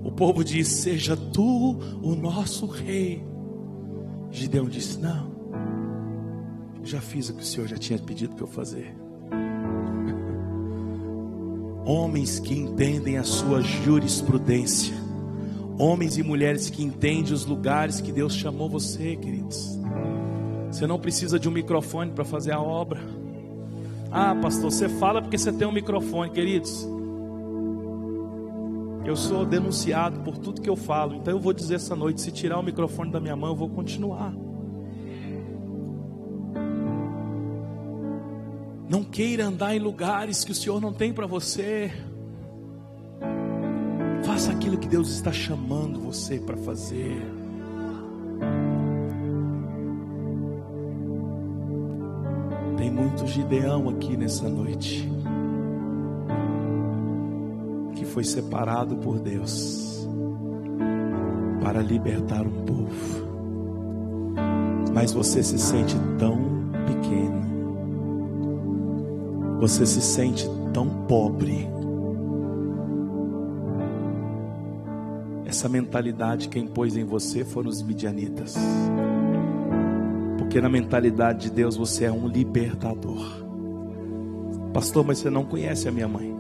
o 0.05 0.11
povo 0.11 0.45
diz: 0.45 0.69
Seja 0.69 1.17
tu 1.17 1.79
o 2.03 2.15
nosso 2.15 2.67
rei. 2.67 3.25
Gideão 4.31 4.67
disse: 4.67 4.99
Não, 4.99 5.31
já 6.83 7.01
fiz 7.01 7.29
o 7.29 7.35
que 7.35 7.43
o 7.43 7.47
Senhor 7.47 7.67
já 7.67 7.77
tinha 7.77 7.99
pedido 7.99 8.35
para 8.35 8.45
eu 8.45 8.49
fazer. 8.49 8.95
Homens 11.85 12.39
que 12.39 12.55
entendem 12.55 13.19
a 13.19 13.25
sua 13.25 13.61
jurisprudência, 13.61 14.95
homens 15.79 16.19
e 16.19 16.23
mulheres 16.23 16.71
que 16.71 16.83
entendem 16.83 17.33
os 17.33 17.45
lugares 17.45 18.01
que 18.01 18.11
Deus 18.11 18.35
chamou 18.35 18.69
você, 18.69 19.15
queridos. 19.17 19.79
Você 20.77 20.87
não 20.87 20.99
precisa 20.99 21.39
de 21.39 21.49
um 21.49 21.53
microfone 21.53 22.11
para 22.11 22.23
fazer 22.23 22.53
a 22.53 22.61
obra. 22.61 23.01
Ah, 24.13 24.35
pastor, 24.35 24.71
você 24.71 24.91
fala 24.91 25.23
porque 25.23 25.39
você 25.39 25.51
tem 25.51 25.67
um 25.67 25.73
microfone, 25.73 26.31
queridos. 26.31 26.87
Eu 29.03 29.17
sou 29.17 29.47
denunciado 29.47 30.21
por 30.21 30.37
tudo 30.37 30.61
que 30.61 30.69
eu 30.69 30.77
falo, 30.77 31.15
então 31.15 31.33
eu 31.33 31.41
vou 31.41 31.55
dizer 31.55 31.77
essa 31.77 31.97
noite: 31.97 32.21
se 32.21 32.31
tirar 32.31 32.59
o 32.59 32.63
microfone 32.63 33.11
da 33.11 33.19
minha 33.19 33.35
mão, 33.35 33.53
eu 33.53 33.57
vou 33.57 33.71
continuar. 33.71 34.35
Não 38.87 39.03
queira 39.03 39.47
andar 39.47 39.75
em 39.75 39.79
lugares 39.79 40.45
que 40.45 40.53
o 40.53 40.55
Senhor 40.55 40.79
não 40.79 40.93
tem 40.93 41.11
para 41.11 41.27
você. 41.27 41.91
Faça 44.27 44.53
aquilo 44.53 44.77
que 44.77 44.89
Deus 44.89 45.09
está 45.09 45.33
chamando 45.33 45.99
você 45.99 46.39
para 46.39 46.59
fazer. 46.59 47.36
Muito 52.97 53.27
Gideão 53.27 53.91
aqui 53.91 54.17
nessa 54.17 54.49
noite, 54.49 55.07
que 57.95 58.07
foi 58.07 58.25
separado 58.25 58.97
por 58.97 59.19
Deus 59.19 60.09
para 61.63 61.83
libertar 61.83 62.47
um 62.47 62.65
povo, 62.65 63.27
mas 64.95 65.13
você 65.13 65.43
se 65.43 65.59
sente 65.59 65.95
tão 66.19 66.39
pequeno, 66.87 67.47
você 69.61 69.85
se 69.85 70.01
sente 70.01 70.49
tão 70.73 70.89
pobre. 71.07 71.69
Essa 75.45 75.69
mentalidade 75.69 76.49
quem 76.49 76.67
pôs 76.67 76.97
em 76.97 77.05
você 77.05 77.45
foram 77.45 77.69
os 77.69 77.83
midianitas. 77.83 78.57
Porque 80.57 80.63
na 80.63 80.71
mentalidade 80.71 81.41
de 81.41 81.51
Deus 81.51 81.77
você 81.77 82.07
é 82.07 82.11
um 82.11 82.27
libertador. 82.27 83.45
Pastor, 84.73 85.05
mas 85.05 85.19
você 85.19 85.29
não 85.29 85.45
conhece 85.45 85.87
a 85.87 85.93
minha 85.93 86.09
mãe. 86.09 86.35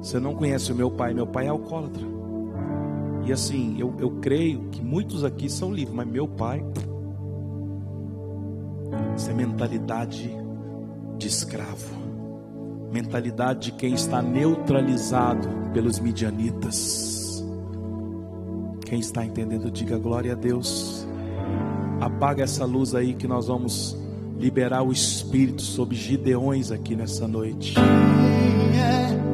Você 0.00 0.20
não 0.20 0.32
conhece 0.32 0.70
o 0.70 0.74
meu 0.76 0.88
pai. 0.88 1.12
Meu 1.12 1.26
pai 1.26 1.46
é 1.46 1.48
alcoólatra. 1.48 2.04
E 3.24 3.32
assim, 3.32 3.74
eu, 3.76 3.92
eu 3.98 4.20
creio 4.20 4.68
que 4.70 4.80
muitos 4.80 5.24
aqui 5.24 5.50
são 5.50 5.72
livres, 5.74 5.96
mas 5.96 6.06
meu 6.06 6.28
pai. 6.28 6.64
Isso 9.16 9.28
é 9.28 9.34
mentalidade 9.34 10.30
de 11.18 11.26
escravo. 11.26 11.92
Mentalidade 12.92 13.72
de 13.72 13.72
quem 13.72 13.94
está 13.94 14.22
neutralizado 14.22 15.48
pelos 15.72 15.98
midianitas. 15.98 17.44
Quem 18.84 19.00
está 19.00 19.24
entendendo, 19.24 19.72
diga 19.72 19.98
glória 19.98 20.34
a 20.34 20.36
Deus. 20.36 21.04
Apaga 22.00 22.44
essa 22.44 22.64
luz 22.64 22.94
aí 22.94 23.14
que 23.14 23.26
nós 23.26 23.46
vamos 23.46 23.96
liberar 24.38 24.82
o 24.82 24.92
Espírito 24.92 25.62
sobre 25.62 25.96
Gideões 25.96 26.70
aqui 26.70 26.94
nessa 26.94 27.26
noite. 27.26 27.74
Quem 27.74 29.25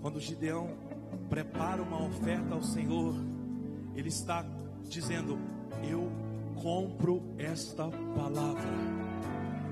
Quando 0.00 0.18
Gideão 0.18 0.70
prepara 1.28 1.82
uma 1.82 2.02
oferta 2.02 2.54
ao 2.54 2.62
Senhor, 2.62 3.14
ele 3.94 4.08
está 4.08 4.44
dizendo: 4.88 5.38
Eu 5.88 6.10
compro 6.62 7.22
esta 7.38 7.88
palavra, 8.16 8.70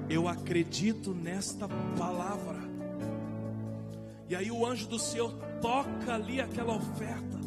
eu 0.08 0.28
acredito 0.28 1.14
nesta 1.14 1.66
palavra. 1.96 2.58
E 4.28 4.36
aí 4.36 4.50
o 4.50 4.66
anjo 4.66 4.86
do 4.86 4.98
Senhor 4.98 5.32
toca 5.62 6.14
ali 6.14 6.40
aquela 6.40 6.74
oferta, 6.76 7.38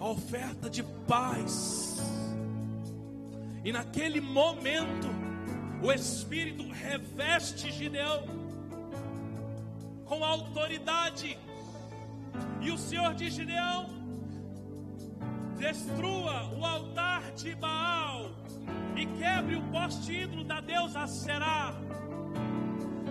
a 0.00 0.08
oferta 0.08 0.68
de 0.68 0.82
paz. 1.06 1.98
E 3.64 3.70
naquele 3.70 4.20
momento, 4.20 5.06
o 5.82 5.92
Espírito 5.92 6.68
reveste 6.68 7.70
Gideão 7.70 8.24
com 10.04 10.24
autoridade. 10.24 11.38
E 12.60 12.70
o 12.70 12.78
Senhor 12.78 13.14
diz: 13.14 13.34
Gideão, 13.34 13.86
destrua 15.58 16.50
o 16.56 16.64
altar 16.64 17.32
de 17.32 17.54
Baal 17.54 18.30
e 18.96 19.06
quebre 19.06 19.56
o 19.56 19.62
poste 19.70 20.12
ídolo 20.12 20.44
da 20.44 20.60
deusa 20.60 21.06
Será. 21.06 21.74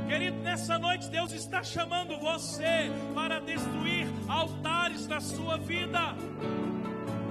Querido, 0.07 0.37
nessa 0.37 0.79
noite 0.79 1.09
Deus 1.09 1.33
está 1.33 1.61
chamando 1.63 2.17
você 2.19 2.91
para 3.13 3.39
destruir 3.39 4.07
altares 4.27 5.05
da 5.05 5.19
sua 5.19 5.57
vida. 5.57 5.99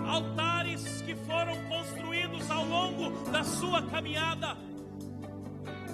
Altares 0.07 1.01
que 1.03 1.15
foram 1.15 1.57
construídos 1.69 2.51
ao 2.51 2.65
longo 2.65 3.31
da 3.31 3.43
sua 3.43 3.83
caminhada. 3.83 4.57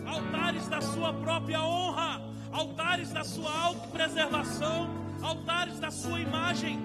Altares 0.05 0.69
da 0.69 0.81
sua 0.81 1.13
própria 1.13 1.63
honra, 1.63 2.21
altares 2.51 3.13
da 3.13 3.25
sua 3.25 3.57
autopreservação, 3.63 5.02
altares 5.23 5.79
da 5.79 5.91
sua 5.91 6.21
imagem. 6.21 6.81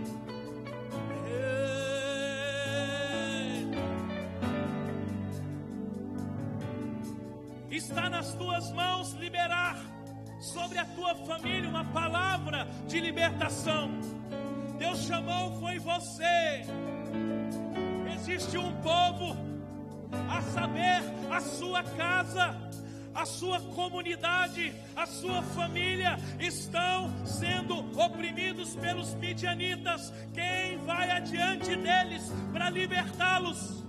Está 7.69 8.09
nas 8.09 8.33
tuas 8.33 8.71
mãos 8.73 9.13
liberar 9.13 9.77
sobre 10.39 10.77
a 10.77 10.85
tua 10.85 11.15
família 11.15 11.69
uma 11.69 11.85
palavra 11.85 12.67
de 12.87 12.99
libertação. 12.99 13.91
Deus 14.77 14.99
chamou, 15.05 15.59
foi 15.59 15.79
você. 15.79 16.65
Existe 18.15 18.57
um 18.57 18.73
povo, 18.81 19.37
a 20.29 20.41
saber, 20.41 21.01
a 21.31 21.39
sua 21.39 21.83
casa, 21.83 22.55
a 23.17 23.25
sua 23.25 23.59
comunidade, 23.59 24.71
a 24.95 25.07
sua 25.07 25.41
família 25.41 26.19
estão 26.39 27.11
sendo 27.25 27.79
oprimidos 27.99 28.75
pelos 28.75 29.15
midianitas. 29.15 30.13
Quem 30.35 30.77
vai 30.85 31.09
adiante 31.09 31.75
deles 31.75 32.31
para 32.53 32.69
libertá-los? 32.69 33.83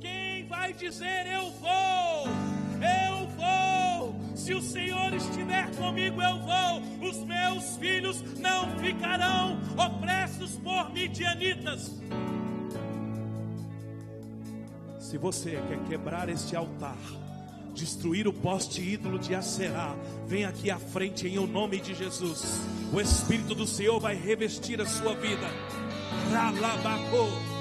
Quem 0.00 0.46
vai 0.46 0.72
dizer 0.72 1.26
eu 1.26 1.50
vou? 1.50 2.28
Eu 2.78 3.26
vou. 3.36 4.36
Se 4.36 4.54
o 4.54 4.62
Senhor 4.62 5.12
estiver 5.14 5.74
comigo, 5.74 6.22
eu 6.22 6.38
vou. 6.38 7.10
Os 7.10 7.24
meus 7.24 7.76
filhos 7.78 8.22
não 8.38 8.78
ficarão 8.78 9.58
opressos 9.76 10.56
por 10.58 10.92
midianitas. 10.92 12.00
Se 15.12 15.18
você 15.18 15.62
quer 15.68 15.78
quebrar 15.90 16.30
este 16.30 16.56
altar, 16.56 16.96
destruir 17.74 18.26
o 18.26 18.32
poste 18.32 18.80
ídolo 18.80 19.18
de 19.18 19.34
Acerá, 19.34 19.94
vem 20.26 20.46
aqui 20.46 20.70
à 20.70 20.78
frente 20.78 21.28
em 21.28 21.38
o 21.38 21.46
nome 21.46 21.80
de 21.80 21.94
Jesus. 21.94 22.62
O 22.90 22.98
Espírito 22.98 23.54
do 23.54 23.66
Senhor 23.66 24.00
vai 24.00 24.14
revestir 24.14 24.80
a 24.80 24.86
sua 24.86 25.14
vida. 25.14 25.50
Ralabacô. 26.32 27.51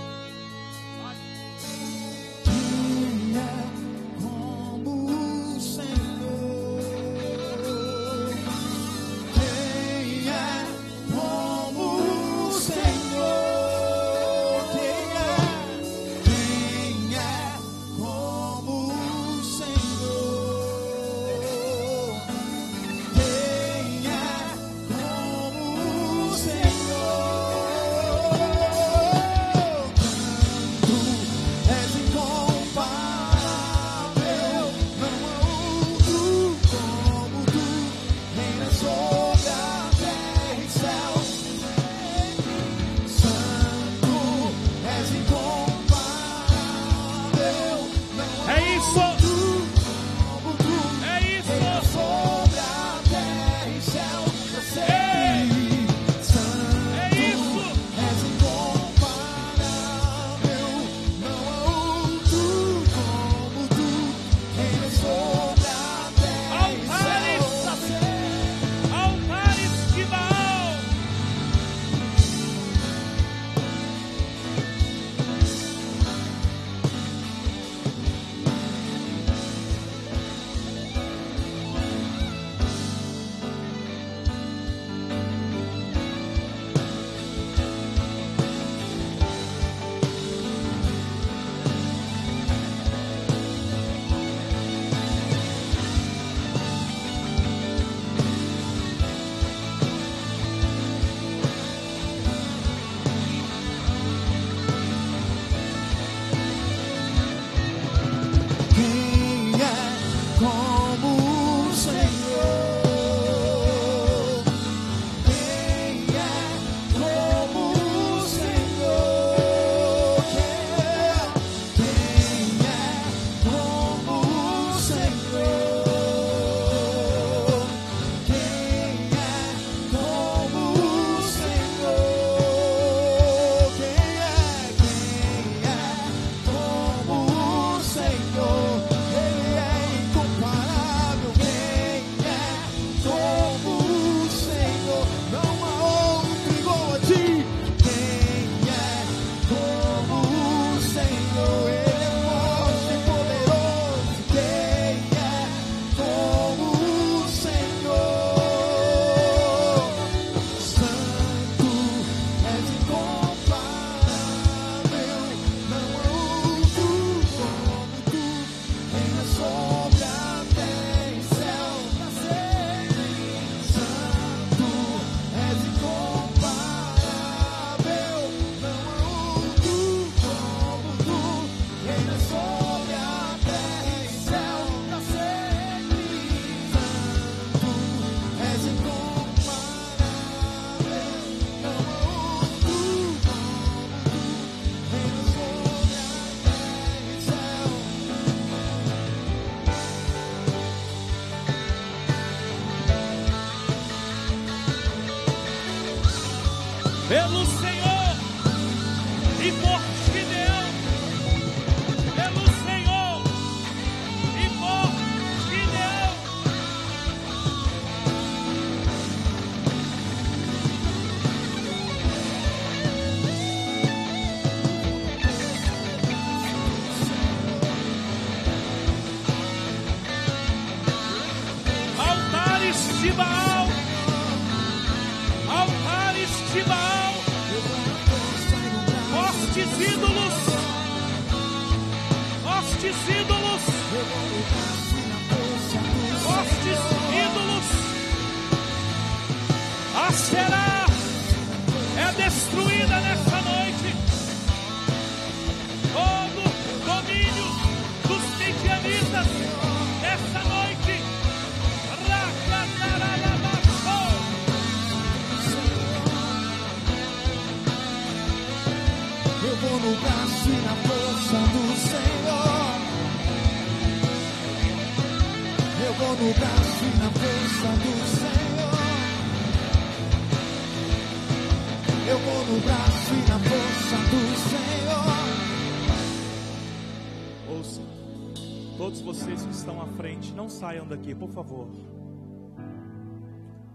Não 290.41 290.49
saiam 290.49 290.87
daqui, 290.87 291.13
por 291.13 291.29
favor. 291.29 291.67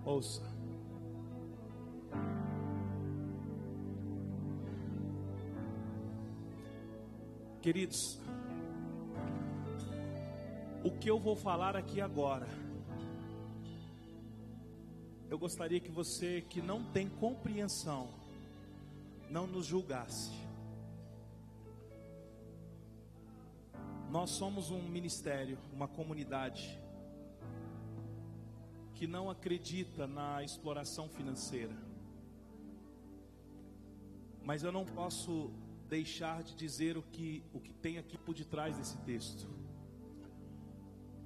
Ouça. 0.04 0.42
Queridos, 7.62 8.18
o 10.82 10.90
que 10.90 11.08
eu 11.08 11.20
vou 11.20 11.36
falar 11.36 11.76
aqui 11.76 12.00
agora, 12.00 12.48
eu 15.30 15.38
gostaria 15.38 15.78
que 15.78 15.90
você 15.90 16.40
que 16.40 16.60
não 16.60 16.82
tem 16.82 17.08
compreensão, 17.08 18.08
não 19.30 19.46
nos 19.46 19.66
julgasse. 19.66 20.32
Nós 24.10 24.30
somos 24.30 24.70
um 24.70 24.82
ministério, 24.82 25.58
uma 25.72 25.88
comunidade 25.88 26.80
que 28.94 29.06
não 29.06 29.28
acredita 29.28 30.06
na 30.06 30.42
exploração 30.42 31.08
financeira. 31.08 31.76
Mas 34.42 34.62
eu 34.62 34.70
não 34.70 34.84
posso 34.84 35.50
deixar 35.88 36.42
de 36.42 36.54
dizer 36.54 36.96
o 36.96 37.02
que, 37.02 37.42
o 37.52 37.60
que 37.60 37.72
tem 37.74 37.98
aqui 37.98 38.16
por 38.16 38.34
detrás 38.34 38.76
desse 38.76 38.96
texto. 38.98 39.48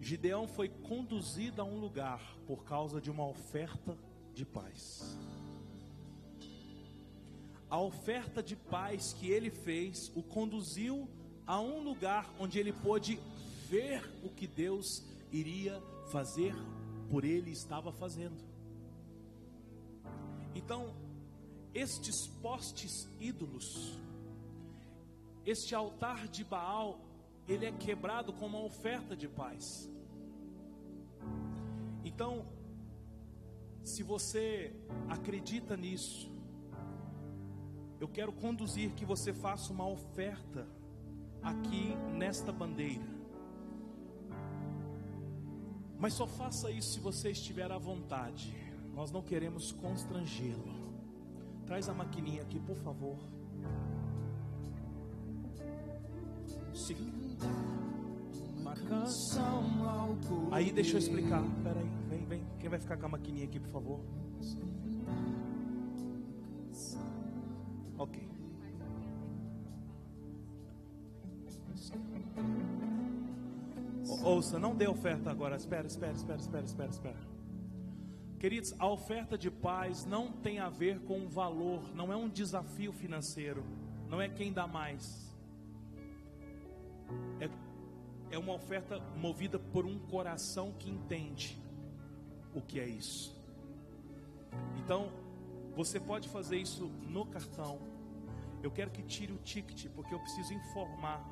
Gideão 0.00 0.48
foi 0.48 0.68
conduzido 0.68 1.60
a 1.60 1.64
um 1.64 1.78
lugar 1.78 2.36
por 2.46 2.64
causa 2.64 3.00
de 3.00 3.10
uma 3.10 3.26
oferta 3.26 3.96
de 4.32 4.46
paz. 4.46 5.18
A 7.68 7.78
oferta 7.78 8.42
de 8.42 8.56
paz 8.56 9.12
que 9.12 9.28
ele 9.30 9.50
fez 9.50 10.10
o 10.14 10.22
conduziu 10.22 11.08
a 11.46 11.60
um 11.60 11.82
lugar 11.82 12.32
onde 12.38 12.58
ele 12.58 12.72
pôde 12.72 13.18
ver 13.68 14.02
o 14.24 14.28
que 14.28 14.46
Deus 14.46 15.02
iria 15.32 15.80
fazer 16.10 16.54
por 17.08 17.24
ele 17.24 17.50
estava 17.50 17.92
fazendo. 17.92 18.42
Então, 20.54 20.94
estes 21.74 22.26
postes 22.42 23.08
ídolos, 23.20 23.96
este 25.44 25.74
altar 25.74 26.28
de 26.28 26.44
Baal, 26.44 27.00
ele 27.48 27.66
é 27.66 27.72
quebrado 27.72 28.32
com 28.32 28.46
uma 28.46 28.62
oferta 28.62 29.16
de 29.16 29.28
paz. 29.28 29.90
Então, 32.04 32.44
se 33.84 34.02
você 34.02 34.72
acredita 35.08 35.76
nisso, 35.76 36.30
eu 38.00 38.08
quero 38.08 38.32
conduzir 38.32 38.92
que 38.94 39.04
você 39.04 39.32
faça 39.32 39.72
uma 39.72 39.86
oferta 39.86 40.66
aqui 41.42 41.94
nesta 42.16 42.52
bandeira. 42.52 43.08
Mas 45.98 46.14
só 46.14 46.26
faça 46.26 46.70
isso 46.70 46.94
se 46.94 47.00
você 47.00 47.30
estiver 47.30 47.70
à 47.70 47.78
vontade. 47.78 48.54
Nós 48.94 49.10
não 49.10 49.22
queremos 49.22 49.72
constrangê-lo. 49.72 50.94
Traz 51.66 51.88
a 51.88 51.94
maquininha 51.94 52.42
aqui, 52.42 52.58
por 52.58 52.76
favor. 52.76 53.18
Sim. 56.74 57.12
Uma 58.58 58.74
canção 58.74 59.70
Aí 60.50 60.72
deixa 60.72 60.94
eu 60.94 60.98
explicar. 60.98 61.42
Peraí, 61.62 61.88
vem, 62.08 62.24
vem. 62.26 62.44
Quem 62.58 62.68
vai 62.68 62.78
ficar 62.78 62.96
com 62.96 63.06
a 63.06 63.08
maquininha 63.10 63.44
aqui, 63.44 63.60
por 63.60 63.70
favor? 63.70 64.00
Ok. 67.98 68.29
Ouça, 74.22 74.58
não 74.58 74.74
dê 74.74 74.86
oferta 74.86 75.30
agora. 75.30 75.56
Espera, 75.56 75.86
espera, 75.86 76.12
espera, 76.12 76.38
espera, 76.38 76.64
espera, 76.64 76.90
espera. 76.90 77.30
Queridos, 78.38 78.74
a 78.78 78.88
oferta 78.88 79.36
de 79.36 79.50
paz 79.50 80.06
não 80.06 80.32
tem 80.32 80.58
a 80.58 80.70
ver 80.70 81.00
com 81.00 81.28
valor, 81.28 81.94
não 81.94 82.10
é 82.10 82.16
um 82.16 82.26
desafio 82.26 82.90
financeiro, 82.90 83.62
não 84.08 84.20
é 84.20 84.30
quem 84.30 84.50
dá 84.50 84.66
mais. 84.66 85.30
É, 87.38 87.50
é 88.34 88.38
uma 88.38 88.54
oferta 88.54 88.98
movida 89.16 89.58
por 89.58 89.84
um 89.84 89.98
coração 89.98 90.72
que 90.78 90.88
entende 90.88 91.60
o 92.54 92.62
que 92.62 92.80
é 92.80 92.86
isso. 92.86 93.36
Então, 94.82 95.12
você 95.76 96.00
pode 96.00 96.28
fazer 96.28 96.56
isso 96.56 96.86
no 97.08 97.26
cartão. 97.26 97.78
Eu 98.62 98.70
quero 98.70 98.90
que 98.90 99.02
tire 99.02 99.32
o 99.32 99.38
ticket, 99.38 99.88
porque 99.90 100.14
eu 100.14 100.18
preciso 100.18 100.54
informar 100.54 101.22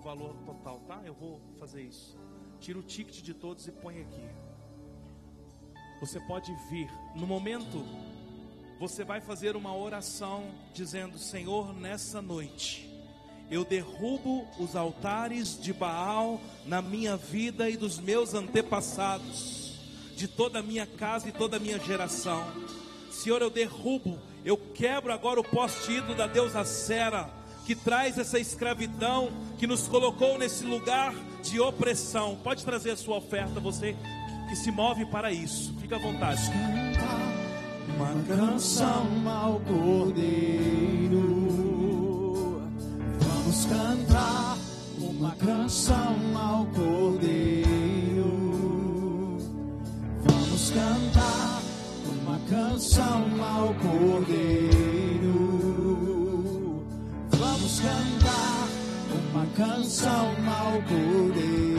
o 0.00 0.02
valor 0.02 0.34
total, 0.46 0.80
tá? 0.88 1.02
Eu 1.04 1.12
vou 1.12 1.40
fazer 1.58 1.82
isso. 1.82 2.18
Tira 2.58 2.78
o 2.78 2.82
ticket 2.82 3.22
de 3.22 3.34
todos 3.34 3.68
e 3.68 3.72
põe 3.72 4.00
aqui. 4.00 4.24
Você 6.00 6.18
pode 6.20 6.52
vir. 6.70 6.90
No 7.14 7.26
momento, 7.26 7.84
você 8.78 9.04
vai 9.04 9.20
fazer 9.20 9.56
uma 9.56 9.76
oração 9.76 10.50
dizendo: 10.72 11.18
Senhor, 11.18 11.74
nessa 11.74 12.22
noite, 12.22 12.90
eu 13.50 13.62
derrubo 13.62 14.46
os 14.58 14.74
altares 14.74 15.60
de 15.60 15.72
Baal 15.72 16.40
na 16.64 16.80
minha 16.80 17.16
vida 17.16 17.68
e 17.68 17.76
dos 17.76 17.98
meus 17.98 18.32
antepassados, 18.32 19.78
de 20.16 20.26
toda 20.26 20.60
a 20.60 20.62
minha 20.62 20.86
casa 20.86 21.28
e 21.28 21.32
toda 21.32 21.58
a 21.58 21.60
minha 21.60 21.78
geração. 21.78 22.42
Senhor, 23.10 23.42
eu 23.42 23.50
derrubo, 23.50 24.18
eu 24.46 24.56
quebro 24.56 25.12
agora 25.12 25.38
o 25.38 25.44
poste 25.44 25.92
ídolo 25.92 26.14
da 26.14 26.26
deusa 26.26 26.64
Sera, 26.64 27.39
que 27.70 27.76
traz 27.76 28.18
essa 28.18 28.36
escravidão, 28.36 29.30
que 29.56 29.64
nos 29.64 29.86
colocou 29.86 30.36
nesse 30.36 30.64
lugar 30.64 31.14
de 31.40 31.60
opressão. 31.60 32.36
Pode 32.42 32.64
trazer 32.64 32.90
a 32.90 32.96
sua 32.96 33.18
oferta, 33.18 33.60
você 33.60 33.94
que 34.48 34.56
se 34.56 34.72
move 34.72 35.06
para 35.06 35.30
isso. 35.30 35.72
Fica 35.80 35.94
à 35.94 35.98
vontade. 36.00 36.42
Uma 37.94 38.24
canção 38.24 39.06
ao 39.24 39.60
Cordeiro. 39.60 41.20
Vamos 43.20 43.66
cantar 43.66 44.58
uma 44.98 45.30
canção 45.36 46.16
ao 46.36 46.66
Cordeiro. 46.66 48.26
Vamos 50.24 50.70
cantar 50.70 51.62
uma 52.18 52.40
canção 52.48 53.44
ao 53.44 53.72
Cordeiro. 53.74 54.79
Uma 59.60 59.74
canção 59.74 60.34
ao 60.46 60.82
Cordeiro. 60.82 61.69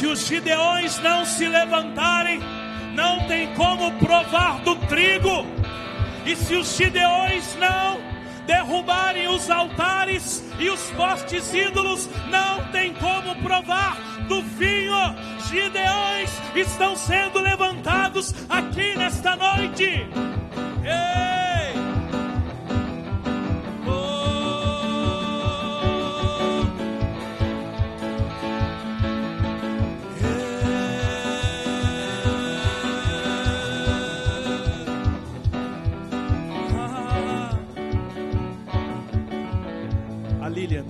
Se 0.00 0.06
os 0.06 0.26
gideões 0.26 0.98
não 1.02 1.26
se 1.26 1.46
levantarem, 1.46 2.40
não 2.94 3.26
tem 3.26 3.52
como 3.54 3.92
provar 3.98 4.58
do 4.60 4.74
trigo. 4.86 5.44
E 6.24 6.34
se 6.34 6.54
os 6.54 6.74
gideões 6.74 7.54
não 7.56 8.00
derrubarem 8.46 9.28
os 9.28 9.50
altares 9.50 10.42
e 10.58 10.70
os 10.70 10.80
postes 10.92 11.52
ídolos, 11.52 12.08
não 12.30 12.64
tem 12.72 12.94
como 12.94 13.36
provar 13.42 13.98
do 14.26 14.42
vinho. 14.42 14.96
Gideões 15.50 16.30
estão 16.56 16.96
sendo 16.96 17.38
levantados 17.38 18.34
aqui 18.48 18.96
nesta 18.96 19.36
noite. 19.36 20.08
Ei! 20.82 21.29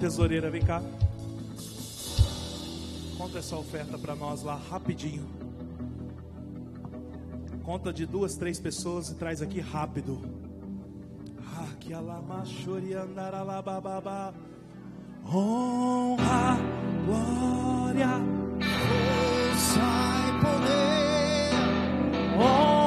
Tesoureira, 0.01 0.51
vem 0.51 0.63
cá. 0.63 0.83
Conta 3.19 3.39
essa 3.39 3.55
oferta 3.55 3.99
para 3.99 4.17
nós 4.17 4.43
lá 4.43 4.57
rapidinho. 4.71 5.29
Conta 7.63 7.93
de 7.93 8.07
duas, 8.07 8.35
três 8.35 8.59
pessoas 8.59 9.11
e 9.11 9.15
traz 9.15 9.43
aqui 9.43 9.61
rápido. 9.61 10.19
Honra, 15.27 16.59
glória. 17.05 18.09
Força 18.59 19.81
e 20.27 20.33
poder, 20.41 21.53
honra, 22.43 22.80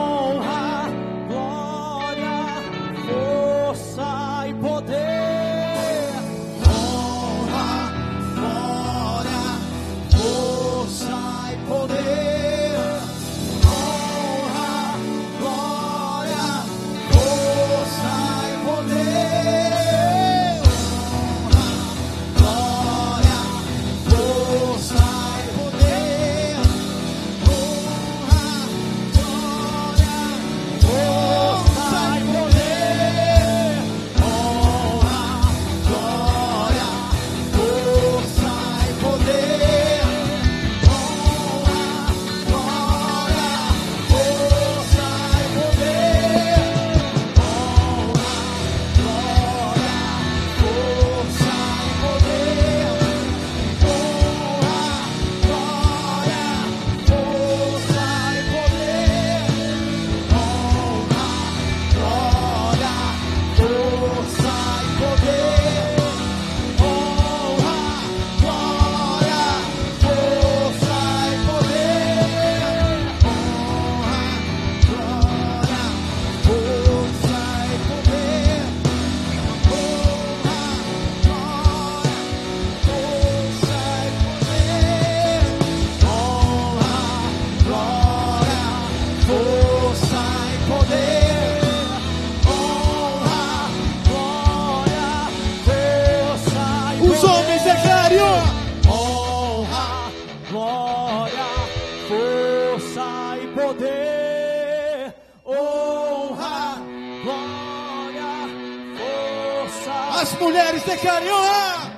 mulheres 110.53 110.83
declarem 110.83 111.31
honra. 111.31 111.93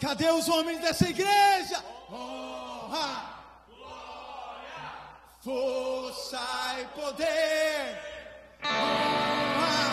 Cadê 0.00 0.30
os 0.30 0.48
homens 0.48 0.80
dessa 0.80 1.08
igreja? 1.08 1.84
Honra, 2.08 3.34
força 5.40 6.40
e 6.80 6.84
poder. 7.00 7.98
Honra, 8.64 9.84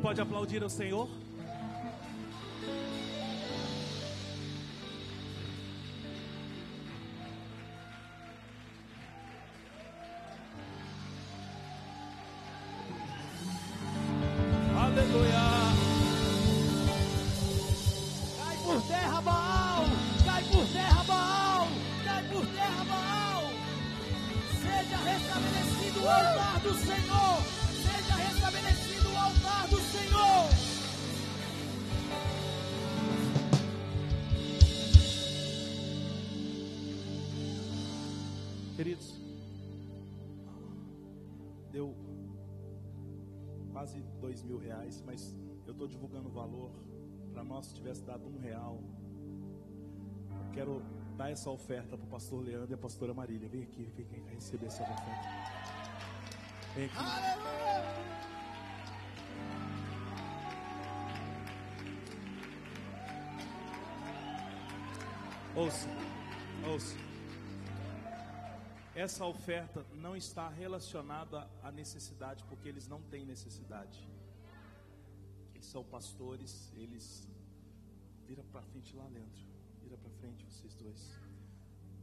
Pode 0.10 0.22
aplaudir 0.22 0.64
ao 0.64 0.70
Senhor? 0.70 1.08
Estou 45.80 45.88
divulgando 45.88 46.28
o 46.28 46.32
valor. 46.32 46.72
Para 47.32 47.42
nós, 47.42 47.68
se 47.68 47.76
tivesse 47.76 48.04
dado 48.04 48.28
um 48.28 48.38
real, 48.38 48.84
eu 50.30 50.52
quero 50.52 50.84
dar 51.16 51.32
essa 51.32 51.50
oferta 51.50 51.98
para 51.98 52.06
o 52.06 52.10
pastor 52.10 52.44
Leandro 52.44 52.72
e 52.72 52.74
a 52.74 52.78
pastora 52.78 53.14
Marília. 53.14 53.48
Vem 53.48 53.64
aqui, 53.64 53.84
vem 53.96 54.06
aqui 54.06 54.36
receber 54.36 54.66
essa 54.66 54.84
oferta. 54.84 55.06
Vem 56.76 56.86
aqui. 56.86 56.98
Ouça, 65.56 65.88
ouça. 66.70 66.98
Essa 68.94 69.26
oferta 69.26 69.86
não 69.96 70.14
está 70.14 70.50
relacionada 70.50 71.50
à 71.64 71.72
necessidade, 71.72 72.44
porque 72.44 72.68
eles 72.68 72.86
não 72.86 73.02
têm 73.04 73.26
necessidade. 73.26 74.10
Eles 75.60 75.68
são 75.68 75.84
pastores, 75.84 76.72
eles. 76.78 77.28
Vira 78.26 78.42
para 78.46 78.62
frente 78.62 78.96
lá, 78.96 79.06
Leandro. 79.08 79.44
Vira 79.84 79.98
para 79.98 80.10
frente, 80.12 80.46
vocês 80.46 80.74
dois. 80.74 81.20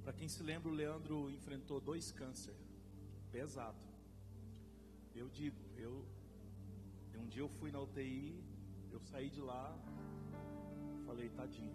Para 0.03 0.13
quem 0.13 0.29
se 0.29 0.43
lembra, 0.43 0.69
o 0.69 0.75
Leandro 0.75 1.31
enfrentou 1.31 1.81
dois 1.81 2.13
câncer 2.13 2.55
pesado. 3.33 3.83
Eu 5.15 5.31
digo, 5.31 5.57
eu 5.79 6.05
um 7.19 7.27
dia 7.29 7.41
eu 7.41 7.49
fui 7.49 7.73
na 7.73 7.81
UTI, 7.81 8.45
eu 8.93 9.01
saí 9.01 9.31
de 9.31 9.41
lá, 9.41 9.75
falei, 11.07 11.31
tadinho. 11.31 11.75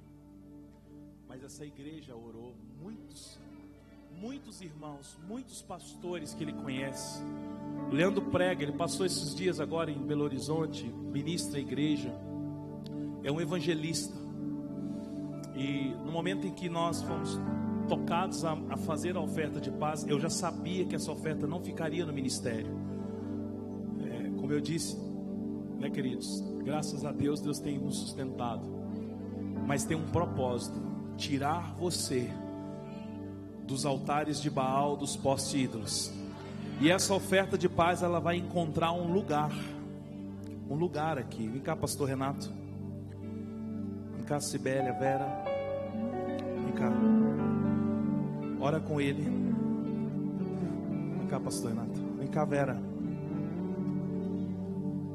Mas 1.27 1.43
essa 1.43 1.65
igreja 1.65 2.15
orou 2.15 2.55
muitos 2.79 3.39
muitos 4.19 4.61
irmãos, 4.61 5.17
muitos 5.27 5.61
pastores 5.61 6.33
que 6.33 6.43
ele 6.43 6.53
conhece. 6.53 7.21
O 7.91 7.93
Leandro 7.93 8.21
prega, 8.23 8.63
ele 8.63 8.71
passou 8.71 9.05
esses 9.05 9.35
dias 9.35 9.59
agora 9.59 9.91
em 9.91 9.97
Belo 9.97 10.23
Horizonte, 10.23 10.85
ministra 10.85 11.57
a 11.57 11.61
igreja, 11.61 12.13
é 13.23 13.31
um 13.31 13.39
evangelista. 13.39 14.15
E 15.55 15.93
no 16.05 16.11
momento 16.11 16.47
em 16.47 16.51
que 16.51 16.69
nós 16.69 17.01
fomos 17.01 17.37
tocados 17.87 18.45
a, 18.45 18.53
a 18.69 18.77
fazer 18.77 19.17
a 19.17 19.19
oferta 19.19 19.59
de 19.59 19.69
paz, 19.69 20.05
eu 20.07 20.19
já 20.19 20.29
sabia 20.29 20.85
que 20.85 20.95
essa 20.95 21.11
oferta 21.11 21.45
não 21.45 21.59
ficaria 21.59 22.05
no 22.05 22.13
ministério. 22.13 22.71
É, 23.99 24.29
como 24.39 24.51
eu 24.51 24.61
disse, 24.61 24.97
né, 25.79 25.89
queridos? 25.89 26.41
Graças 26.63 27.03
a 27.03 27.11
Deus, 27.11 27.41
Deus 27.41 27.59
tem 27.59 27.77
nos 27.77 27.97
sustentado, 27.97 28.65
mas 29.67 29.83
tem 29.83 29.97
um 29.97 30.09
propósito: 30.09 30.79
tirar 31.17 31.75
você 31.75 32.31
dos 33.71 33.85
altares 33.85 34.41
de 34.41 34.49
Baal, 34.49 34.97
dos 34.97 35.15
postes 35.15 35.53
ídolos. 35.53 36.11
E 36.81 36.91
essa 36.91 37.13
oferta 37.13 37.57
de 37.57 37.69
paz, 37.69 38.03
ela 38.03 38.19
vai 38.19 38.35
encontrar 38.35 38.91
um 38.91 39.13
lugar. 39.13 39.49
Um 40.69 40.75
lugar 40.75 41.17
aqui. 41.17 41.47
Vem 41.47 41.61
cá, 41.61 41.73
pastor 41.73 42.09
Renato. 42.09 42.51
Vem 44.15 44.25
cá, 44.25 44.41
Sibélia, 44.41 44.91
Vera. 44.91 45.25
Vem 46.65 46.73
cá. 46.73 46.91
Ora 48.59 48.81
com 48.81 48.99
ele. 48.99 49.23
Vem 51.17 51.27
cá, 51.29 51.39
pastor 51.39 51.69
Renato. 51.69 51.99
Vem 52.19 52.27
cá, 52.27 52.43
Vera. 52.43 52.77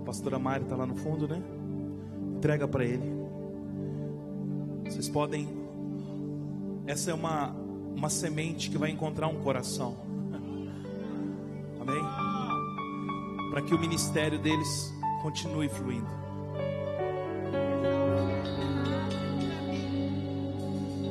Pastora 0.06 0.38
Mari 0.38 0.64
está 0.64 0.76
lá 0.76 0.86
no 0.86 0.96
fundo, 0.96 1.28
né? 1.28 1.42
Entrega 2.36 2.66
para 2.66 2.84
ele. 2.84 3.12
Vocês 4.84 5.10
podem. 5.10 5.46
Essa 6.86 7.10
é 7.10 7.14
uma 7.14 7.65
uma 7.96 8.10
semente 8.10 8.70
que 8.70 8.76
vai 8.76 8.90
encontrar 8.90 9.26
um 9.26 9.42
coração. 9.42 9.96
Amém? 11.80 12.02
Para 13.50 13.62
que 13.62 13.74
o 13.74 13.78
ministério 13.78 14.38
deles 14.38 14.92
continue 15.22 15.68
fluindo. 15.68 16.06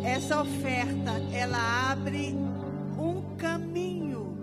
Essa 0.06 0.42
oferta, 0.42 1.12
ela 1.34 1.92
abre 1.92 2.36
um 2.98 3.36
caminho. 3.36 4.38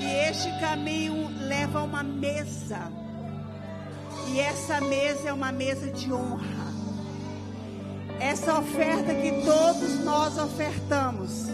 E 0.00 0.04
este 0.04 0.48
caminho 0.60 1.28
leva 1.46 1.80
a 1.80 1.82
uma 1.82 2.02
mesa. 2.02 2.90
E 4.28 4.38
essa 4.38 4.80
mesa 4.80 5.28
é 5.28 5.32
uma 5.32 5.50
mesa 5.50 5.90
de 5.90 6.12
honra. 6.12 6.69
Essa 8.20 8.58
oferta 8.58 9.14
que 9.14 9.32
todos 9.46 10.04
nós 10.04 10.36
ofertamos 10.36 11.46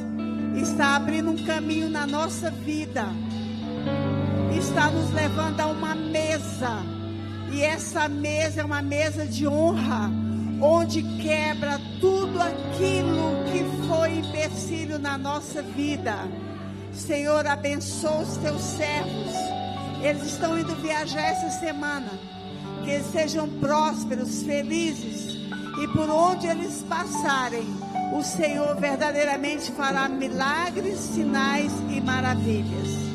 está 0.60 0.96
abrindo 0.96 1.30
um 1.30 1.46
caminho 1.46 1.88
na 1.88 2.08
nossa 2.08 2.50
vida, 2.50 3.06
está 4.50 4.90
nos 4.90 5.12
levando 5.12 5.60
a 5.60 5.68
uma 5.68 5.94
mesa, 5.94 6.82
e 7.52 7.62
essa 7.62 8.08
mesa 8.08 8.62
é 8.62 8.64
uma 8.64 8.82
mesa 8.82 9.24
de 9.24 9.46
honra, 9.46 10.10
onde 10.60 11.04
quebra 11.22 11.80
tudo 12.00 12.42
aquilo 12.42 13.44
que 13.52 13.86
foi 13.86 14.18
empecilho 14.18 14.98
na 14.98 15.16
nossa 15.16 15.62
vida. 15.62 16.16
Senhor, 16.92 17.46
abençoa 17.46 18.22
os 18.22 18.36
teus 18.38 18.60
servos, 18.60 19.32
eles 20.02 20.24
estão 20.24 20.58
indo 20.58 20.74
viajar 20.82 21.22
essa 21.22 21.60
semana, 21.60 22.10
que 22.82 22.90
eles 22.90 23.06
sejam 23.12 23.48
prósperos, 23.60 24.42
felizes 24.42 25.35
e 25.78 25.88
por 25.88 26.08
onde 26.08 26.46
eles 26.46 26.84
passarem, 26.88 27.66
o 28.16 28.22
Senhor 28.22 28.76
verdadeiramente 28.76 29.70
fará 29.72 30.08
milagres, 30.08 30.98
sinais 30.98 31.72
e 31.90 32.00
maravilhas. 32.00 33.06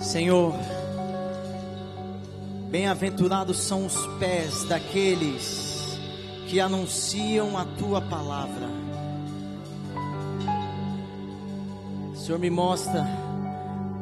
Senhor, 0.00 0.54
bem-aventurados 2.70 3.58
são 3.58 3.86
os 3.86 3.96
pés 4.18 4.64
daqueles 4.64 5.98
que 6.48 6.60
anunciam 6.60 7.56
a 7.56 7.64
tua 7.64 8.00
palavra. 8.00 8.68
Senhor, 12.14 12.38
me 12.38 12.50
mostra 12.50 13.06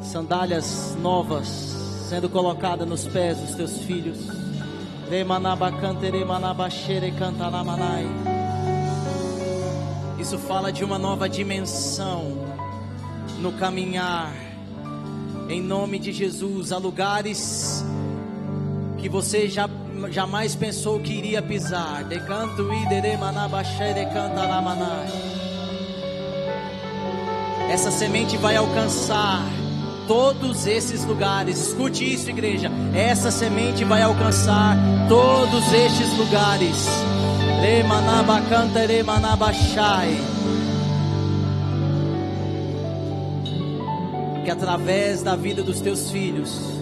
sandálias 0.02 0.96
novas 1.00 1.46
sendo 2.08 2.28
colocadas 2.28 2.86
nos 2.86 3.06
pés 3.06 3.38
dos 3.38 3.54
teus 3.54 3.78
filhos. 3.78 4.43
Isso 10.18 10.38
fala 10.38 10.72
de 10.72 10.84
uma 10.84 10.98
nova 10.98 11.28
dimensão 11.28 12.32
no 13.40 13.52
caminhar. 13.52 14.32
Em 15.48 15.62
nome 15.62 15.98
de 15.98 16.12
Jesus, 16.12 16.72
a 16.72 16.78
lugares 16.78 17.84
que 18.98 19.08
você 19.08 19.48
já, 19.48 19.68
jamais 20.10 20.56
pensou 20.56 20.98
que 21.00 21.12
iria 21.12 21.42
pisar. 21.42 22.04
Decanto 22.04 22.62
essa 27.70 27.90
semente 27.90 28.36
vai 28.36 28.56
alcançar 28.56 29.42
todos 30.06 30.66
esses 30.66 31.04
lugares. 31.04 31.68
Escute 31.68 32.12
isso, 32.12 32.30
igreja. 32.30 32.70
Essa 32.94 33.30
semente 33.30 33.84
vai 33.84 34.02
alcançar 34.02 34.76
todos 35.08 35.72
estes 35.72 36.16
lugares. 36.18 36.86
Que 44.44 44.50
através 44.50 45.22
da 45.22 45.34
vida 45.34 45.62
dos 45.62 45.80
teus 45.80 46.10
filhos 46.10 46.74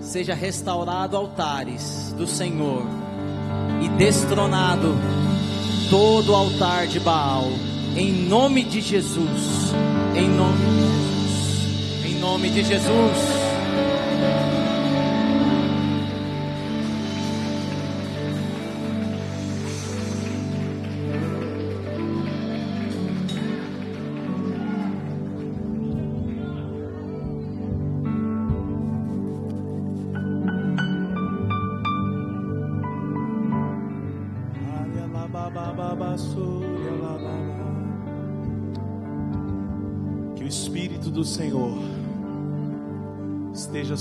seja 0.00 0.34
restaurado 0.34 1.16
altares 1.16 2.14
do 2.18 2.26
Senhor 2.26 2.84
e 3.82 3.88
destronado 3.90 4.94
todo 5.88 6.34
altar 6.34 6.86
de 6.86 7.00
Baal. 7.00 7.46
Em 7.96 8.12
nome 8.28 8.62
de 8.64 8.80
Jesus. 8.80 9.72
Em 10.14 10.28
nome 10.28 10.56
de 10.58 10.74
Jesus. 10.74 10.89
Nome 12.20 12.50
de 12.50 12.62
Jesus. 12.62 13.39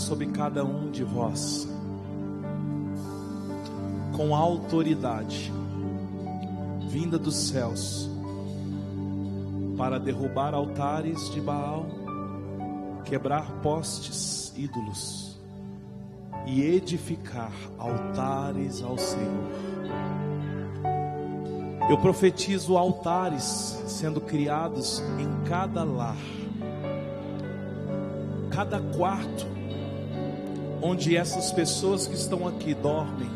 Sobre 0.10 0.26
cada 0.26 0.66
um 0.66 0.90
de 0.90 1.04
vós, 1.04 1.68
com 4.18 4.36
autoridade, 4.36 5.54
vinda 6.90 7.20
dos 7.20 7.36
céus, 7.36 8.10
para 9.78 10.00
derrubar 10.00 10.56
altares 10.56 11.30
de 11.30 11.40
Baal, 11.40 11.86
quebrar 13.06 13.52
postes, 13.62 14.52
ídolos 14.58 15.40
e 16.48 16.64
edificar 16.64 17.54
altares 17.78 18.82
ao 18.82 18.98
Senhor. 18.98 19.48
Eu 21.88 22.00
profetizo 22.00 22.78
altares 22.78 23.44
sendo 23.86 24.20
criados 24.20 25.04
em 25.20 25.48
cada 25.48 25.84
lar, 25.84 26.18
cada 28.50 28.80
quarto, 28.80 29.59
onde 30.82 31.16
essas 31.16 31.52
pessoas 31.52 32.08
que 32.08 32.16
estão 32.16 32.48
aqui 32.48 32.74
dormem, 32.74 33.30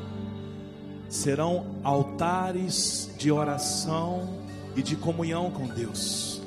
serão 1.09 1.65
altares 1.83 3.09
de 3.17 3.31
oração 3.31 4.29
e 4.75 4.81
de 4.81 4.95
comunhão 4.95 5.51
com 5.51 5.67
Deus. 5.67 6.41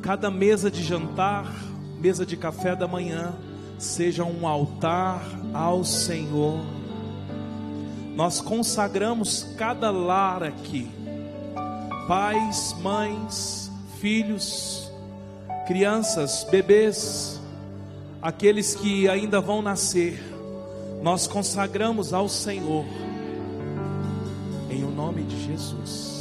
Cada 0.00 0.30
mesa 0.30 0.70
de 0.70 0.82
jantar, 0.82 1.52
mesa 2.00 2.24
de 2.24 2.36
café 2.36 2.74
da 2.74 2.88
manhã, 2.88 3.34
seja 3.78 4.24
um 4.24 4.46
altar 4.46 5.22
ao 5.52 5.84
Senhor 5.84 6.60
nós 8.14 8.42
consagramos 8.42 9.54
cada 9.56 9.90
lar 9.90 10.42
aqui, 10.42 10.88
pais, 12.06 12.76
mães, 12.82 13.70
filhos, 14.00 14.92
crianças, 15.66 16.46
bebês, 16.50 17.40
aqueles 18.22 18.74
que 18.76 19.08
ainda 19.08 19.40
vão 19.40 19.60
nascer, 19.60 20.22
nós 21.02 21.26
consagramos 21.26 22.12
ao 22.14 22.28
Senhor, 22.28 22.84
em 24.70 24.84
o 24.84 24.90
nome 24.90 25.24
de 25.24 25.44
Jesus. 25.44 26.11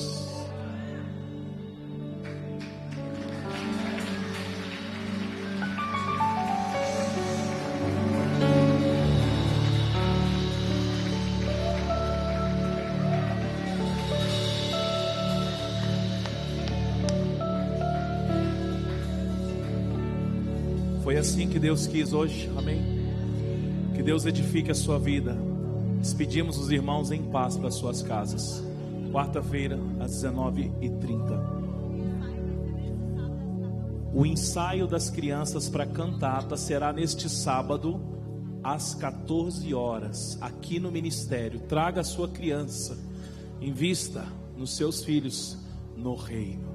Deus 21.61 21.85
quis 21.85 22.11
hoje, 22.11 22.49
amém? 22.57 22.81
Que 23.93 24.01
Deus 24.01 24.25
edifique 24.25 24.71
a 24.71 24.75
sua 24.75 24.97
vida. 24.97 25.37
Despedimos 25.99 26.57
os 26.57 26.71
irmãos 26.71 27.11
em 27.11 27.21
paz 27.29 27.55
para 27.55 27.69
suas 27.69 28.01
casas. 28.01 28.63
Quarta-feira, 29.11 29.77
às 29.99 30.23
19h30. 30.23 31.61
O 34.11 34.25
ensaio 34.25 34.87
das 34.87 35.11
crianças 35.11 35.69
para 35.69 35.85
cantata 35.85 36.57
será 36.57 36.91
neste 36.91 37.29
sábado, 37.29 38.01
às 38.63 38.95
14 38.95 39.71
horas, 39.71 40.39
aqui 40.41 40.79
no 40.79 40.91
ministério. 40.91 41.59
Traga 41.59 42.01
a 42.01 42.03
sua 42.03 42.27
criança, 42.27 42.97
invista 43.61 44.25
nos 44.57 44.75
seus 44.75 45.03
filhos 45.03 45.59
no 45.95 46.15
reino. 46.15 46.70